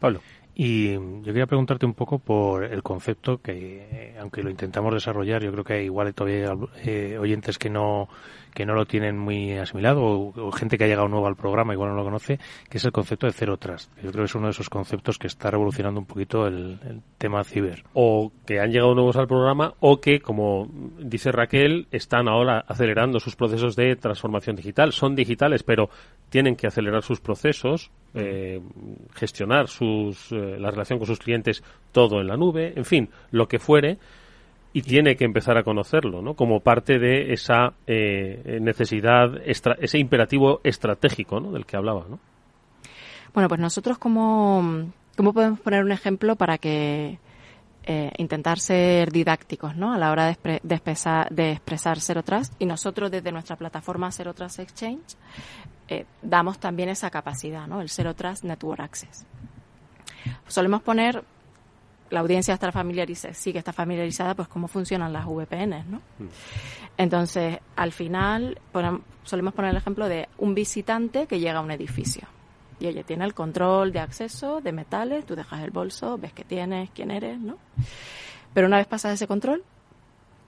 Pablo. 0.00 0.20
Y 0.54 0.92
yo 0.92 1.22
quería 1.24 1.46
preguntarte 1.46 1.86
un 1.86 1.94
poco 1.94 2.18
por 2.18 2.64
el 2.64 2.82
concepto 2.82 3.40
que, 3.40 3.86
eh, 3.90 4.16
aunque 4.20 4.42
lo 4.42 4.50
intentamos 4.50 4.92
desarrollar, 4.92 5.42
yo 5.42 5.52
creo 5.52 5.64
que 5.64 5.84
igual 5.84 6.12
todavía 6.14 6.50
hay 6.50 6.58
eh, 6.84 7.18
oyentes 7.18 7.58
que 7.58 7.70
no 7.70 8.08
que 8.52 8.66
no 8.66 8.74
lo 8.74 8.86
tienen 8.86 9.18
muy 9.18 9.52
asimilado 9.52 10.02
o, 10.02 10.52
gente 10.52 10.76
que 10.76 10.84
ha 10.84 10.88
llegado 10.88 11.08
nuevo 11.08 11.26
al 11.26 11.36
programa 11.36 11.72
igual 11.72 11.90
no 11.90 11.96
lo 11.96 12.04
conoce, 12.04 12.38
que 12.68 12.78
es 12.78 12.84
el 12.84 12.92
concepto 12.92 13.26
de 13.26 13.32
Zero 13.32 13.56
Trust. 13.56 13.90
Yo 13.96 14.10
creo 14.10 14.24
que 14.24 14.30
es 14.30 14.34
uno 14.34 14.46
de 14.46 14.52
esos 14.52 14.68
conceptos 14.68 15.18
que 15.18 15.26
está 15.26 15.50
revolucionando 15.50 16.00
un 16.00 16.06
poquito 16.06 16.46
el, 16.46 16.78
el 16.84 17.02
tema 17.18 17.44
ciber. 17.44 17.84
o 17.94 18.32
que 18.46 18.60
han 18.60 18.70
llegado 18.70 18.94
nuevos 18.94 19.16
al 19.16 19.28
programa 19.28 19.74
o 19.80 20.00
que, 20.00 20.20
como 20.20 20.68
dice 20.98 21.32
Raquel, 21.32 21.86
están 21.90 22.28
ahora 22.28 22.64
acelerando 22.66 23.20
sus 23.20 23.36
procesos 23.36 23.76
de 23.76 23.96
transformación 23.96 24.56
digital. 24.56 24.92
Son 24.92 25.14
digitales, 25.14 25.62
pero 25.62 25.90
tienen 26.28 26.56
que 26.56 26.66
acelerar 26.66 27.02
sus 27.02 27.20
procesos, 27.20 27.90
eh, 28.14 28.60
gestionar 29.14 29.68
sus, 29.68 30.32
eh, 30.32 30.56
la 30.58 30.70
relación 30.70 30.98
con 30.98 31.06
sus 31.06 31.18
clientes 31.18 31.62
todo 31.92 32.20
en 32.20 32.28
la 32.28 32.36
nube, 32.36 32.72
en 32.76 32.84
fin, 32.84 33.10
lo 33.30 33.48
que 33.48 33.58
fuere. 33.58 33.98
Y 34.72 34.82
tiene 34.82 35.16
que 35.16 35.24
empezar 35.24 35.58
a 35.58 35.64
conocerlo, 35.64 36.22
¿no? 36.22 36.34
Como 36.34 36.60
parte 36.60 36.98
de 36.98 37.32
esa 37.32 37.74
eh, 37.86 38.58
necesidad, 38.60 39.36
ese 39.44 39.98
imperativo 39.98 40.60
estratégico, 40.62 41.40
¿no? 41.40 41.50
Del 41.50 41.66
que 41.66 41.76
hablaba, 41.76 42.06
¿no? 42.08 42.20
Bueno, 43.32 43.48
pues 43.48 43.60
nosotros 43.60 43.98
como, 43.98 44.92
¿cómo 45.16 45.32
podemos 45.32 45.60
poner 45.60 45.84
un 45.84 45.92
ejemplo 45.92 46.36
para 46.36 46.58
que 46.58 47.18
eh, 47.84 48.12
intentar 48.18 48.58
ser 48.58 49.10
didácticos 49.12 49.76
¿no? 49.76 49.92
a 49.92 49.98
la 49.98 50.10
hora 50.10 50.26
de, 50.26 50.32
expresar, 50.32 51.28
de 51.30 51.52
expresar 51.52 52.00
Zero 52.00 52.22
Trust? 52.22 52.54
Y 52.58 52.66
nosotros 52.66 53.10
desde 53.10 53.30
nuestra 53.30 53.56
plataforma 53.56 54.10
Zero 54.10 54.34
Trust 54.34 54.58
Exchange 54.58 55.16
eh, 55.88 56.06
damos 56.22 56.58
también 56.58 56.88
esa 56.88 57.10
capacidad, 57.10 57.66
¿no? 57.66 57.80
el 57.80 57.88
Zero 57.88 58.14
Trust 58.14 58.44
Network 58.44 58.80
Access. 58.80 59.26
Solemos 60.48 60.82
poner, 60.82 61.22
la 62.10 62.20
audiencia 62.20 62.54
está 62.54 62.70
familiarizada, 62.72 63.34
sí 63.34 63.52
que 63.52 63.58
está 63.58 63.72
familiarizada, 63.72 64.34
pues 64.34 64.48
cómo 64.48 64.68
funcionan 64.68 65.12
las 65.12 65.26
VPNs, 65.26 65.86
¿no? 65.86 66.02
Entonces, 66.96 67.58
al 67.76 67.92
final, 67.92 68.58
solemos 69.22 69.54
poner 69.54 69.70
el 69.70 69.76
ejemplo 69.76 70.08
de 70.08 70.28
un 70.38 70.54
visitante 70.54 71.26
que 71.26 71.38
llega 71.38 71.58
a 71.58 71.62
un 71.62 71.70
edificio. 71.70 72.26
Y 72.80 72.86
oye, 72.86 73.04
tiene 73.04 73.24
el 73.24 73.34
control 73.34 73.92
de 73.92 74.00
acceso 74.00 74.60
de 74.60 74.72
metales, 74.72 75.24
tú 75.26 75.36
dejas 75.36 75.62
el 75.62 75.70
bolso, 75.70 76.18
ves 76.18 76.32
qué 76.32 76.44
tienes, 76.44 76.90
quién 76.90 77.10
eres, 77.10 77.38
¿no? 77.38 77.58
Pero 78.54 78.66
una 78.66 78.78
vez 78.78 78.86
pasas 78.86 79.14
ese 79.14 79.26
control, 79.26 79.62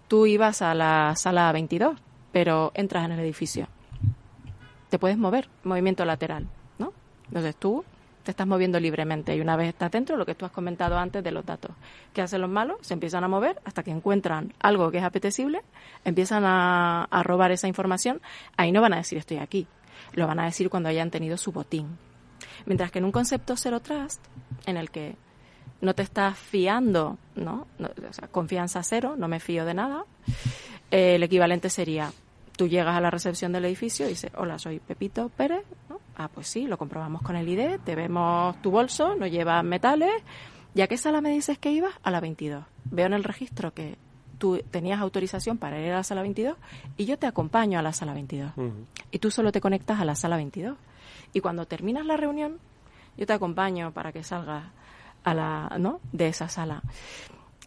tú 0.08 0.26
ibas 0.26 0.62
a 0.62 0.74
la 0.74 1.14
sala 1.14 1.52
22, 1.52 1.96
pero 2.32 2.72
entras 2.74 3.04
en 3.04 3.12
el 3.12 3.20
edificio. 3.20 3.68
Te 4.88 4.98
puedes 4.98 5.16
mover, 5.16 5.48
movimiento 5.62 6.04
lateral, 6.04 6.48
¿no? 6.78 6.92
Entonces 7.28 7.54
tú 7.56 7.84
te 8.22 8.30
estás 8.30 8.46
moviendo 8.46 8.78
libremente 8.78 9.34
y 9.36 9.40
una 9.40 9.56
vez 9.56 9.68
estás 9.68 9.90
dentro, 9.90 10.16
lo 10.16 10.24
que 10.24 10.34
tú 10.34 10.44
has 10.44 10.52
comentado 10.52 10.96
antes 10.96 11.24
de 11.24 11.32
los 11.32 11.44
datos. 11.44 11.72
¿Qué 12.12 12.22
hacen 12.22 12.40
los 12.40 12.50
malos? 12.50 12.78
Se 12.82 12.94
empiezan 12.94 13.24
a 13.24 13.28
mover 13.28 13.60
hasta 13.64 13.82
que 13.82 13.90
encuentran 13.90 14.52
algo 14.60 14.90
que 14.90 14.98
es 14.98 15.04
apetecible, 15.04 15.62
empiezan 16.04 16.44
a, 16.44 17.06
robar 17.24 17.52
esa 17.52 17.68
información. 17.68 18.20
Ahí 18.56 18.72
no 18.72 18.80
van 18.80 18.92
a 18.92 18.96
decir 18.96 19.18
estoy 19.18 19.38
aquí, 19.38 19.66
lo 20.12 20.26
van 20.26 20.38
a 20.38 20.44
decir 20.44 20.70
cuando 20.70 20.88
hayan 20.88 21.10
tenido 21.10 21.36
su 21.36 21.52
botín. 21.52 21.98
Mientras 22.66 22.90
que 22.90 22.98
en 22.98 23.04
un 23.04 23.12
concepto 23.12 23.56
Zero 23.56 23.80
Trust, 23.80 24.24
en 24.66 24.76
el 24.76 24.90
que 24.90 25.16
no 25.80 25.94
te 25.94 26.02
estás 26.02 26.38
fiando, 26.38 27.18
¿no? 27.34 27.66
No, 27.78 27.90
o 28.08 28.12
sea, 28.12 28.28
confianza 28.28 28.82
cero, 28.84 29.14
no 29.18 29.26
me 29.26 29.40
fío 29.40 29.64
de 29.64 29.74
nada, 29.74 30.04
eh, 30.92 31.16
el 31.16 31.22
equivalente 31.24 31.70
sería, 31.70 32.12
tú 32.56 32.68
llegas 32.68 32.96
a 32.96 33.00
la 33.00 33.10
recepción 33.10 33.52
del 33.52 33.64
edificio 33.64 34.06
y 34.06 34.10
dices, 34.10 34.30
hola, 34.36 34.60
soy 34.60 34.78
Pepito 34.78 35.28
Pérez, 35.28 35.64
¿no? 35.88 36.01
Ah, 36.16 36.28
pues 36.28 36.46
sí, 36.46 36.66
lo 36.66 36.78
comprobamos 36.78 37.22
con 37.22 37.36
el 37.36 37.48
ID, 37.48 37.80
te 37.84 37.94
vemos 37.94 38.60
tu 38.60 38.70
bolso, 38.70 39.14
no 39.14 39.26
llevas 39.26 39.64
metales, 39.64 40.12
¿y 40.74 40.82
a 40.82 40.86
qué 40.86 40.96
sala 40.96 41.20
me 41.20 41.30
dices 41.30 41.58
que 41.58 41.72
ibas? 41.72 41.94
A 42.02 42.10
la 42.10 42.20
22. 42.20 42.64
Veo 42.84 43.06
en 43.06 43.14
el 43.14 43.24
registro 43.24 43.72
que 43.72 43.96
tú 44.38 44.60
tenías 44.70 45.00
autorización 45.00 45.56
para 45.56 45.80
ir 45.80 45.92
a 45.92 45.96
la 45.96 46.02
sala 46.02 46.22
22 46.22 46.56
y 46.96 47.04
yo 47.04 47.16
te 47.16 47.26
acompaño 47.26 47.78
a 47.78 47.82
la 47.82 47.92
sala 47.92 48.12
22. 48.12 48.52
Y 49.10 49.18
tú 49.20 49.30
solo 49.30 49.52
te 49.52 49.60
conectas 49.60 50.00
a 50.00 50.04
la 50.04 50.16
sala 50.16 50.36
22. 50.36 50.76
Y 51.32 51.40
cuando 51.40 51.64
terminas 51.66 52.04
la 52.06 52.16
reunión, 52.16 52.58
yo 53.16 53.24
te 53.24 53.32
acompaño 53.32 53.92
para 53.92 54.12
que 54.12 54.24
salgas 54.24 54.64
a 55.22 55.34
la, 55.34 55.76
¿no? 55.78 56.00
de 56.10 56.28
esa 56.28 56.48
sala. 56.48 56.82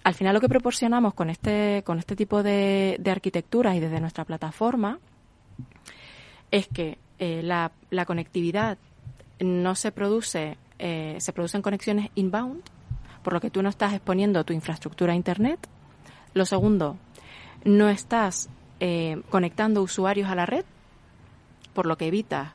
Al 0.04 0.14
final 0.14 0.34
lo 0.34 0.42
que 0.42 0.50
proporcionamos 0.50 1.14
con 1.14 1.30
este, 1.30 1.82
con 1.86 1.98
este 1.98 2.16
tipo 2.16 2.44
de, 2.44 2.98
de 3.00 3.10
arquitecturas 3.12 3.76
y 3.76 3.80
desde 3.80 4.02
nuestra 4.02 4.26
plataforma 4.26 5.00
es 6.52 6.68
que 6.68 7.00
eh, 7.20 7.42
la, 7.44 7.72
la 7.90 8.06
conectividad 8.06 8.78
no 9.40 9.76
se 9.76 9.92
produce, 9.92 10.58
eh, 10.80 11.16
se 11.20 11.34
producen 11.34 11.62
conexiones 11.62 12.10
inbound, 12.16 12.62
por 13.24 13.34
lo 13.34 13.42
que 13.42 13.50
tú 13.50 13.62
no 13.64 13.70
estás 13.70 13.94
exponiendo 13.94 14.44
tu 14.44 14.54
infraestructura 14.54 15.14
a 15.14 15.16
Internet. 15.16 15.68
Lo 16.34 16.46
segundo, 16.46 16.98
no 17.64 17.90
estás 17.90 18.50
eh, 18.80 19.22
conectando 19.30 19.82
usuarios 19.82 20.30
a 20.30 20.36
la 20.36 20.46
red, 20.46 20.66
por 21.74 21.86
lo 21.86 21.98
que 21.98 22.08
evitas 22.08 22.54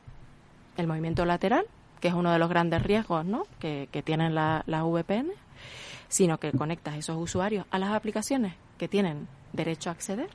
el 0.77 0.87
movimiento 0.87 1.25
lateral, 1.25 1.65
que 1.99 2.07
es 2.07 2.13
uno 2.13 2.31
de 2.31 2.39
los 2.39 2.49
grandes 2.49 2.81
riesgos 2.83 3.25
¿no? 3.25 3.43
que, 3.59 3.87
tienen 4.03 4.33
la- 4.33 4.63
las 4.65 4.83
VPN, 4.83 5.27
sino 6.07 6.39
que 6.39 6.51
conectas 6.51 6.95
esos 6.95 7.17
usuarios 7.17 7.65
a 7.71 7.77
las 7.79 7.91
aplicaciones 7.91 8.53
que 8.77 8.87
tienen 8.87 9.27
derecho 9.53 9.89
a 9.89 9.93
acceder. 9.93 10.29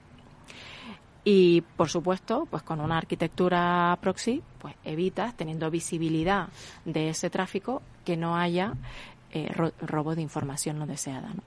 Y, 1.28 1.62
por 1.76 1.88
supuesto, 1.88 2.46
pues 2.48 2.62
con 2.62 2.80
una 2.80 2.98
arquitectura 2.98 3.98
proxy, 4.00 4.40
pues 4.60 4.76
evitas, 4.84 5.36
teniendo 5.36 5.68
visibilidad 5.72 6.46
de 6.84 7.08
ese 7.08 7.30
tráfico, 7.30 7.82
que 8.04 8.16
no 8.16 8.36
haya 8.36 8.74
eh, 9.32 9.48
ro- 9.52 9.72
robo 9.80 10.14
de 10.14 10.22
información 10.22 10.78
no 10.78 10.86
deseada. 10.86 11.30
¿no? 11.34 11.42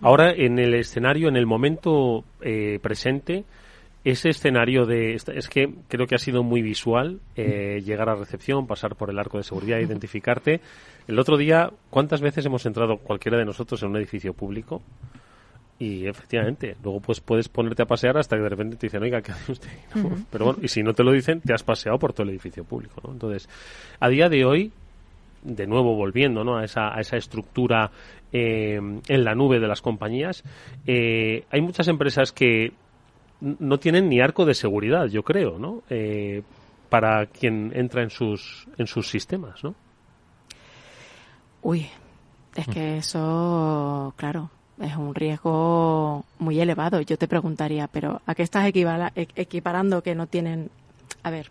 Ahora, 0.00 0.30
en 0.30 0.60
el 0.60 0.74
escenario, 0.74 1.28
en 1.28 1.34
el 1.36 1.44
momento 1.44 2.22
eh, 2.40 2.78
presente, 2.80 3.44
ese 4.04 4.28
escenario 4.28 4.86
de. 4.86 5.14
Es 5.14 5.48
que 5.48 5.74
creo 5.88 6.06
que 6.06 6.14
ha 6.14 6.18
sido 6.18 6.44
muy 6.44 6.62
visual 6.62 7.18
eh, 7.34 7.82
llegar 7.84 8.08
a 8.10 8.14
recepción, 8.14 8.68
pasar 8.68 8.94
por 8.94 9.10
el 9.10 9.18
arco 9.18 9.38
de 9.38 9.44
seguridad, 9.44 9.78
identificarte. 9.80 10.60
El 11.08 11.18
otro 11.18 11.36
día, 11.36 11.68
¿cuántas 11.90 12.20
veces 12.20 12.46
hemos 12.46 12.64
entrado 12.64 12.98
cualquiera 12.98 13.38
de 13.38 13.44
nosotros 13.44 13.82
en 13.82 13.88
un 13.90 13.96
edificio 13.96 14.34
público? 14.34 14.82
Y 15.80 16.06
efectivamente, 16.06 16.76
luego 16.84 17.00
pues 17.00 17.20
puedes 17.20 17.48
ponerte 17.48 17.82
a 17.82 17.86
pasear 17.86 18.18
hasta 18.18 18.36
que 18.36 18.42
de 18.42 18.48
repente 18.50 18.76
te 18.76 18.86
dicen, 18.86 19.02
oiga, 19.02 19.22
¿qué 19.22 19.32
hace 19.32 19.52
usted? 19.52 19.70
Pero 20.30 20.44
bueno, 20.44 20.58
y 20.62 20.68
si 20.68 20.82
no 20.82 20.92
te 20.92 21.02
lo 21.02 21.10
dicen, 21.10 21.40
te 21.40 21.54
has 21.54 21.62
paseado 21.62 21.98
por 21.98 22.12
todo 22.12 22.24
el 22.24 22.30
edificio 22.30 22.64
público, 22.64 23.00
¿no? 23.02 23.12
Entonces, 23.14 23.48
a 23.98 24.10
día 24.10 24.28
de 24.28 24.44
hoy, 24.44 24.72
de 25.42 25.66
nuevo 25.66 25.94
volviendo 25.94 26.44
¿no? 26.44 26.58
a, 26.58 26.64
esa, 26.66 26.94
a 26.94 27.00
esa 27.00 27.16
estructura 27.16 27.90
eh, 28.30 28.74
en 28.76 29.24
la 29.24 29.34
nube 29.34 29.58
de 29.58 29.68
las 29.68 29.80
compañías, 29.80 30.44
eh, 30.86 31.44
hay 31.50 31.62
muchas 31.62 31.88
empresas 31.88 32.30
que 32.30 32.74
no 33.40 33.78
tienen 33.78 34.10
ni 34.10 34.20
arco 34.20 34.44
de 34.44 34.52
seguridad, 34.52 35.06
yo 35.06 35.22
creo, 35.22 35.58
¿no? 35.58 35.82
Eh, 35.88 36.42
para 36.90 37.24
quien 37.24 37.72
entra 37.74 38.02
en 38.02 38.10
sus, 38.10 38.68
en 38.76 38.86
sus 38.86 39.08
sistemas, 39.08 39.64
¿no? 39.64 39.74
Uy, 41.62 41.86
es 42.54 42.66
que 42.66 42.98
eso, 42.98 44.12
claro, 44.18 44.50
es 44.80 44.96
un 44.96 45.14
riesgo 45.14 46.24
muy 46.38 46.60
elevado. 46.60 47.00
Yo 47.00 47.18
te 47.18 47.28
preguntaría, 47.28 47.86
pero 47.88 48.22
¿a 48.26 48.34
qué 48.34 48.42
estás 48.42 48.66
e- 48.66 49.28
equiparando 49.36 50.02
que 50.02 50.14
no 50.14 50.26
tienen... 50.26 50.70
A 51.22 51.30
ver, 51.30 51.50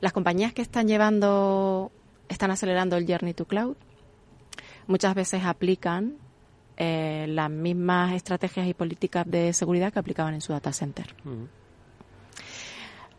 las 0.00 0.12
compañías 0.12 0.52
que 0.52 0.62
están 0.62 0.88
llevando, 0.88 1.92
están 2.28 2.50
acelerando 2.50 2.96
el 2.96 3.06
Journey 3.06 3.34
to 3.34 3.44
Cloud, 3.44 3.76
muchas 4.86 5.14
veces 5.14 5.44
aplican 5.44 6.14
eh, 6.76 7.26
las 7.28 7.50
mismas 7.50 8.12
estrategias 8.14 8.66
y 8.66 8.74
políticas 8.74 9.26
de 9.30 9.52
seguridad 9.52 9.92
que 9.92 9.98
aplicaban 9.98 10.34
en 10.34 10.40
su 10.40 10.52
data 10.52 10.72
center. 10.72 11.14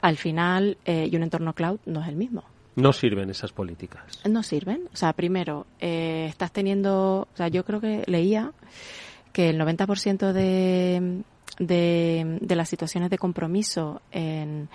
Al 0.01 0.17
final, 0.17 0.77
eh, 0.85 1.07
y 1.11 1.15
un 1.15 1.23
entorno 1.23 1.53
cloud 1.53 1.79
no 1.85 2.01
es 2.01 2.07
el 2.07 2.15
mismo. 2.15 2.43
No 2.75 2.91
sirven 2.93 3.29
esas 3.29 3.51
políticas. 3.51 4.19
No 4.29 4.43
sirven. 4.43 4.89
O 4.93 4.95
sea, 4.97 5.13
primero, 5.13 5.65
eh, 5.79 6.27
estás 6.29 6.51
teniendo, 6.51 7.27
o 7.33 7.37
sea, 7.37 7.47
yo 7.47 7.63
creo 7.63 7.79
que 7.79 8.03
leía 8.07 8.51
que 9.31 9.49
el 9.49 9.59
90% 9.59 10.31
de, 10.33 11.23
de, 11.59 12.37
de 12.41 12.55
las 12.55 12.69
situaciones 12.69 13.09
de 13.09 13.17
compromiso 13.17 14.01
en, 14.11 14.69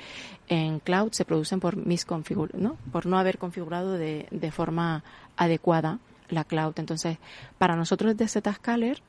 en 0.48 0.80
cloud 0.80 1.12
se 1.12 1.24
producen 1.24 1.60
por 1.60 1.76
misconfigur, 1.76 2.54
¿no? 2.54 2.76
Por 2.92 3.06
no 3.06 3.18
haber 3.18 3.38
configurado 3.38 3.92
de, 3.92 4.26
de 4.30 4.50
forma 4.50 5.04
adecuada 5.36 5.98
la 6.28 6.44
cloud. 6.44 6.74
Entonces, 6.76 7.18
para 7.58 7.76
nosotros 7.76 8.16
desde 8.16 8.40
Zscaler, 8.40 9.02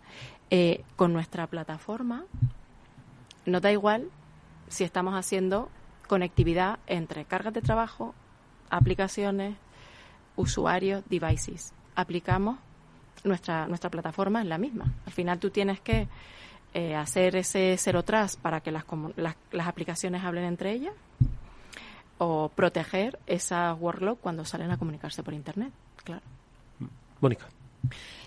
eh, 0.49 0.83
con 0.95 1.13
nuestra 1.13 1.47
plataforma, 1.47 2.25
nos 3.45 3.61
da 3.61 3.71
igual 3.71 4.09
si 4.67 4.83
estamos 4.83 5.13
haciendo 5.13 5.69
conectividad 6.07 6.79
entre 6.87 7.25
cargas 7.25 7.53
de 7.53 7.61
trabajo, 7.61 8.13
aplicaciones, 8.71 9.55
usuarios, 10.35 11.03
devices. 11.09 11.73
Aplicamos 11.95 12.57
nuestra, 13.23 13.67
nuestra 13.67 13.91
plataforma 13.91 14.41
es 14.41 14.47
la 14.47 14.57
misma. 14.57 14.91
Al 15.05 15.13
final 15.13 15.39
tú 15.39 15.51
tienes 15.51 15.79
que 15.79 16.07
eh, 16.73 16.95
hacer 16.95 17.35
ese 17.35 17.75
zero 17.77 18.03
trust 18.03 18.39
para 18.39 18.61
que 18.61 18.71
las, 18.71 18.85
las, 19.17 19.35
las 19.51 19.67
aplicaciones 19.67 20.23
hablen 20.23 20.45
entre 20.45 20.71
ellas 20.71 20.93
o 22.17 22.49
proteger 22.49 23.19
esas 23.27 23.79
workload 23.79 24.17
cuando 24.17 24.45
salen 24.45 24.71
a 24.71 24.77
comunicarse 24.77 25.21
por 25.23 25.33
Internet. 25.33 25.71
Claro. 26.03 26.21
Mónica. 27.19 27.47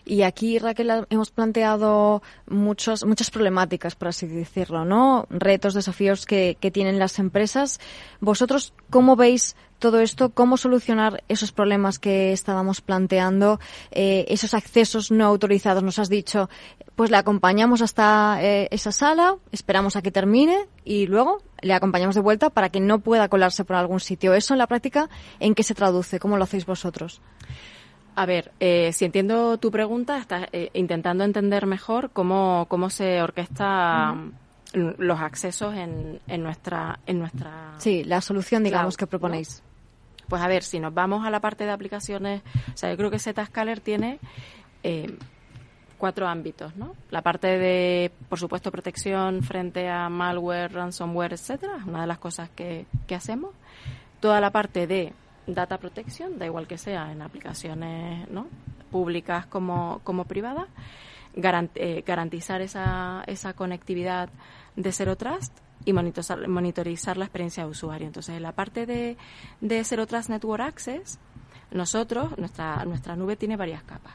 Y 0.07 0.23
aquí, 0.23 0.59
Raquel, 0.59 1.07
hemos 1.09 1.31
planteado 1.31 2.23
muchos, 2.47 3.07
muchas 3.07 3.31
problemáticas, 3.31 3.95
por 3.95 4.09
así 4.09 4.27
decirlo, 4.27 4.85
¿no? 4.85 5.27
Retos, 5.31 5.73
desafíos 5.73 6.27
que, 6.27 6.59
que 6.61 6.71
tienen 6.71 6.99
las 6.99 7.19
empresas. 7.19 7.81
¿Vosotros 8.21 8.75
cómo 8.91 9.17
veis 9.17 9.57
todo 9.79 10.01
esto? 10.01 10.31
¿Cómo 10.31 10.59
solucionar 10.59 11.25
esos 11.29 11.53
problemas 11.53 11.99
que 11.99 12.33
estábamos 12.33 12.83
planteando? 12.83 13.61
Eh, 13.93 14.27
esos 14.29 14.53
accesos 14.53 15.11
no 15.11 15.25
autorizados, 15.25 15.83
nos 15.83 15.99
has 15.99 16.11
dicho, 16.11 16.51
pues 16.97 17.11
le 17.11 17.17
acompañamos 17.17 17.81
hasta 17.81 18.39
eh, 18.43 18.69
esa 18.71 18.93
sala, 18.93 19.37
esperamos 19.53 19.97
a 19.97 20.03
que 20.03 20.11
termine 20.11 20.67
y 20.85 21.07
luego 21.07 21.43
le 21.63 21.73
acompañamos 21.73 22.15
de 22.15 22.21
vuelta 22.21 22.51
para 22.51 22.69
que 22.69 22.81
no 22.81 22.99
pueda 22.99 23.29
colarse 23.29 23.65
por 23.65 23.77
algún 23.77 24.01
sitio. 24.01 24.35
¿Eso 24.35 24.53
en 24.53 24.59
la 24.59 24.67
práctica 24.67 25.09
en 25.41 25.55
qué 25.55 25.63
se 25.63 25.75
traduce? 25.75 26.21
¿Cómo 26.21 26.37
lo 26.37 26.45
hacéis 26.45 26.67
vosotros? 26.67 27.23
A 28.17 28.27
ver, 28.27 28.53
eh, 28.61 28.93
si 28.93 29.05
entiendo 29.05 29.59
tu 29.59 29.71
pregunta, 29.71 30.19
estás 30.19 30.47
eh, 30.53 30.71
intentando 30.75 31.25
entender 31.25 31.67
mejor 31.67 32.11
cómo, 32.11 32.67
cómo 32.69 32.89
se 32.91 33.21
orquesta 33.21 34.15
mm, 34.15 34.95
los 34.99 35.21
accesos 35.21 35.75
en, 35.75 36.21
en 36.29 36.43
nuestra 36.43 37.01
en 37.07 37.19
nuestra 37.19 37.75
Sí, 37.79 38.05
la 38.05 38.21
solución, 38.21 38.63
digamos, 38.63 38.97
Cloud, 38.97 38.99
que 38.99 39.11
proponéis. 39.11 39.63
Pues 40.29 40.43
a 40.43 40.49
ver, 40.49 40.63
si 40.63 40.79
nos 40.79 40.95
vamos 40.95 41.27
a 41.27 41.31
la 41.31 41.41
parte 41.41 41.65
de 41.65 41.73
aplicaciones, 41.73 42.43
o 42.73 42.77
sea, 42.77 42.91
yo 42.91 42.97
creo 42.97 43.11
que 43.11 43.19
Zscaler 43.19 43.81
tiene 43.81 44.21
eh, 44.83 45.19
cuatro 45.99 46.29
ámbitos, 46.29 46.77
¿no? 46.77 46.95
La 47.11 47.23
parte 47.23 47.59
de, 47.59 48.13
por 48.29 48.39
supuesto, 48.39 48.71
protección 48.71 49.43
frente 49.43 49.89
a 49.89 50.09
malware, 50.09 50.73
ransomware, 50.73 51.35
etcétera, 51.35 51.77
es 51.79 51.85
una 51.85 52.03
de 52.03 52.07
las 52.07 52.19
cosas 52.19 52.49
que, 52.51 52.87
que 53.07 53.15
hacemos. 53.15 53.51
Toda 54.21 54.41
la 54.41 54.51
parte 54.51 54.87
de 54.87 55.13
data 55.47 55.79
protection, 55.79 56.39
da 56.39 56.47
igual 56.47 56.67
que 56.67 56.79
sea 56.79 57.13
en 57.13 57.23
aplicaciones, 57.23 58.29
¿no? 58.31 58.47
Públicas 58.91 59.47
como, 59.47 60.01
como 60.05 60.25
privadas, 60.25 60.69
eh, 61.35 62.03
garantizar 62.07 62.61
esa, 62.61 63.25
esa 63.27 63.55
conectividad 63.55 64.31
de 64.77 64.93
Zero 64.93 65.17
Trust 65.17 65.59
y 65.85 65.93
monitorizar, 65.93 66.49
monitorizar 66.49 67.17
la 67.17 67.25
experiencia 67.25 67.65
de 67.65 67.71
usuario. 67.71 68.07
Entonces, 68.07 68.37
en 68.37 68.43
la 68.43 68.53
parte 68.53 68.87
de, 68.87 69.17
de 69.61 69.85
Zero 69.85 70.07
Trust 70.07 70.31
Network 70.31 70.63
Access, 70.63 71.19
nosotros, 71.71 72.39
nuestra, 72.39 72.85
nuestra 72.85 73.17
nube 73.17 73.37
tiene 73.37 73.57
varias 73.57 73.83
capas. 73.83 74.15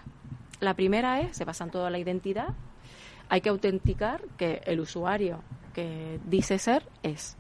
La 0.60 0.74
primera 0.74 1.22
es, 1.22 1.38
se 1.38 1.46
basan 1.46 1.72
toda 1.72 1.90
la 1.90 2.00
identidad, 2.00 2.50
hay 3.30 3.42
que 3.42 3.50
autenticar 3.50 4.22
que 4.38 4.62
el 4.66 4.80
usuario 4.80 5.42
que 5.74 6.20
dice 6.26 6.58
ser 6.58 6.88
es. 7.04 7.38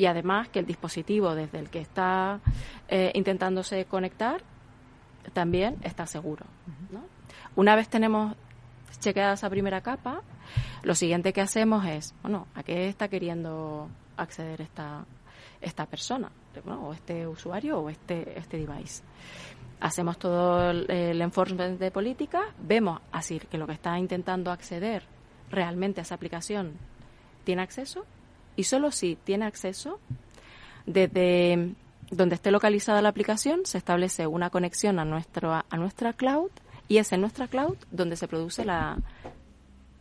Y 0.00 0.06
además 0.06 0.48
que 0.48 0.60
el 0.60 0.64
dispositivo 0.64 1.34
desde 1.34 1.58
el 1.58 1.68
que 1.68 1.80
está 1.80 2.40
eh, 2.88 3.12
intentándose 3.14 3.84
conectar 3.84 4.40
también 5.34 5.76
está 5.82 6.06
seguro. 6.06 6.46
¿no? 6.90 7.04
Una 7.54 7.76
vez 7.76 7.90
tenemos 7.90 8.34
chequeada 8.98 9.34
esa 9.34 9.50
primera 9.50 9.82
capa, 9.82 10.22
lo 10.84 10.94
siguiente 10.94 11.34
que 11.34 11.42
hacemos 11.42 11.84
es, 11.84 12.14
bueno, 12.22 12.46
¿a 12.54 12.62
qué 12.62 12.88
está 12.88 13.08
queriendo 13.08 13.90
acceder 14.16 14.62
esta, 14.62 15.04
esta 15.60 15.84
persona? 15.84 16.32
¿no? 16.64 16.88
O 16.88 16.94
este 16.94 17.26
usuario 17.26 17.80
o 17.80 17.90
este, 17.90 18.38
este 18.38 18.56
device. 18.56 19.02
Hacemos 19.80 20.18
todo 20.18 20.70
el, 20.70 20.90
el 20.90 21.20
enforcement 21.20 21.78
de 21.78 21.90
política, 21.90 22.40
vemos 22.58 23.02
así 23.12 23.38
que 23.38 23.58
lo 23.58 23.66
que 23.66 23.74
está 23.74 23.98
intentando 23.98 24.50
acceder 24.50 25.02
realmente 25.50 26.00
a 26.00 26.04
esa 26.04 26.14
aplicación 26.14 26.72
tiene 27.44 27.60
acceso 27.60 28.06
y 28.56 28.64
solo 28.64 28.90
si 28.90 29.16
tiene 29.16 29.46
acceso, 29.46 30.00
desde 30.86 31.74
donde 32.10 32.34
esté 32.34 32.50
localizada 32.50 33.02
la 33.02 33.08
aplicación 33.08 33.60
se 33.64 33.78
establece 33.78 34.26
una 34.26 34.50
conexión 34.50 34.98
a, 34.98 35.04
nuestro, 35.04 35.52
a 35.52 35.76
nuestra 35.76 36.12
cloud 36.12 36.50
y 36.88 36.98
es 36.98 37.12
en 37.12 37.20
nuestra 37.20 37.46
cloud 37.46 37.76
donde 37.92 38.16
se 38.16 38.26
produce 38.26 38.64
la, 38.64 38.98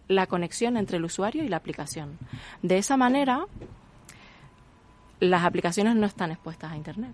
la 0.08 0.26
conexión 0.26 0.76
entre 0.76 0.97
el 0.97 1.06
usuario 1.06 1.43
y 1.43 1.47
la 1.47 1.58
aplicación. 1.58 2.18
De 2.64 2.78
esa 2.80 2.97
manera, 2.97 3.45
las 5.20 5.43
aplicaciones 5.43 5.95
no 5.95 6.08
están 6.08 6.32
expuestas 6.32 6.72
a 6.72 6.78
Internet 6.78 7.14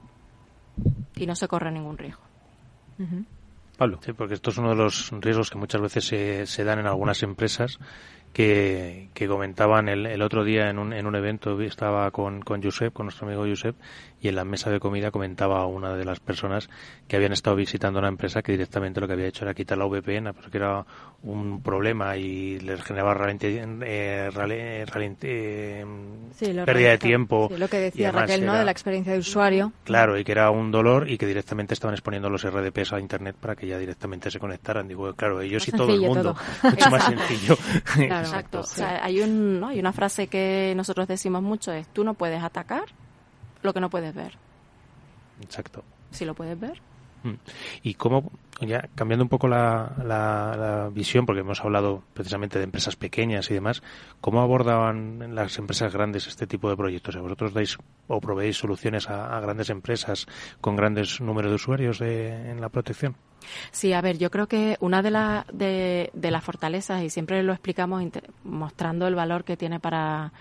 y 1.16 1.26
no 1.26 1.36
se 1.36 1.48
corre 1.48 1.72
ningún 1.72 1.98
riesgo. 1.98 2.22
Pablo. 3.78 4.00
Sí, 4.02 4.14
porque 4.14 4.36
esto 4.36 4.52
es 4.52 4.58
uno 4.58 4.70
de 4.70 4.76
los 4.76 5.12
riesgos 5.12 5.50
que 5.50 5.58
muchas 5.58 5.82
veces 5.82 6.06
se, 6.06 6.46
se 6.46 6.64
dan 6.64 6.80
en 6.80 6.88
algunas 6.88 7.22
empresas 7.24 7.78
que, 8.40 9.08
que 9.14 9.30
comentaban 9.30 9.88
el, 9.88 10.06
el 10.06 10.22
otro 10.22 10.44
día 10.44 10.70
en 10.70 10.78
un, 10.78 10.92
en 10.92 11.06
un 11.08 11.16
evento, 11.16 11.58
estaba 11.62 12.12
con, 12.12 12.42
con 12.42 12.62
Josep, 12.62 12.92
con 12.92 13.06
nuestro 13.06 13.26
amigo 13.28 13.46
Josep, 13.48 13.78
y 14.20 14.28
en 14.28 14.36
la 14.36 14.44
mesa 14.44 14.70
de 14.70 14.82
comida 14.82 15.10
comentaba 15.10 15.66
una 15.68 15.96
de 15.96 16.04
las 16.04 16.20
personas 16.20 16.70
que 17.08 17.16
habían 17.16 17.32
estado 17.32 17.56
visitando 17.56 17.98
una 18.00 18.10
empresa 18.10 18.42
que 18.42 18.52
directamente 18.52 19.00
lo 19.00 19.08
que 19.08 19.14
había 19.14 19.28
hecho 19.28 19.46
era 19.46 19.54
quitar 19.54 19.78
la 19.78 19.86
VPN 19.86 20.34
porque 20.34 20.58
era 20.58 20.86
un 21.24 21.62
problema 21.64 22.18
y 22.18 22.60
les 22.60 22.84
generaba 22.84 23.16
ralenti- 23.16 23.80
eh, 23.86 24.30
eh, 25.22 25.86
Sí, 26.36 26.52
lo 26.54 26.66
pérdida 26.66 26.90
de 26.90 26.98
tiempo. 26.98 27.48
Sí, 27.50 27.58
lo 27.58 27.68
que 27.70 27.78
decía 27.80 28.12
Raquel, 28.12 28.46
¿no? 28.46 28.56
De 28.56 28.66
la 28.66 28.72
experiencia 28.72 29.14
de 29.14 29.20
usuario. 29.20 29.72
Claro, 29.86 30.18
y 30.20 30.24
que 30.26 30.34
era 30.34 30.50
un 30.52 30.72
dolor 30.72 31.10
y 31.10 31.18
que 31.18 31.26
directamente 31.26 31.74
estaban 31.74 31.94
exponiendo 31.94 32.30
los 32.30 32.44
RDPs 32.44 32.92
a 32.94 33.00
Internet 33.00 33.38
para 33.40 33.56
que 33.56 33.68
ya 33.68 33.78
directamente 33.80 34.30
se 34.30 34.40
conectaran. 34.40 34.88
Digo, 34.88 35.14
claro, 35.14 35.40
ellos 35.42 35.62
Más 35.62 35.68
y 35.70 35.72
todo 35.72 35.94
el 35.94 36.02
mundo. 36.02 36.36
todo. 36.62 36.72
Mucho 36.72 36.90
más 36.90 37.06
sencillo. 37.06 37.58
Claro. 37.96 38.25
Exacto. 38.26 38.60
O 38.60 38.64
sea, 38.64 39.04
hay, 39.04 39.22
un, 39.22 39.60
¿no? 39.60 39.68
hay 39.70 39.80
una 39.80 39.94
frase 39.94 40.28
que 40.28 40.74
nosotros 40.76 41.08
decimos 41.08 41.42
mucho, 41.42 41.72
es 41.72 41.88
tú 41.90 42.04
no 42.04 42.14
puedes 42.14 42.42
atacar 42.44 42.86
lo 43.64 43.74
que 43.74 43.80
no 43.80 43.90
puedes 43.90 44.14
ver. 44.14 44.38
Exacto. 45.42 45.84
Si 46.12 46.26
lo 46.26 46.34
puedes 46.34 46.60
ver, 46.60 46.82
Mm. 47.24 47.40
Y 47.82 47.96
cómo, 47.96 48.32
ya 48.62 48.88
cambiando 48.94 49.24
un 49.26 49.30
poco 49.30 49.48
la, 49.48 49.94
la- 49.98 50.56
la 50.56 50.90
visión, 50.90 51.26
porque 51.26 51.40
hemos 51.42 51.60
hablado 51.62 52.04
precisamente 52.14 52.60
de 52.60 52.66
empresas 52.66 52.96
pequeñas 52.96 53.50
y 53.50 53.56
demás, 53.56 53.82
¿cómo 54.22 54.42
abordaban 54.42 55.34
las 55.34 55.58
empresas 55.58 55.92
grandes 55.92 56.28
este 56.28 56.46
tipo 56.46 56.70
de 56.70 56.78
proyectos? 56.78 57.10
O 57.10 57.18
sea, 57.18 57.22
¿Vosotros 57.24 57.52
dais 57.56 57.80
o 58.08 58.22
proveéis 58.22 58.58
soluciones 58.58 59.10
a, 59.10 59.36
a 59.36 59.40
grandes 59.40 59.72
empresas 59.72 60.28
con 60.62 60.76
grandes 60.76 61.20
números 61.20 61.50
de 61.50 61.56
usuarios 61.56 61.98
de- 61.98 62.52
en 62.52 62.62
la 62.62 62.70
protección? 62.70 63.16
Sí, 63.72 63.94
a 63.94 64.02
ver, 64.02 64.18
yo 64.18 64.32
creo 64.32 64.48
que 64.48 64.78
una 64.80 65.02
de, 65.02 65.12
la- 65.12 65.46
de, 65.52 66.10
las 66.14 66.44
fortalezas, 66.44 67.04
y 67.04 67.10
siempre 67.10 67.44
lo 67.44 67.54
explicamos 67.54 68.04
mostrando 68.44 69.08
el 69.08 69.16
valor 69.16 69.44
que 69.44 69.58
tiene 69.58 69.80
para, 69.80 70.32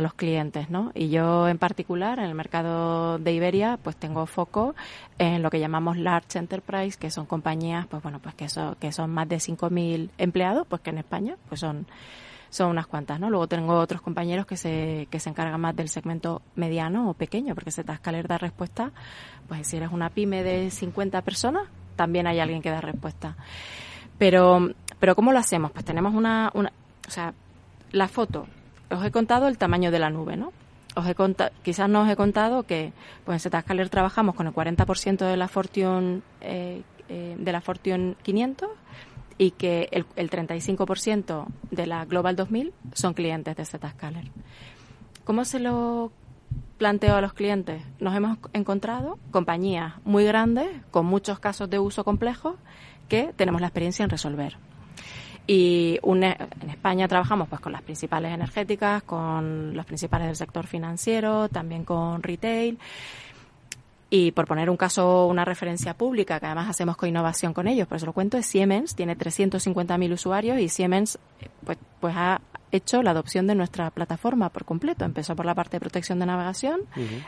los 0.00 0.14
clientes, 0.14 0.68
¿no? 0.70 0.92
Y 0.94 1.08
yo 1.08 1.48
en 1.48 1.58
particular, 1.58 2.18
en 2.18 2.26
el 2.26 2.34
mercado 2.34 3.18
de 3.18 3.32
Iberia, 3.32 3.78
pues 3.82 3.96
tengo 3.96 4.26
foco 4.26 4.74
en 5.18 5.42
lo 5.42 5.50
que 5.50 5.60
llamamos 5.60 5.96
large 5.96 6.38
enterprise, 6.38 6.98
que 6.98 7.10
son 7.10 7.24
compañías, 7.26 7.86
pues 7.86 8.02
bueno, 8.02 8.18
pues 8.18 8.34
que 8.34 8.48
son, 8.48 8.74
que 8.76 8.92
son 8.92 9.10
más 9.10 9.28
de 9.28 9.40
5.000 9.40 10.10
empleados, 10.18 10.66
pues 10.68 10.82
que 10.82 10.90
en 10.90 10.98
España, 10.98 11.36
pues 11.48 11.60
son 11.60 11.86
son 12.50 12.70
unas 12.70 12.86
cuantas, 12.86 13.20
¿no? 13.20 13.28
Luego 13.30 13.46
tengo 13.46 13.78
otros 13.78 14.00
compañeros 14.00 14.46
que 14.46 14.56
se, 14.56 15.06
que 15.10 15.20
se 15.20 15.28
encargan 15.30 15.60
más 15.60 15.76
del 15.76 15.88
segmento 15.88 16.40
mediano 16.54 17.10
o 17.10 17.14
pequeño, 17.14 17.54
porque 17.54 17.70
Zscaler 17.70 18.26
da 18.26 18.38
respuesta, 18.38 18.92
pues 19.48 19.66
si 19.66 19.76
eres 19.76 19.90
una 19.92 20.10
pyme 20.10 20.42
de 20.42 20.70
50 20.70 21.20
personas, 21.22 21.64
también 21.98 22.28
hay 22.28 22.38
alguien 22.38 22.62
que 22.62 22.70
da 22.70 22.80
respuesta. 22.80 23.36
Pero, 24.16 24.70
pero 24.98 25.14
¿cómo 25.14 25.32
lo 25.32 25.38
hacemos? 25.38 25.72
Pues 25.72 25.84
tenemos 25.84 26.14
una, 26.14 26.50
o 26.54 27.10
sea, 27.10 27.34
la 27.92 28.08
foto. 28.08 28.46
Os 28.90 29.04
he 29.04 29.10
contado 29.10 29.48
el 29.48 29.58
tamaño 29.58 29.90
de 29.90 29.98
la 29.98 30.08
nube, 30.08 30.36
¿no? 30.36 30.52
Os 30.94 31.06
he 31.06 31.14
quizás 31.62 31.88
no 31.88 32.02
os 32.02 32.08
he 32.08 32.16
contado 32.16 32.62
que 32.62 32.92
pues 33.24 33.44
en 33.44 33.52
Zscaler 33.52 33.88
trabajamos 33.88 34.34
con 34.34 34.46
el 34.46 34.54
40% 34.54 35.18
de 35.18 35.36
la 35.36 35.48
Fortune 35.48 36.22
eh, 36.40 36.82
eh, 37.08 37.36
de 37.38 37.52
la 37.52 37.60
Fortune 37.60 38.14
500 38.22 38.68
y 39.36 39.50
que 39.52 39.88
el, 39.92 40.06
el 40.16 40.30
35% 40.30 41.46
de 41.70 41.86
la 41.86 42.04
Global 42.04 42.34
2000 42.36 42.72
son 42.94 43.14
clientes 43.14 43.56
de 43.56 43.64
Zscaler. 43.64 44.24
¿Cómo 45.24 45.44
se 45.44 45.58
lo 45.60 46.10
planteo 46.78 47.16
a 47.16 47.20
los 47.20 47.32
clientes? 47.34 47.82
Nos 48.00 48.14
hemos 48.14 48.38
encontrado 48.52 49.18
compañías 49.30 49.94
muy 50.04 50.24
grandes, 50.24 50.68
con 50.90 51.04
muchos 51.06 51.38
casos 51.40 51.68
de 51.68 51.78
uso 51.78 52.04
complejos, 52.04 52.54
que 53.08 53.32
tenemos 53.36 53.60
la 53.60 53.66
experiencia 53.66 54.04
en 54.04 54.10
resolver. 54.10 54.56
Y 55.46 55.98
une- 56.02 56.36
en 56.60 56.70
España 56.70 57.08
trabajamos 57.08 57.48
pues 57.48 57.60
con 57.60 57.72
las 57.72 57.80
principales 57.82 58.32
energéticas, 58.34 59.02
con 59.02 59.74
los 59.74 59.86
principales 59.86 60.26
del 60.26 60.36
sector 60.36 60.66
financiero, 60.66 61.48
también 61.48 61.84
con 61.84 62.22
retail. 62.22 62.78
Y 64.10 64.32
por 64.32 64.46
poner 64.46 64.70
un 64.70 64.76
caso, 64.78 65.26
una 65.26 65.44
referencia 65.44 65.94
pública, 65.94 66.40
que 66.40 66.46
además 66.46 66.70
hacemos 66.70 66.96
co-innovación 66.96 67.52
con 67.52 67.68
ellos, 67.68 67.86
por 67.86 67.96
eso 67.96 68.06
lo 68.06 68.14
cuento, 68.14 68.38
es 68.38 68.46
Siemens, 68.46 68.94
tiene 68.94 69.16
350.000 69.18 70.12
usuarios 70.12 70.58
y 70.60 70.70
Siemens 70.70 71.18
eh, 71.40 71.48
pues, 71.64 71.78
pues 72.00 72.14
ha 72.16 72.40
hecho 72.72 73.02
la 73.02 73.10
adopción 73.10 73.46
de 73.46 73.54
nuestra 73.54 73.90
plataforma 73.90 74.48
por 74.50 74.64
completo. 74.64 75.04
Empezó 75.04 75.36
por 75.36 75.46
la 75.46 75.54
parte 75.54 75.76
de 75.76 75.80
protección 75.80 76.18
de 76.18 76.26
navegación, 76.26 76.80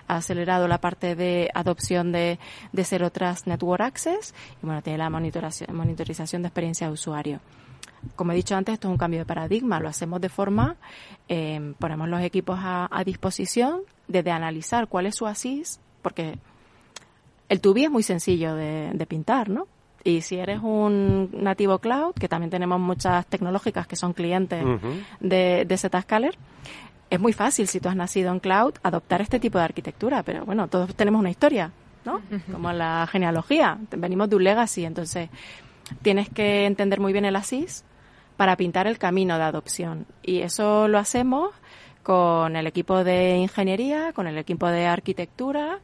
ha 0.07 0.17
acelerado 0.17 0.69
la 0.69 0.79
parte 0.79 1.15
de 1.15 1.51
adopción 1.55 2.13
de, 2.13 2.39
de 2.73 2.85
Zero 2.85 3.11
Trust 3.11 3.47
Network 3.47 3.83
Access 3.83 4.35
y 4.63 4.67
bueno, 4.67 4.83
tiene 4.83 4.99
la 4.99 5.11
monitorización, 5.11 5.77
monitorización 5.77 6.43
de 6.43 6.49
experiencia 6.49 6.87
de 6.87 6.93
usuario. 6.93 7.41
Como 8.17 8.33
he 8.33 8.35
dicho 8.35 8.57
antes, 8.57 8.75
esto 8.75 8.89
es 8.89 8.93
un 8.93 8.99
cambio 8.99 9.21
de 9.21 9.27
paradigma. 9.27 9.81
Lo 9.81 9.89
hacemos 9.89 10.21
de 10.21 10.31
forma, 10.31 10.77
eh, 11.29 11.75
ponemos 11.79 12.09
los 12.09 12.23
equipos 12.23 12.59
a, 12.61 12.89
a 12.91 13.05
disposición 13.05 13.83
desde 14.09 14.31
analizar 14.31 14.89
cuál 14.89 15.07
es 15.07 15.17
su 15.17 15.27
ASIS, 15.27 15.81
porque 16.03 16.39
el 17.51 17.61
tubi 17.61 17.85
es 17.85 17.91
muy 17.91 18.05
sencillo 18.05 18.55
de, 18.55 18.93
de 18.95 19.07
pintar, 19.07 19.51
¿no? 19.51 19.67
Y 20.05 20.23
si 20.23 20.37
eres 20.37 20.61
un 20.63 21.29
nativo 21.33 21.79
cloud, 21.81 22.15
que 22.15 22.29
también 22.29 22.49
tenemos 22.49 22.81
muchas 22.81 23.27
tecnológicas 23.27 23.87
que 23.87 23.97
son 23.97 24.15
clientes 24.15 24.65
de, 25.19 25.67
de 25.67 25.77
Zscaler, 25.77 26.39
es 27.11 27.21
muy 27.21 27.33
fácil 27.33 27.67
si 27.67 27.81
tú 27.81 27.89
has 27.89 27.97
nacido 27.97 28.33
en 28.33 28.39
cloud 28.39 28.75
adoptar 28.85 29.21
este 29.21 29.41
tipo 29.41 29.59
de 29.59 29.65
arquitectura, 29.65 30.23
pero 30.23 30.47
bueno, 30.47 30.69
todos 30.69 30.95
tenemos 30.95 31.19
una 31.19 31.31
historia, 31.31 31.73
¿no? 32.05 32.23
Como 32.51 32.73
la 32.73 33.07
genealogía, 33.11 33.79
venimos 33.91 34.31
de 34.31 34.37
un 34.37 34.45
legacy, 34.45 34.85
entonces 34.85 35.29
tienes 36.03 36.29
que 36.31 36.67
entender 36.67 37.01
muy 37.01 37.13
bien 37.13 37.25
el 37.25 37.35
ASIS 37.35 37.85
para 38.37 38.57
pintar 38.57 38.87
el 38.87 38.97
camino 38.97 39.37
de 39.37 39.43
adopción. 39.43 40.07
Y 40.23 40.41
eso 40.41 40.87
lo 40.87 40.99
hacemos 40.99 41.51
con 42.03 42.57
el 42.57 42.67
equipo 42.67 43.05
de 43.05 43.37
ingeniería, 43.37 44.13
con 44.13 44.27
el 44.27 44.39
equipo 44.39 44.69
de 44.69 44.87
arquitectura, 44.87 45.81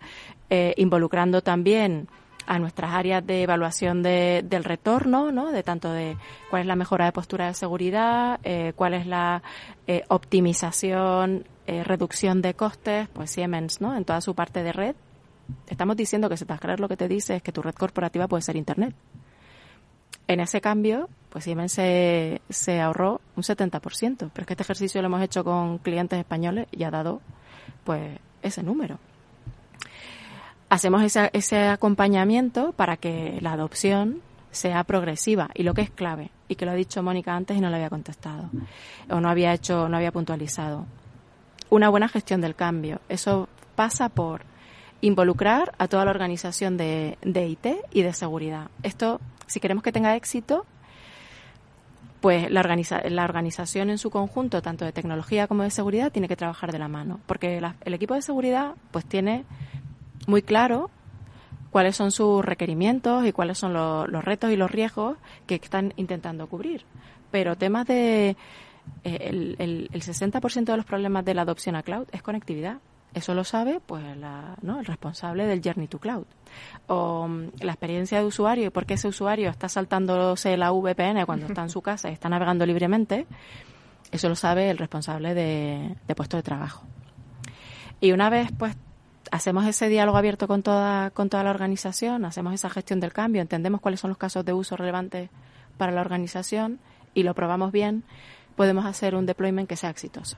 eh, 0.51 0.75
involucrando 0.77 1.43
también 1.43 2.09
a 2.47 2.59
nuestras 2.61 2.93
áreas 2.95 3.27
de 3.27 3.43
evaluación 3.43 4.03
de- 4.03 4.45
del 4.49 4.63
retorno, 4.63 5.33
¿no? 5.33 5.51
De 5.51 5.63
tanto 5.65 5.91
de 5.93 6.17
cuál 6.49 6.63
es 6.63 6.69
la 6.69 6.77
mejora 6.77 7.07
de 7.07 7.13
postura 7.13 7.49
de 7.49 7.55
seguridad, 7.55 8.39
eh, 8.45 8.73
cuál 8.77 8.95
es 8.95 9.07
la 9.07 9.43
eh, 9.89 10.05
optimización, 10.09 11.45
eh, 11.67 11.83
reducción 11.83 12.43
de 12.43 12.55
costes, 12.55 13.09
pues 13.13 13.31
Siemens, 13.33 13.81
¿no? 13.81 13.97
En 13.97 14.05
toda 14.05 14.21
su 14.21 14.35
parte 14.37 14.63
de 14.63 14.73
red. 14.73 14.95
Estamos 15.69 15.97
diciendo 15.97 16.29
que 16.29 16.37
Zscaler 16.37 16.79
lo 16.79 16.89
que 16.89 16.97
te 16.97 17.09
dice 17.09 17.37
es 17.37 17.43
que 17.43 17.51
tu 17.53 17.63
red 17.63 17.75
corporativa 17.75 18.29
puede 18.29 18.43
ser 18.43 18.55
Internet. 18.57 18.95
En 20.29 20.41
ese 20.41 20.61
cambio, 20.61 21.09
pues 21.31 21.45
Siemens 21.45 21.73
se, 21.73 22.41
se 22.49 22.81
ahorró 22.81 23.21
un 23.37 23.43
70%, 23.43 24.17
pero 24.33 24.43
es 24.43 24.47
que 24.47 24.53
este 24.55 24.63
ejercicio 24.63 25.01
lo 25.03 25.07
hemos 25.07 25.23
hecho 25.23 25.43
con 25.45 25.79
clientes 25.79 26.19
españoles 26.19 26.67
y 26.73 26.83
ha 26.85 26.91
dado 26.91 27.21
pues 27.85 28.19
ese 28.43 28.63
número. 28.63 28.99
Hacemos 30.69 31.03
ese, 31.03 31.31
ese 31.33 31.69
acompañamiento 31.69 32.73
para 32.73 32.97
que 32.97 33.39
la 33.41 33.53
adopción 33.53 34.21
sea 34.51 34.83
progresiva 34.85 35.51
y 35.55 35.63
lo 35.63 35.75
que 35.75 35.83
es 35.83 35.91
clave, 35.91 36.31
y 36.49 36.57
que 36.57 36.65
lo 36.65 36.73
ha 36.73 36.75
dicho 36.75 37.03
Mónica 37.03 37.35
antes 37.37 37.57
y 37.57 37.61
no 37.61 37.69
le 37.71 37.77
había 37.77 37.91
contestado, 37.91 38.51
o 39.11 39.21
no 39.21 39.29
había 39.29 39.53
hecho, 39.53 39.89
no 39.89 39.97
había 39.97 40.11
puntualizado. 40.13 40.87
Una 41.71 41.89
buena 41.89 42.09
gestión 42.09 42.41
del 42.41 42.55
cambio. 42.55 43.01
Eso 43.09 43.49
pasa 43.75 44.09
por 44.09 44.43
involucrar 45.03 45.73
a 45.79 45.89
toda 45.89 46.05
la 46.05 46.11
organización 46.11 46.77
de, 46.77 47.19
de 47.23 47.47
IT 47.49 47.67
y 47.93 48.03
de 48.03 48.13
seguridad. 48.13 48.69
Esto, 48.83 49.21
si 49.47 49.61
queremos 49.61 49.85
que 49.85 49.93
tenga 49.93 50.17
éxito, 50.17 50.65
pues 52.21 52.51
la, 52.51 52.61
organiza 52.61 53.03
la 53.09 53.25
organización 53.25 53.91
en 53.91 53.99
su 53.99 54.11
conjunto, 54.11 54.63
tanto 54.63 54.85
de 54.85 54.93
tecnología 54.93 55.47
como 55.47 55.63
de 55.65 55.71
seguridad, 55.71 56.11
tiene 56.11 56.29
que 56.29 56.37
trabajar 56.37 56.73
de 56.73 56.79
la 56.79 56.89
mano. 56.89 57.21
Porque 57.27 57.61
la- 57.61 57.77
el 57.85 57.95
equipo 57.95 58.15
de 58.15 58.23
seguridad 58.23 58.73
pues 58.91 59.05
tiene 59.05 59.45
muy 60.27 60.43
claro 60.43 60.91
cuáles 61.71 61.97
son 61.97 62.11
sus 62.11 62.45
requerimientos 62.45 63.27
y 63.27 63.33
cuáles 63.33 63.59
son 63.59 63.73
lo- 63.73 64.07
los 64.07 64.25
retos 64.25 64.51
y 64.51 64.57
los 64.57 64.71
riesgos 64.71 65.17
que 65.47 65.57
están 65.57 65.93
intentando 65.97 66.47
cubrir. 66.49 66.85
Pero 67.31 67.57
temas 67.57 67.87
de... 67.87 68.31
eh, 69.05 69.19
el, 69.21 69.57
el, 69.59 69.91
el 69.93 70.03
60% 70.03 70.65
de 70.65 70.77
los 70.77 70.87
problemas 70.87 71.25
de 71.25 71.35
la 71.35 71.43
adopción 71.43 71.77
a 71.77 71.83
cloud 71.83 72.07
es 72.13 72.23
conectividad. 72.23 72.79
Eso 73.15 73.33
lo 73.35 73.45
sabe 73.45 73.81
pues 73.85 74.17
la- 74.17 74.57
¿no? 74.63 74.79
el 74.81 74.85
responsable 74.87 75.47
del 75.47 75.61
Journey 75.63 75.89
to 75.89 75.99
Cloud. 75.99 76.25
O 76.87 77.27
mm, 77.29 77.49
la 77.61 77.73
experiencia 77.73 78.19
de 78.21 78.25
usuario 78.27 78.67
y 78.67 78.71
por 78.71 78.87
qué 78.87 78.95
ese 78.95 79.09
usuario 79.09 79.51
está 79.51 79.69
saltándose 79.69 80.57
la 80.57 80.71
VPN 80.73 81.25
cuando 81.27 81.47
está 81.47 81.63
en 81.63 81.71
su 81.71 81.83
casa 81.83 82.09
y 82.11 82.13
está 82.13 82.29
navegando 82.29 82.65
libremente, 82.67 83.27
eso 84.13 84.29
lo 84.29 84.37
sabe 84.37 84.71
el 84.71 84.79
responsable 84.79 85.35
de, 85.35 85.95
de 86.07 86.15
puesto 86.15 86.37
de 86.37 86.43
trabajo. 86.43 86.85
Y 88.01 88.13
una 88.13 88.29
vez 88.31 88.51
pues 88.57 88.77
hacemos 89.31 89.67
ese 89.67 89.89
diálogo 89.89 90.19
abierto 90.19 90.49
con 90.49 90.63
toda, 90.63 91.11
con 91.11 91.29
toda 91.29 91.45
la 91.45 91.51
organización, 91.51 92.25
hacemos 92.25 92.55
esa 92.55 92.71
gestión 92.71 93.01
del 93.01 93.13
cambio, 93.13 93.43
entendemos 93.43 93.81
cuáles 93.81 94.01
son 94.01 94.11
los 94.11 94.19
casos 94.19 94.45
de 94.45 94.53
uso 94.53 94.77
relevantes 94.77 95.31
para 95.77 95.93
la 95.93 96.01
organización 96.01 96.79
y 97.15 97.23
lo 97.23 97.35
probamos 97.35 97.73
bien, 97.73 98.05
podemos 98.57 98.87
hacer 98.87 99.15
un 99.15 99.27
deployment 99.27 99.69
que 99.69 99.77
sea 99.77 99.91
exitoso. 99.91 100.37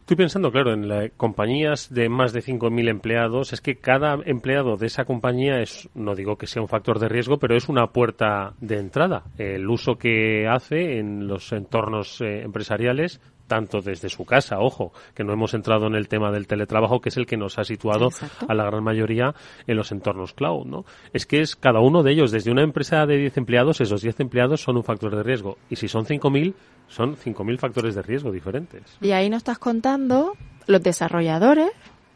Estoy 0.00 0.16
pensando, 0.16 0.50
claro, 0.52 0.72
en 0.72 0.88
la- 0.88 1.08
compañías 1.10 1.92
de 1.92 2.08
más 2.08 2.32
de 2.32 2.42
5.000 2.42 2.88
empleados. 2.88 3.52
Es 3.52 3.60
que 3.60 3.76
cada 3.76 4.18
empleado 4.24 4.76
de 4.76 4.86
esa 4.86 5.04
compañía 5.04 5.60
es, 5.60 5.88
no 5.94 6.14
digo 6.14 6.36
que 6.36 6.46
sea 6.46 6.62
un 6.62 6.68
factor 6.68 6.98
de 6.98 7.08
riesgo, 7.08 7.38
pero 7.38 7.56
es 7.56 7.68
una 7.68 7.88
puerta 7.88 8.54
de 8.60 8.78
entrada. 8.78 9.24
El 9.38 9.68
uso 9.68 9.96
que 9.96 10.46
hace 10.48 10.98
en 10.98 11.26
los 11.28 11.52
entornos 11.52 12.20
eh, 12.20 12.42
empresariales, 12.42 13.20
tanto 13.46 13.80
desde 13.80 14.08
su 14.08 14.24
casa, 14.24 14.58
ojo, 14.58 14.92
que 15.14 15.22
no 15.22 15.32
hemos 15.32 15.54
entrado 15.54 15.86
en 15.86 15.94
el 15.94 16.08
tema 16.08 16.32
del 16.32 16.48
teletrabajo, 16.48 17.00
que 17.00 17.10
es 17.10 17.16
el 17.16 17.26
que 17.26 17.36
nos 17.36 17.58
ha 17.60 17.64
situado 17.64 18.06
Exacto. 18.06 18.46
a 18.48 18.54
la 18.54 18.64
gran 18.64 18.82
mayoría 18.82 19.34
en 19.68 19.76
los 19.76 19.92
entornos 19.92 20.32
cloud, 20.32 20.66
¿no? 20.66 20.84
Es 21.12 21.26
que 21.26 21.40
es 21.42 21.54
cada 21.54 21.78
uno 21.78 22.02
de 22.02 22.10
ellos, 22.10 22.32
desde 22.32 22.50
una 22.50 22.62
empresa 22.64 23.06
de 23.06 23.18
10 23.18 23.36
empleados, 23.36 23.80
esos 23.80 24.02
10 24.02 24.18
empleados 24.18 24.62
son 24.62 24.76
un 24.76 24.82
factor 24.82 25.14
de 25.14 25.22
riesgo. 25.22 25.58
Y 25.70 25.76
si 25.76 25.86
son 25.86 26.04
5.000, 26.06 26.54
son 26.88 27.16
5.000 27.16 27.58
factores 27.58 27.94
de 27.94 28.02
riesgo 28.02 28.30
diferentes. 28.30 28.82
Y 29.00 29.12
ahí 29.12 29.28
nos 29.28 29.38
estás 29.38 29.58
contando 29.58 30.34
los 30.66 30.82
desarrolladores 30.82 31.70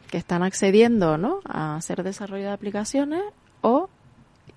que 0.09 0.17
están 0.17 0.43
accediendo 0.43 1.17
¿no? 1.17 1.39
a 1.45 1.75
hacer 1.75 2.03
desarrollo 2.03 2.45
de 2.45 2.51
aplicaciones 2.51 3.23
o 3.61 3.89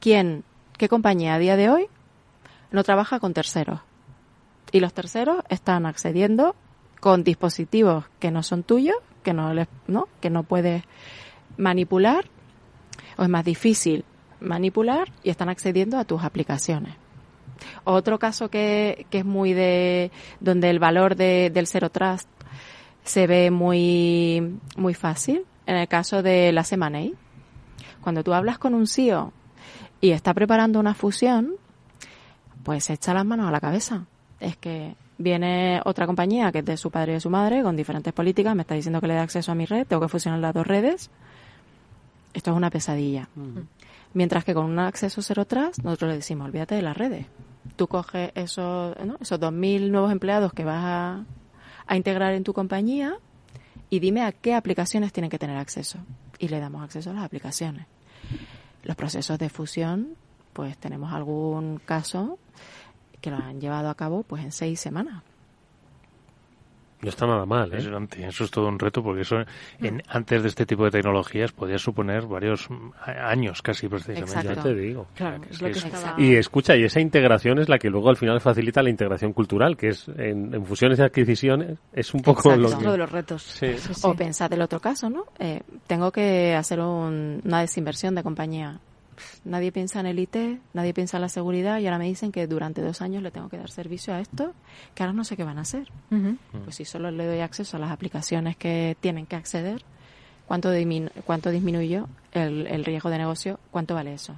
quién, 0.00 0.44
qué 0.76 0.88
compañía 0.88 1.34
a 1.34 1.38
día 1.38 1.56
de 1.56 1.70
hoy 1.70 1.86
no 2.70 2.82
trabaja 2.82 3.20
con 3.20 3.34
terceros. 3.34 3.80
Y 4.72 4.80
los 4.80 4.92
terceros 4.92 5.44
están 5.48 5.86
accediendo 5.86 6.56
con 7.00 7.22
dispositivos 7.22 8.06
que 8.18 8.30
no 8.30 8.42
son 8.42 8.64
tuyos, 8.64 8.96
que 9.22 9.32
no, 9.32 9.54
les, 9.54 9.68
¿no? 9.86 10.08
que 10.20 10.30
no 10.30 10.42
puedes 10.42 10.82
manipular 11.56 12.24
o 13.16 13.22
es 13.22 13.28
más 13.28 13.44
difícil 13.44 14.04
manipular 14.40 15.12
y 15.22 15.30
están 15.30 15.48
accediendo 15.48 15.98
a 15.98 16.04
tus 16.04 16.24
aplicaciones. 16.24 16.96
Otro 17.84 18.18
caso 18.18 18.48
que, 18.48 19.06
que 19.10 19.18
es 19.18 19.24
muy 19.24 19.52
de 19.52 20.10
donde 20.40 20.70
el 20.70 20.78
valor 20.78 21.16
de, 21.16 21.50
del 21.52 21.66
Zero 21.66 21.90
Trust 21.90 22.28
se 23.04 23.26
ve 23.26 23.50
muy 23.50 24.58
muy 24.76 24.94
fácil 24.94 25.44
en 25.66 25.76
el 25.76 25.88
caso 25.88 26.22
de 26.22 26.52
la 26.52 26.64
Semanei. 26.64 27.14
Cuando 28.00 28.22
tú 28.22 28.34
hablas 28.34 28.58
con 28.58 28.74
un 28.74 28.86
CEO 28.86 29.32
y 30.00 30.10
está 30.10 30.34
preparando 30.34 30.80
una 30.80 30.94
fusión, 30.94 31.54
pues 32.62 32.84
se 32.84 32.94
echa 32.94 33.14
las 33.14 33.24
manos 33.24 33.48
a 33.48 33.50
la 33.50 33.60
cabeza. 33.60 34.06
Es 34.40 34.56
que 34.56 34.94
viene 35.16 35.80
otra 35.84 36.06
compañía 36.06 36.50
que 36.52 36.58
es 36.58 36.64
de 36.64 36.76
su 36.76 36.90
padre 36.90 37.12
y 37.12 37.14
de 37.14 37.20
su 37.20 37.30
madre 37.30 37.62
con 37.62 37.76
diferentes 37.76 38.12
políticas, 38.12 38.54
me 38.54 38.62
está 38.62 38.74
diciendo 38.74 39.00
que 39.00 39.06
le 39.06 39.14
dé 39.14 39.20
acceso 39.20 39.52
a 39.52 39.54
mi 39.54 39.64
red, 39.64 39.86
tengo 39.86 40.02
que 40.02 40.08
fusionar 40.08 40.40
las 40.40 40.54
dos 40.54 40.66
redes. 40.66 41.10
Esto 42.32 42.50
es 42.50 42.56
una 42.56 42.70
pesadilla. 42.70 43.28
Mientras 44.12 44.44
que 44.44 44.54
con 44.54 44.66
un 44.66 44.78
acceso 44.80 45.22
cero 45.22 45.44
trust, 45.44 45.78
nosotros 45.82 46.10
le 46.10 46.16
decimos, 46.16 46.46
olvídate 46.46 46.74
de 46.74 46.82
las 46.82 46.96
redes. 46.96 47.26
Tú 47.76 47.88
coges 47.88 48.30
esos, 48.34 48.96
¿no? 49.04 49.16
esos 49.20 49.40
2.000 49.40 49.90
nuevos 49.90 50.12
empleados 50.12 50.52
que 50.52 50.64
vas 50.64 50.84
a, 50.84 51.24
a 51.86 51.96
integrar 51.96 52.34
en 52.34 52.44
tu 52.44 52.52
compañía 52.52 53.16
y 53.90 54.00
dime 54.00 54.22
a 54.22 54.32
qué 54.32 54.54
aplicaciones 54.54 55.12
tienen 55.12 55.30
que 55.30 55.38
tener 55.38 55.56
acceso. 55.56 55.98
Y 56.38 56.48
le 56.48 56.60
damos 56.60 56.82
acceso 56.82 57.10
a 57.10 57.14
las 57.14 57.24
aplicaciones. 57.24 57.86
Los 58.82 58.96
procesos 58.96 59.38
de 59.38 59.48
fusión, 59.48 60.16
pues 60.52 60.76
tenemos 60.78 61.12
algún 61.12 61.78
caso 61.78 62.38
que 63.20 63.30
lo 63.30 63.36
han 63.36 63.60
llevado 63.60 63.88
a 63.88 63.94
cabo 63.94 64.22
pues 64.22 64.44
en 64.44 64.52
seis 64.52 64.80
semanas. 64.80 65.22
No 67.04 67.10
está 67.10 67.26
nada 67.26 67.46
mal, 67.46 67.62
¿eh? 67.64 67.66
Impresionante. 67.66 68.26
Eso 68.26 68.44
es 68.44 68.50
todo 68.50 68.68
un 68.68 68.78
reto 68.78 69.02
porque 69.02 69.22
eso 69.22 69.36
en, 69.80 70.02
antes 70.08 70.42
de 70.42 70.48
este 70.48 70.66
tipo 70.66 70.84
de 70.84 70.90
tecnologías 70.90 71.52
podía 71.52 71.78
suponer 71.78 72.26
varios 72.26 72.68
mm, 72.70 72.90
años 73.22 73.62
casi 73.62 73.88
precisamente. 73.88 74.22
Exacto. 74.32 74.54
Ya 74.54 74.62
te 74.62 74.74
digo. 74.74 75.06
Claro, 75.14 75.40
que 75.40 75.50
es 75.50 75.60
lo 75.62 75.66
que 75.68 75.72
es- 75.78 75.84
estaba... 75.84 76.14
Y 76.20 76.34
escucha, 76.34 76.76
y 76.76 76.84
esa 76.84 77.00
integración 77.00 77.58
es 77.58 77.68
la 77.68 77.78
que 77.78 77.90
luego 77.90 78.08
al 78.10 78.16
final 78.16 78.40
facilita 78.40 78.82
la 78.82 78.90
integración 78.90 79.32
cultural, 79.32 79.76
que 79.76 79.88
es 79.88 80.08
en, 80.16 80.54
en 80.54 80.64
fusiones 80.66 80.98
y 80.98 81.02
adquisiciones, 81.02 81.78
es 81.92 82.12
un 82.14 82.22
poco 82.22 82.40
Exacto. 82.50 82.60
lo 82.60 82.66
Es 82.68 82.72
que... 82.74 82.78
otro 82.78 82.92
de 82.92 82.98
los 82.98 83.12
retos. 83.12 83.42
Sí. 83.42 83.74
Sí, 83.78 83.94
sí. 83.94 84.00
O 84.04 84.14
pensad 84.14 84.52
el 84.52 84.62
otro 84.62 84.80
caso, 84.80 85.10
¿no? 85.10 85.26
Eh, 85.38 85.60
tengo 85.86 86.10
que 86.10 86.54
hacer 86.54 86.80
un- 86.80 87.40
una 87.44 87.60
desinversión 87.60 88.14
de 88.14 88.22
compañía. 88.22 88.78
Nadie 89.44 89.72
piensa 89.72 90.00
en 90.00 90.06
el 90.06 90.18
IT, 90.18 90.36
nadie 90.72 90.94
piensa 90.94 91.16
en 91.18 91.22
la 91.22 91.28
seguridad 91.28 91.78
y 91.78 91.86
ahora 91.86 91.98
me 91.98 92.06
dicen 92.06 92.32
que 92.32 92.46
durante 92.46 92.80
dos 92.82 93.02
años 93.02 93.22
le 93.22 93.30
tengo 93.30 93.48
que 93.48 93.56
dar 93.58 93.70
servicio 93.70 94.14
a 94.14 94.20
esto, 94.20 94.52
que 94.94 95.02
ahora 95.02 95.12
no 95.12 95.24
sé 95.24 95.36
qué 95.36 95.44
van 95.44 95.58
a 95.58 95.62
hacer. 95.62 95.88
Ujú. 96.10 96.36
Pues 96.64 96.76
si 96.76 96.84
solo 96.84 97.10
le 97.10 97.26
doy 97.26 97.40
acceso 97.40 97.76
a 97.76 97.80
las 97.80 97.90
aplicaciones 97.90 98.56
que 98.56 98.96
tienen 99.00 99.26
que 99.26 99.36
acceder, 99.36 99.82
¿cuánto, 100.46 100.72
diminu- 100.74 101.10
cuánto 101.24 101.50
disminuyó 101.50 102.08
el, 102.32 102.66
el 102.66 102.84
riesgo 102.84 103.10
de 103.10 103.18
negocio? 103.18 103.58
¿Cuánto 103.70 103.94
vale 103.94 104.14
eso? 104.14 104.34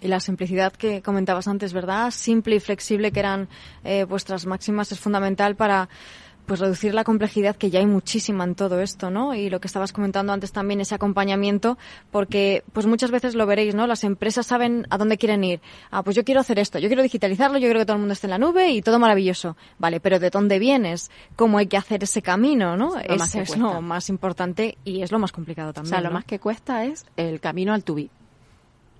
Y 0.00 0.08
la 0.08 0.20
simplicidad 0.20 0.72
que 0.72 1.02
comentabas 1.02 1.48
antes, 1.48 1.72
¿verdad? 1.72 2.10
Simple 2.10 2.56
y 2.56 2.60
flexible, 2.60 3.10
que 3.12 3.20
eran 3.20 3.48
eh, 3.84 4.04
vuestras 4.04 4.46
máximas, 4.46 4.92
es 4.92 5.00
fundamental 5.00 5.56
para 5.56 5.88
pues 6.48 6.58
reducir 6.60 6.94
la 6.94 7.04
complejidad 7.04 7.54
que 7.54 7.70
ya 7.70 7.78
hay 7.78 7.86
muchísima 7.86 8.42
en 8.42 8.56
todo 8.56 8.80
esto, 8.80 9.10
¿no? 9.10 9.34
Y 9.34 9.50
lo 9.50 9.60
que 9.60 9.68
estabas 9.68 9.92
comentando 9.92 10.32
antes 10.32 10.50
también, 10.50 10.80
ese 10.80 10.94
acompañamiento, 10.96 11.78
porque 12.10 12.64
pues 12.72 12.86
muchas 12.86 13.10
veces 13.12 13.34
lo 13.36 13.46
veréis, 13.46 13.74
¿no? 13.74 13.86
Las 13.86 14.02
empresas 14.02 14.46
saben 14.46 14.86
a 14.90 14.98
dónde 14.98 15.18
quieren 15.18 15.44
ir. 15.44 15.60
Ah, 15.90 16.02
pues 16.02 16.16
yo 16.16 16.24
quiero 16.24 16.40
hacer 16.40 16.58
esto, 16.58 16.78
yo 16.80 16.88
quiero 16.88 17.02
digitalizarlo, 17.02 17.58
yo 17.58 17.66
quiero 17.66 17.78
que 17.80 17.86
todo 17.86 17.96
el 17.96 18.00
mundo 18.00 18.14
esté 18.14 18.26
en 18.26 18.30
la 18.32 18.38
nube 18.38 18.70
y 18.70 18.82
todo 18.82 18.98
maravilloso. 18.98 19.56
Vale, 19.78 20.00
pero 20.00 20.18
¿de 20.18 20.30
dónde 20.30 20.58
vienes? 20.58 21.10
¿Cómo 21.36 21.58
hay 21.58 21.66
que 21.68 21.76
hacer 21.76 22.02
ese 22.02 22.22
camino, 22.22 22.76
no? 22.76 22.94
Lo 23.08 23.16
más 23.16 23.34
es 23.34 23.48
cuesta. 23.48 23.58
lo 23.58 23.82
más 23.82 24.08
importante 24.08 24.78
y 24.84 25.02
es 25.02 25.12
lo 25.12 25.18
más 25.18 25.30
complicado 25.30 25.70
O 25.70 25.72
también. 25.74 25.90
sea, 25.90 26.00
lo 26.00 26.08
¿no? 26.08 26.14
más 26.14 26.24
que 26.24 26.38
cuesta 26.40 26.84
es 26.84 27.06
el 27.16 27.40
camino 27.40 27.74
al 27.74 27.84
tubi. 27.84 28.10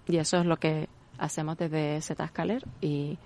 Y 0.07 0.19
eso 0.19 0.39
es 0.39 0.47
lo 0.47 0.59
que 0.59 0.89
hacemos 1.19 1.57
desde 1.59 2.01
Zscaler 2.01 2.63
y 2.81 3.19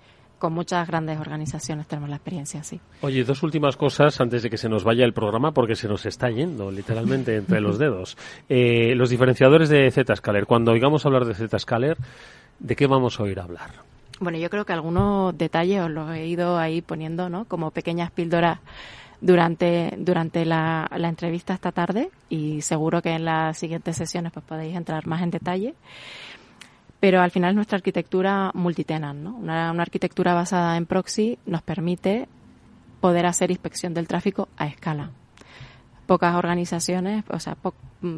con 0.43 0.51
muchas 0.51 0.85
grandes 0.85 1.17
organizaciones 1.21 1.87
tenemos 1.87 2.09
la 2.09 2.17
experiencia 2.17 2.59
así. 2.59 2.77
Oye, 2.99 3.23
dos 3.23 3.43
últimas 3.43 3.77
cosas 3.77 4.19
antes 4.19 4.43
de 4.43 4.49
que 4.49 4.57
se 4.57 4.67
nos 4.67 4.83
vaya 4.83 5.05
el 5.05 5.13
programa, 5.13 5.53
porque 5.53 5.73
se 5.73 5.87
nos 5.87 6.05
está 6.05 6.29
yendo 6.29 6.69
literalmente 6.69 7.35
entre 7.37 7.61
los 7.61 7.79
dedos. 7.79 8.17
Eh, 8.49 8.93
los 8.97 9.09
diferenciadores 9.09 9.69
de 9.69 9.89
Zscaler. 9.89 10.45
Cuando 10.45 10.73
oigamos 10.73 11.05
hablar 11.05 11.23
de 11.23 11.33
Zscaler, 11.33 11.95
¿de 12.59 12.75
qué 12.75 12.87
vamos 12.87 13.21
a 13.21 13.23
oír 13.23 13.39
hablar? 13.39 13.69
Bueno, 14.19 14.37
yo 14.37 14.49
creo 14.49 14.65
que 14.65 14.73
algunos 14.73 15.37
detalles 15.37 15.79
os 15.79 15.89
los 15.89 16.13
he 16.13 16.27
ido 16.27 16.57
ahí 16.57 16.81
poniendo, 16.81 17.29
¿no? 17.29 17.45
Como 17.45 17.71
pequeñas 17.71 18.11
píldoras 18.11 18.59
durante, 19.21 19.93
durante 19.97 20.43
la, 20.43 20.91
la 20.93 21.07
entrevista 21.07 21.53
esta 21.53 21.71
tarde 21.71 22.09
y 22.27 22.61
seguro 22.63 23.01
que 23.01 23.11
en 23.11 23.23
las 23.23 23.57
siguientes 23.57 23.95
sesiones 23.95 24.33
pues 24.33 24.43
podéis 24.43 24.75
entrar 24.75 25.07
más 25.07 25.21
en 25.21 25.31
detalle. 25.31 25.73
Pero 27.03 27.19
al 27.19 27.31
final 27.31 27.53
nuestra 27.53 27.75
arquitectura 27.75 28.51
multitenant, 28.53 29.19
¿no? 29.19 29.35
Una, 29.35 29.71
arquitectura 29.71 30.33
basada 30.33 30.77
en 30.77 30.85
proxy 30.85 31.37
nos 31.45 31.61
permite 31.61 32.29
poder 33.01 33.25
hacer 33.25 33.51
inspección 33.51 33.93
del 33.93 34.07
tráfico 34.07 34.47
a 34.55 34.67
escala. 34.67 35.09
Pocas 36.05 36.33
organizaciones, 36.33 37.25
o 37.29 37.41
sea, 37.41 37.55
po- 37.55 37.73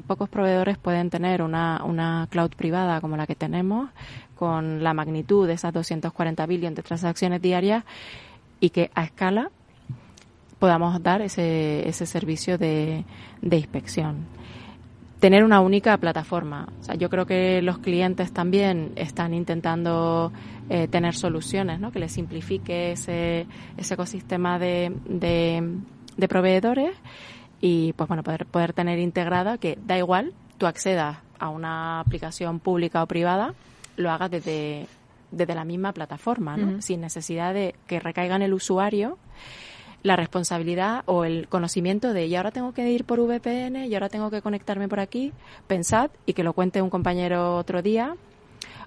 pocos 0.06 0.30
proveedores 0.30 0.78
pueden 0.78 1.10
tener 1.10 1.42
una, 1.42 1.84
una 1.84 2.28
cloud 2.30 2.52
privada 2.52 3.02
como 3.02 3.18
la 3.18 3.26
que 3.26 3.34
tenemos, 3.34 3.90
con 4.36 4.84
la 4.84 4.94
magnitud 4.94 5.48
de 5.48 5.54
esas 5.54 5.74
240 5.74 6.46
billones 6.46 6.76
de 6.76 6.84
transacciones 6.84 7.42
diarias 7.42 7.84
y 8.60 8.70
que 8.70 8.92
a 8.94 9.04
escala 9.04 9.50
podamos 10.60 11.02
dar 11.02 11.24
ese, 11.24 11.90
ese 11.90 12.06
servicio 12.06 12.60
de, 12.60 13.04
de 13.42 13.58
inspección. 13.58 14.28
Tener 15.26 15.44
una 15.44 15.60
única 15.60 15.98
plataforma. 15.98 16.68
O 16.82 16.84
sea, 16.84 16.94
yo 16.94 17.10
creo 17.10 17.26
que 17.26 17.60
los 17.64 17.80
clientes 17.80 18.32
también 18.32 18.92
están 18.96 19.34
intentando 19.34 20.32
eh, 20.70 20.88
tener 20.88 21.16
soluciones 21.16 21.80
¿no? 21.80 21.92
que 21.92 21.98
les 21.98 22.12
simplifique 22.12 22.92
ese, 22.92 23.48
ese 23.76 23.94
ecosistema 23.96 24.60
de, 24.60 24.96
de, 25.06 25.80
de 26.16 26.28
proveedores 26.28 26.92
y 27.60 27.94
pues 27.94 28.08
bueno 28.08 28.22
poder 28.22 28.46
poder 28.46 28.74
tener 28.74 29.00
integrada 29.00 29.58
que 29.58 29.80
da 29.84 29.98
igual 29.98 30.32
tú 30.60 30.68
accedas 30.68 31.18
a 31.40 31.50
una 31.50 32.02
aplicación 32.02 32.60
pública 32.60 33.02
o 33.02 33.08
privada, 33.08 33.56
lo 33.98 34.12
hagas 34.12 34.30
desde, 34.30 34.86
desde 35.32 35.56
la 35.56 35.66
misma 35.66 35.92
plataforma, 35.92 36.56
¿no? 36.56 36.84
Sin 36.84 37.02
necesidad 37.02 37.52
de 37.52 37.74
que 37.88 38.00
recaiga 38.00 38.36
en 38.36 38.44
el 38.44 38.54
usuario 38.54 39.18
la 40.06 40.16
responsabilidad 40.16 41.02
o 41.08 41.26
el 41.26 41.48
conocimiento 41.48 42.14
de 42.14 42.28
y 42.28 42.36
ahora 42.36 42.52
tengo 42.52 42.74
que 42.74 42.88
ir 42.92 43.06
por 43.06 43.20
VPN 43.20 43.86
y 43.86 43.94
ahora 43.96 44.08
tengo 44.08 44.30
que 44.30 44.44
conectarme 44.44 44.88
por 44.88 45.00
aquí. 45.00 45.34
Pensad 45.66 46.12
y 46.28 46.34
que 46.34 46.44
lo 46.44 46.54
cuente 46.54 46.84
un 46.84 46.92
compañero 46.92 47.58
otro 47.58 47.82
día 47.82 48.16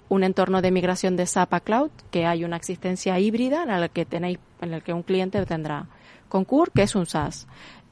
un 0.07 0.23
entorno 0.23 0.61
de 0.61 0.71
migración 0.71 1.17
de 1.17 1.27
SAP 1.27 1.53
a 1.53 1.59
cloud, 1.59 1.91
que 2.09 2.25
hay 2.25 2.45
una 2.45 2.55
existencia 2.55 3.19
híbrida 3.19 3.63
en 3.63 3.69
el 3.69 3.89
que 3.89 4.05
tenéis, 4.05 4.39
en 4.61 4.73
el 4.73 4.81
que 4.81 4.93
un 4.93 5.03
cliente 5.03 5.45
tendrá 5.45 5.87
Concur, 6.29 6.71
que 6.71 6.83
es 6.83 6.95
un 6.95 7.05
SaaS, 7.05 7.47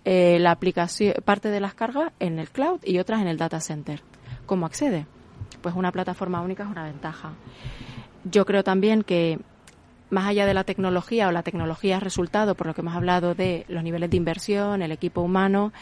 eh, 0.06 0.38
la 0.40 0.52
aplicación, 0.52 1.14
parte 1.26 1.50
de 1.50 1.60
las 1.60 1.74
cargas 1.74 2.14
en 2.20 2.40
el 2.40 2.50
cloud 2.50 2.80
y 2.84 2.98
otras 3.00 3.22
en 3.22 3.28
el 3.28 3.38
data 3.38 3.60
center. 3.60 4.02
¿Cómo 4.46 4.66
accede? 4.66 5.06
Pues 5.62 5.76
una 5.76 5.92
plataforma 5.92 6.42
única 6.42 6.64
es 6.64 6.70
una 6.70 6.86
ventaja. 6.86 7.34
Yo 8.24 8.46
creo 8.46 8.64
también 8.64 9.04
que 9.04 9.40
más 10.10 10.28
allá 10.28 10.46
de 10.46 10.54
la 10.54 10.64
tecnología 10.64 11.28
o 11.28 11.32
la 11.32 11.44
tecnología 11.44 11.98
es 11.98 12.04
resultado, 12.04 12.56
por 12.56 12.68
lo 12.68 12.74
que 12.74 12.82
hemos 12.82 12.96
hablado 12.96 13.36
de 13.36 13.66
los 13.68 13.84
niveles 13.84 14.10
de 14.10 14.18
inversión, 14.18 14.82
el 14.82 14.92
equipo 14.92 15.22
humano, 15.22 15.74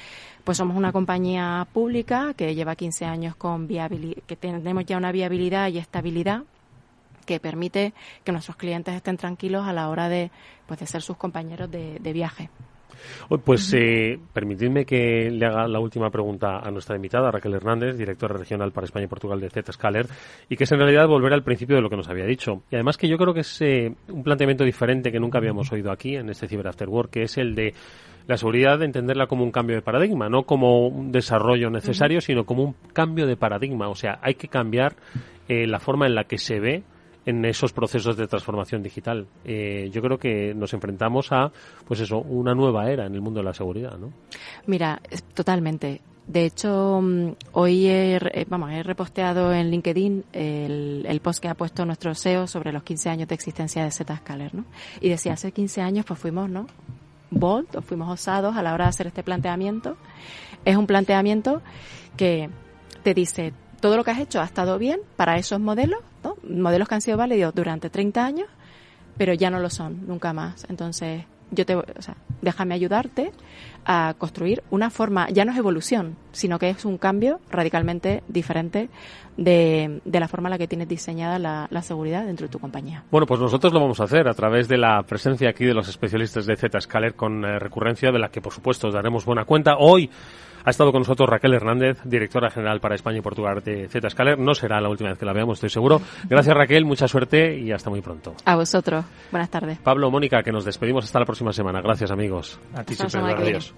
pues 0.43 0.57
somos 0.57 0.78
una 0.78 0.91
compañía 0.91 1.67
pública 1.73 2.34
que 2.36 2.55
lleva 2.55 2.76
15 2.76 3.05
años 3.05 3.36
con 3.36 3.67
viabilidad, 3.67 4.23
que 4.28 4.36
tenemos 4.36 4.86
ya 4.86 4.97
una 4.97 5.11
viabilidad 5.11 5.69
y 5.69 5.78
estabilidad 5.78 6.43
que 7.26 7.39
permite 7.39 7.93
que 8.23 8.32
nuestros 8.32 8.55
clientes 8.55 8.93
estén 8.93 9.17
tranquilos 9.17 9.65
a 9.67 9.73
la 9.73 9.89
hora 9.89 10.09
de, 10.09 10.30
pues, 10.67 10.80
de 10.80 10.86
ser 10.86 11.01
sus 11.01 11.17
compañeros 11.17 11.69
de, 11.71 11.99
de 11.99 12.13
viaje. 12.13 12.49
Pues 13.43 13.74
eh, 13.74 14.20
permitidme 14.34 14.86
que 14.86 15.30
le 15.32 15.45
haga 15.45 15.68
la 15.68 15.80
última 15.80 16.10
pregunta 16.10 16.60
a 16.60 16.72
nuestra 16.72 16.95
invitada, 16.95 17.32
Raquel 17.32 17.53
Hernández, 17.53 17.97
directora 17.97 18.38
regional 18.38 18.72
para 18.72 18.86
España 18.86 19.06
y 19.06 19.08
Portugal 19.08 19.39
de 19.39 19.49
Zscaler, 19.49 20.08
y 20.49 20.56
que 20.56 20.64
es 20.66 20.72
en 20.72 20.80
realidad 20.80 21.08
volver 21.08 21.34
al 21.34 21.43
principio 21.43 21.76
de 21.76 21.82
lo 21.82 21.89
que 21.89 21.97
nos 21.97 22.10
había 22.10 22.26
dicho. 22.26 22.64
Y 22.72 22.76
además 22.76 22.97
que 22.97 23.08
yo 23.08 23.18
creo 23.18 23.34
que 23.34 23.41
es 23.41 23.62
eh, 23.62 23.93
un 24.10 24.24
planteamiento 24.24 24.64
diferente 24.64 25.12
que 25.12 25.20
nunca 25.20 25.38
habíamos 25.38 25.72
oído 25.72 25.91
aquí 25.91 26.16
en 26.16 26.30
este 26.30 26.47
Cyber 26.47 26.68
After 26.68 26.89
Work, 26.89 27.12
que 27.12 27.24
es 27.24 27.38
el 27.38 27.56
de 27.56 27.74
la 28.28 28.38
seguridad 28.38 28.80
de 28.80 28.86
entenderla 28.86 29.28
como 29.28 29.43
un 29.43 29.51
cambio 29.51 29.76
de 29.76 29.82
paradigma, 29.82 30.30
no 30.30 30.43
como 30.43 30.88
un 30.88 31.12
desarrollo 31.12 31.70
necesario, 31.70 32.22
sino 32.22 32.45
como 32.45 32.64
un 32.64 32.76
cambio 32.93 33.28
de 33.28 33.38
paradigma. 33.38 33.88
O 33.89 33.95
sea, 33.95 34.20
hay 34.22 34.36
que 34.36 34.47
cambiar 34.47 34.95
eh, 35.47 35.68
la 35.68 35.80
forma 35.80 36.08
en 36.08 36.16
la 36.16 36.24
que 36.24 36.38
se 36.38 36.60
ve 36.60 36.84
en 37.26 37.43
esos 37.45 37.73
procesos 37.73 38.15
de 38.17 38.28
transformación 38.28 38.84
digital. 38.84 39.28
Eh, 39.43 39.89
yo 39.91 40.01
creo 40.01 40.17
que 40.17 40.53
nos 40.53 40.73
enfrentamos 40.73 41.32
a, 41.32 41.51
pues 41.88 41.99
eso, 41.99 42.19
una 42.19 42.53
nueva 42.53 42.89
era 42.91 43.05
en 43.05 43.15
el 43.15 43.21
mundo 43.21 43.39
de 43.39 43.45
la 43.45 43.53
seguridad, 43.53 43.97
¿no? 43.97 44.11
Mira, 44.67 45.01
totalmente. 45.34 46.01
De 46.28 46.45
hecho, 46.45 47.01
mm, 47.01 47.34
hoy 47.53 47.88
he, 47.88 48.15
eh, 48.15 48.45
vamos, 48.49 48.71
he 48.71 48.82
reposteado 48.82 49.53
en 49.53 49.69
LinkedIn 49.69 50.26
el, 50.34 51.19
post 51.21 51.39
que 51.39 51.47
ha 51.47 51.55
puesto 51.55 51.86
nuestro 51.86 52.13
SEO 52.15 52.47
sobre 52.47 52.71
los 52.71 52.84
15 52.84 53.09
años 53.09 53.28
de 53.28 53.36
existencia 53.36 53.84
de 53.84 53.91
Zscaler, 53.91 54.53
¿no? 54.53 54.65
Y 55.01 55.09
decía, 55.09 55.34
hace 55.34 55.51
15 55.51 55.82
años 55.82 56.05
pues 56.05 56.19
fuimos, 56.19 56.49
¿no? 56.49 56.67
Bold, 57.30 57.82
fuimos 57.84 58.09
osados 58.09 58.55
a 58.55 58.63
la 58.63 58.73
hora 58.73 58.86
de 58.86 58.89
hacer 58.89 59.07
este 59.07 59.23
planteamiento. 59.23 59.97
Es 60.63 60.78
un 60.78 60.88
planteamiento 60.88 61.61
que 62.17 62.49
te 63.03 63.13
dice, 63.13 63.53
todo 63.80 63.97
lo 63.97 64.03
que 64.03 64.11
has 64.11 64.19
hecho 64.19 64.41
ha 64.41 64.45
estado 64.45 64.80
bien 64.80 64.99
para 65.15 65.38
esos 65.38 65.59
modelos, 65.59 65.99
Modelos 66.47 66.88
que 66.88 66.95
han 66.95 67.01
sido 67.01 67.17
válidos 67.17 67.53
durante 67.53 67.89
30 67.89 68.26
años, 68.26 68.47
pero 69.17 69.34
ya 69.34 69.49
no 69.49 69.59
lo 69.59 69.69
son, 69.69 70.05
nunca 70.07 70.34
más. 70.34 70.65
Entonces, 70.69 71.23
yo 71.51 71.65
te, 71.65 71.76
o 71.76 71.84
sea, 71.99 72.15
déjame 72.41 72.73
ayudarte 72.73 73.32
a 73.86 74.15
construir 74.17 74.63
una 74.71 74.89
forma, 74.89 75.30
ya 75.30 75.45
no 75.45 75.51
es 75.51 75.57
evolución, 75.57 76.15
sino 76.32 76.57
que 76.57 76.69
es 76.69 76.86
un 76.86 76.97
cambio 76.97 77.39
radicalmente 77.49 78.23
diferente 78.28 78.89
de, 79.38 80.01
de 80.03 80.19
la 80.19 80.28
forma 80.28 80.49
en 80.49 80.51
la 80.51 80.57
que 80.57 80.67
tienes 80.67 80.88
diseñada 80.88 81.38
la, 81.38 81.82
seguridad 81.82 82.26
dentro 82.26 82.47
de 82.47 82.51
tu 82.51 82.59
compañía. 82.59 83.03
Bueno, 83.11 83.28
pues 83.28 83.39
nosotros 83.39 83.71
lo 83.73 83.80
vamos 83.80 83.99
a 83.99 84.05
hacer 84.05 84.28
a 84.28 84.34
través 84.34 84.67
de 84.67 84.78
la 84.78 85.03
presencia 85.03 85.49
aquí 85.49 85.65
de 85.65 85.73
los 85.73 85.88
especialistas 85.88 86.45
de 86.45 86.55
Zscaler 86.55 87.13
con 87.15 87.45
eh, 87.45 87.59
recurrencia, 87.59 88.11
de 88.11 88.19
la 88.19 88.30
que 88.30 88.41
por 88.41 88.53
supuesto 88.53 88.88
os 88.88 88.93
daremos 88.93 89.23
buena 89.26 89.45
cuenta. 89.45 89.76
Hoy 89.78 90.09
ha 90.66 90.70
estado 90.70 90.91
con 90.91 91.01
nosotros 91.01 91.30
Raquel 91.30 91.53
Hernández, 91.53 91.99
directora 92.03 92.49
general 92.49 92.80
para 92.80 92.95
España 92.95 93.20
y 93.20 93.22
Portugal 93.22 93.61
de 93.63 93.88
Zscaler. 93.88 94.38
No 94.38 94.53
será 94.55 94.82
la 94.82 94.89
última 94.89 95.09
vez 95.09 95.20
que 95.20 95.26
la 95.26 95.34
veamos, 95.34 95.57
estoy 95.57 95.70
seguro. 95.70 96.01
Gracias 96.28 96.55
Raquel, 96.55 96.86
mucha 96.86 97.07
suerte 97.07 97.57
y 97.57 97.72
hasta 97.72 97.89
muy 97.89 98.01
pronto. 98.01 98.36
A 98.45 98.55
vosotros. 98.55 99.05
Buenas 99.32 99.49
tardes. 99.49 99.78
Pablo, 99.80 100.09
Mónica, 100.09 100.43
que 100.43 100.51
nos 100.51 100.66
despedimos 100.66 101.05
hasta 101.05 101.20
la 101.20 101.26
próxima 101.26 101.53
semana. 101.53 101.82
Gracias 101.82 102.11
amigos. 102.11 102.59
A 102.74 102.84
ti 102.84 102.95
siempre. 102.95 103.34
Adiós. 103.34 103.74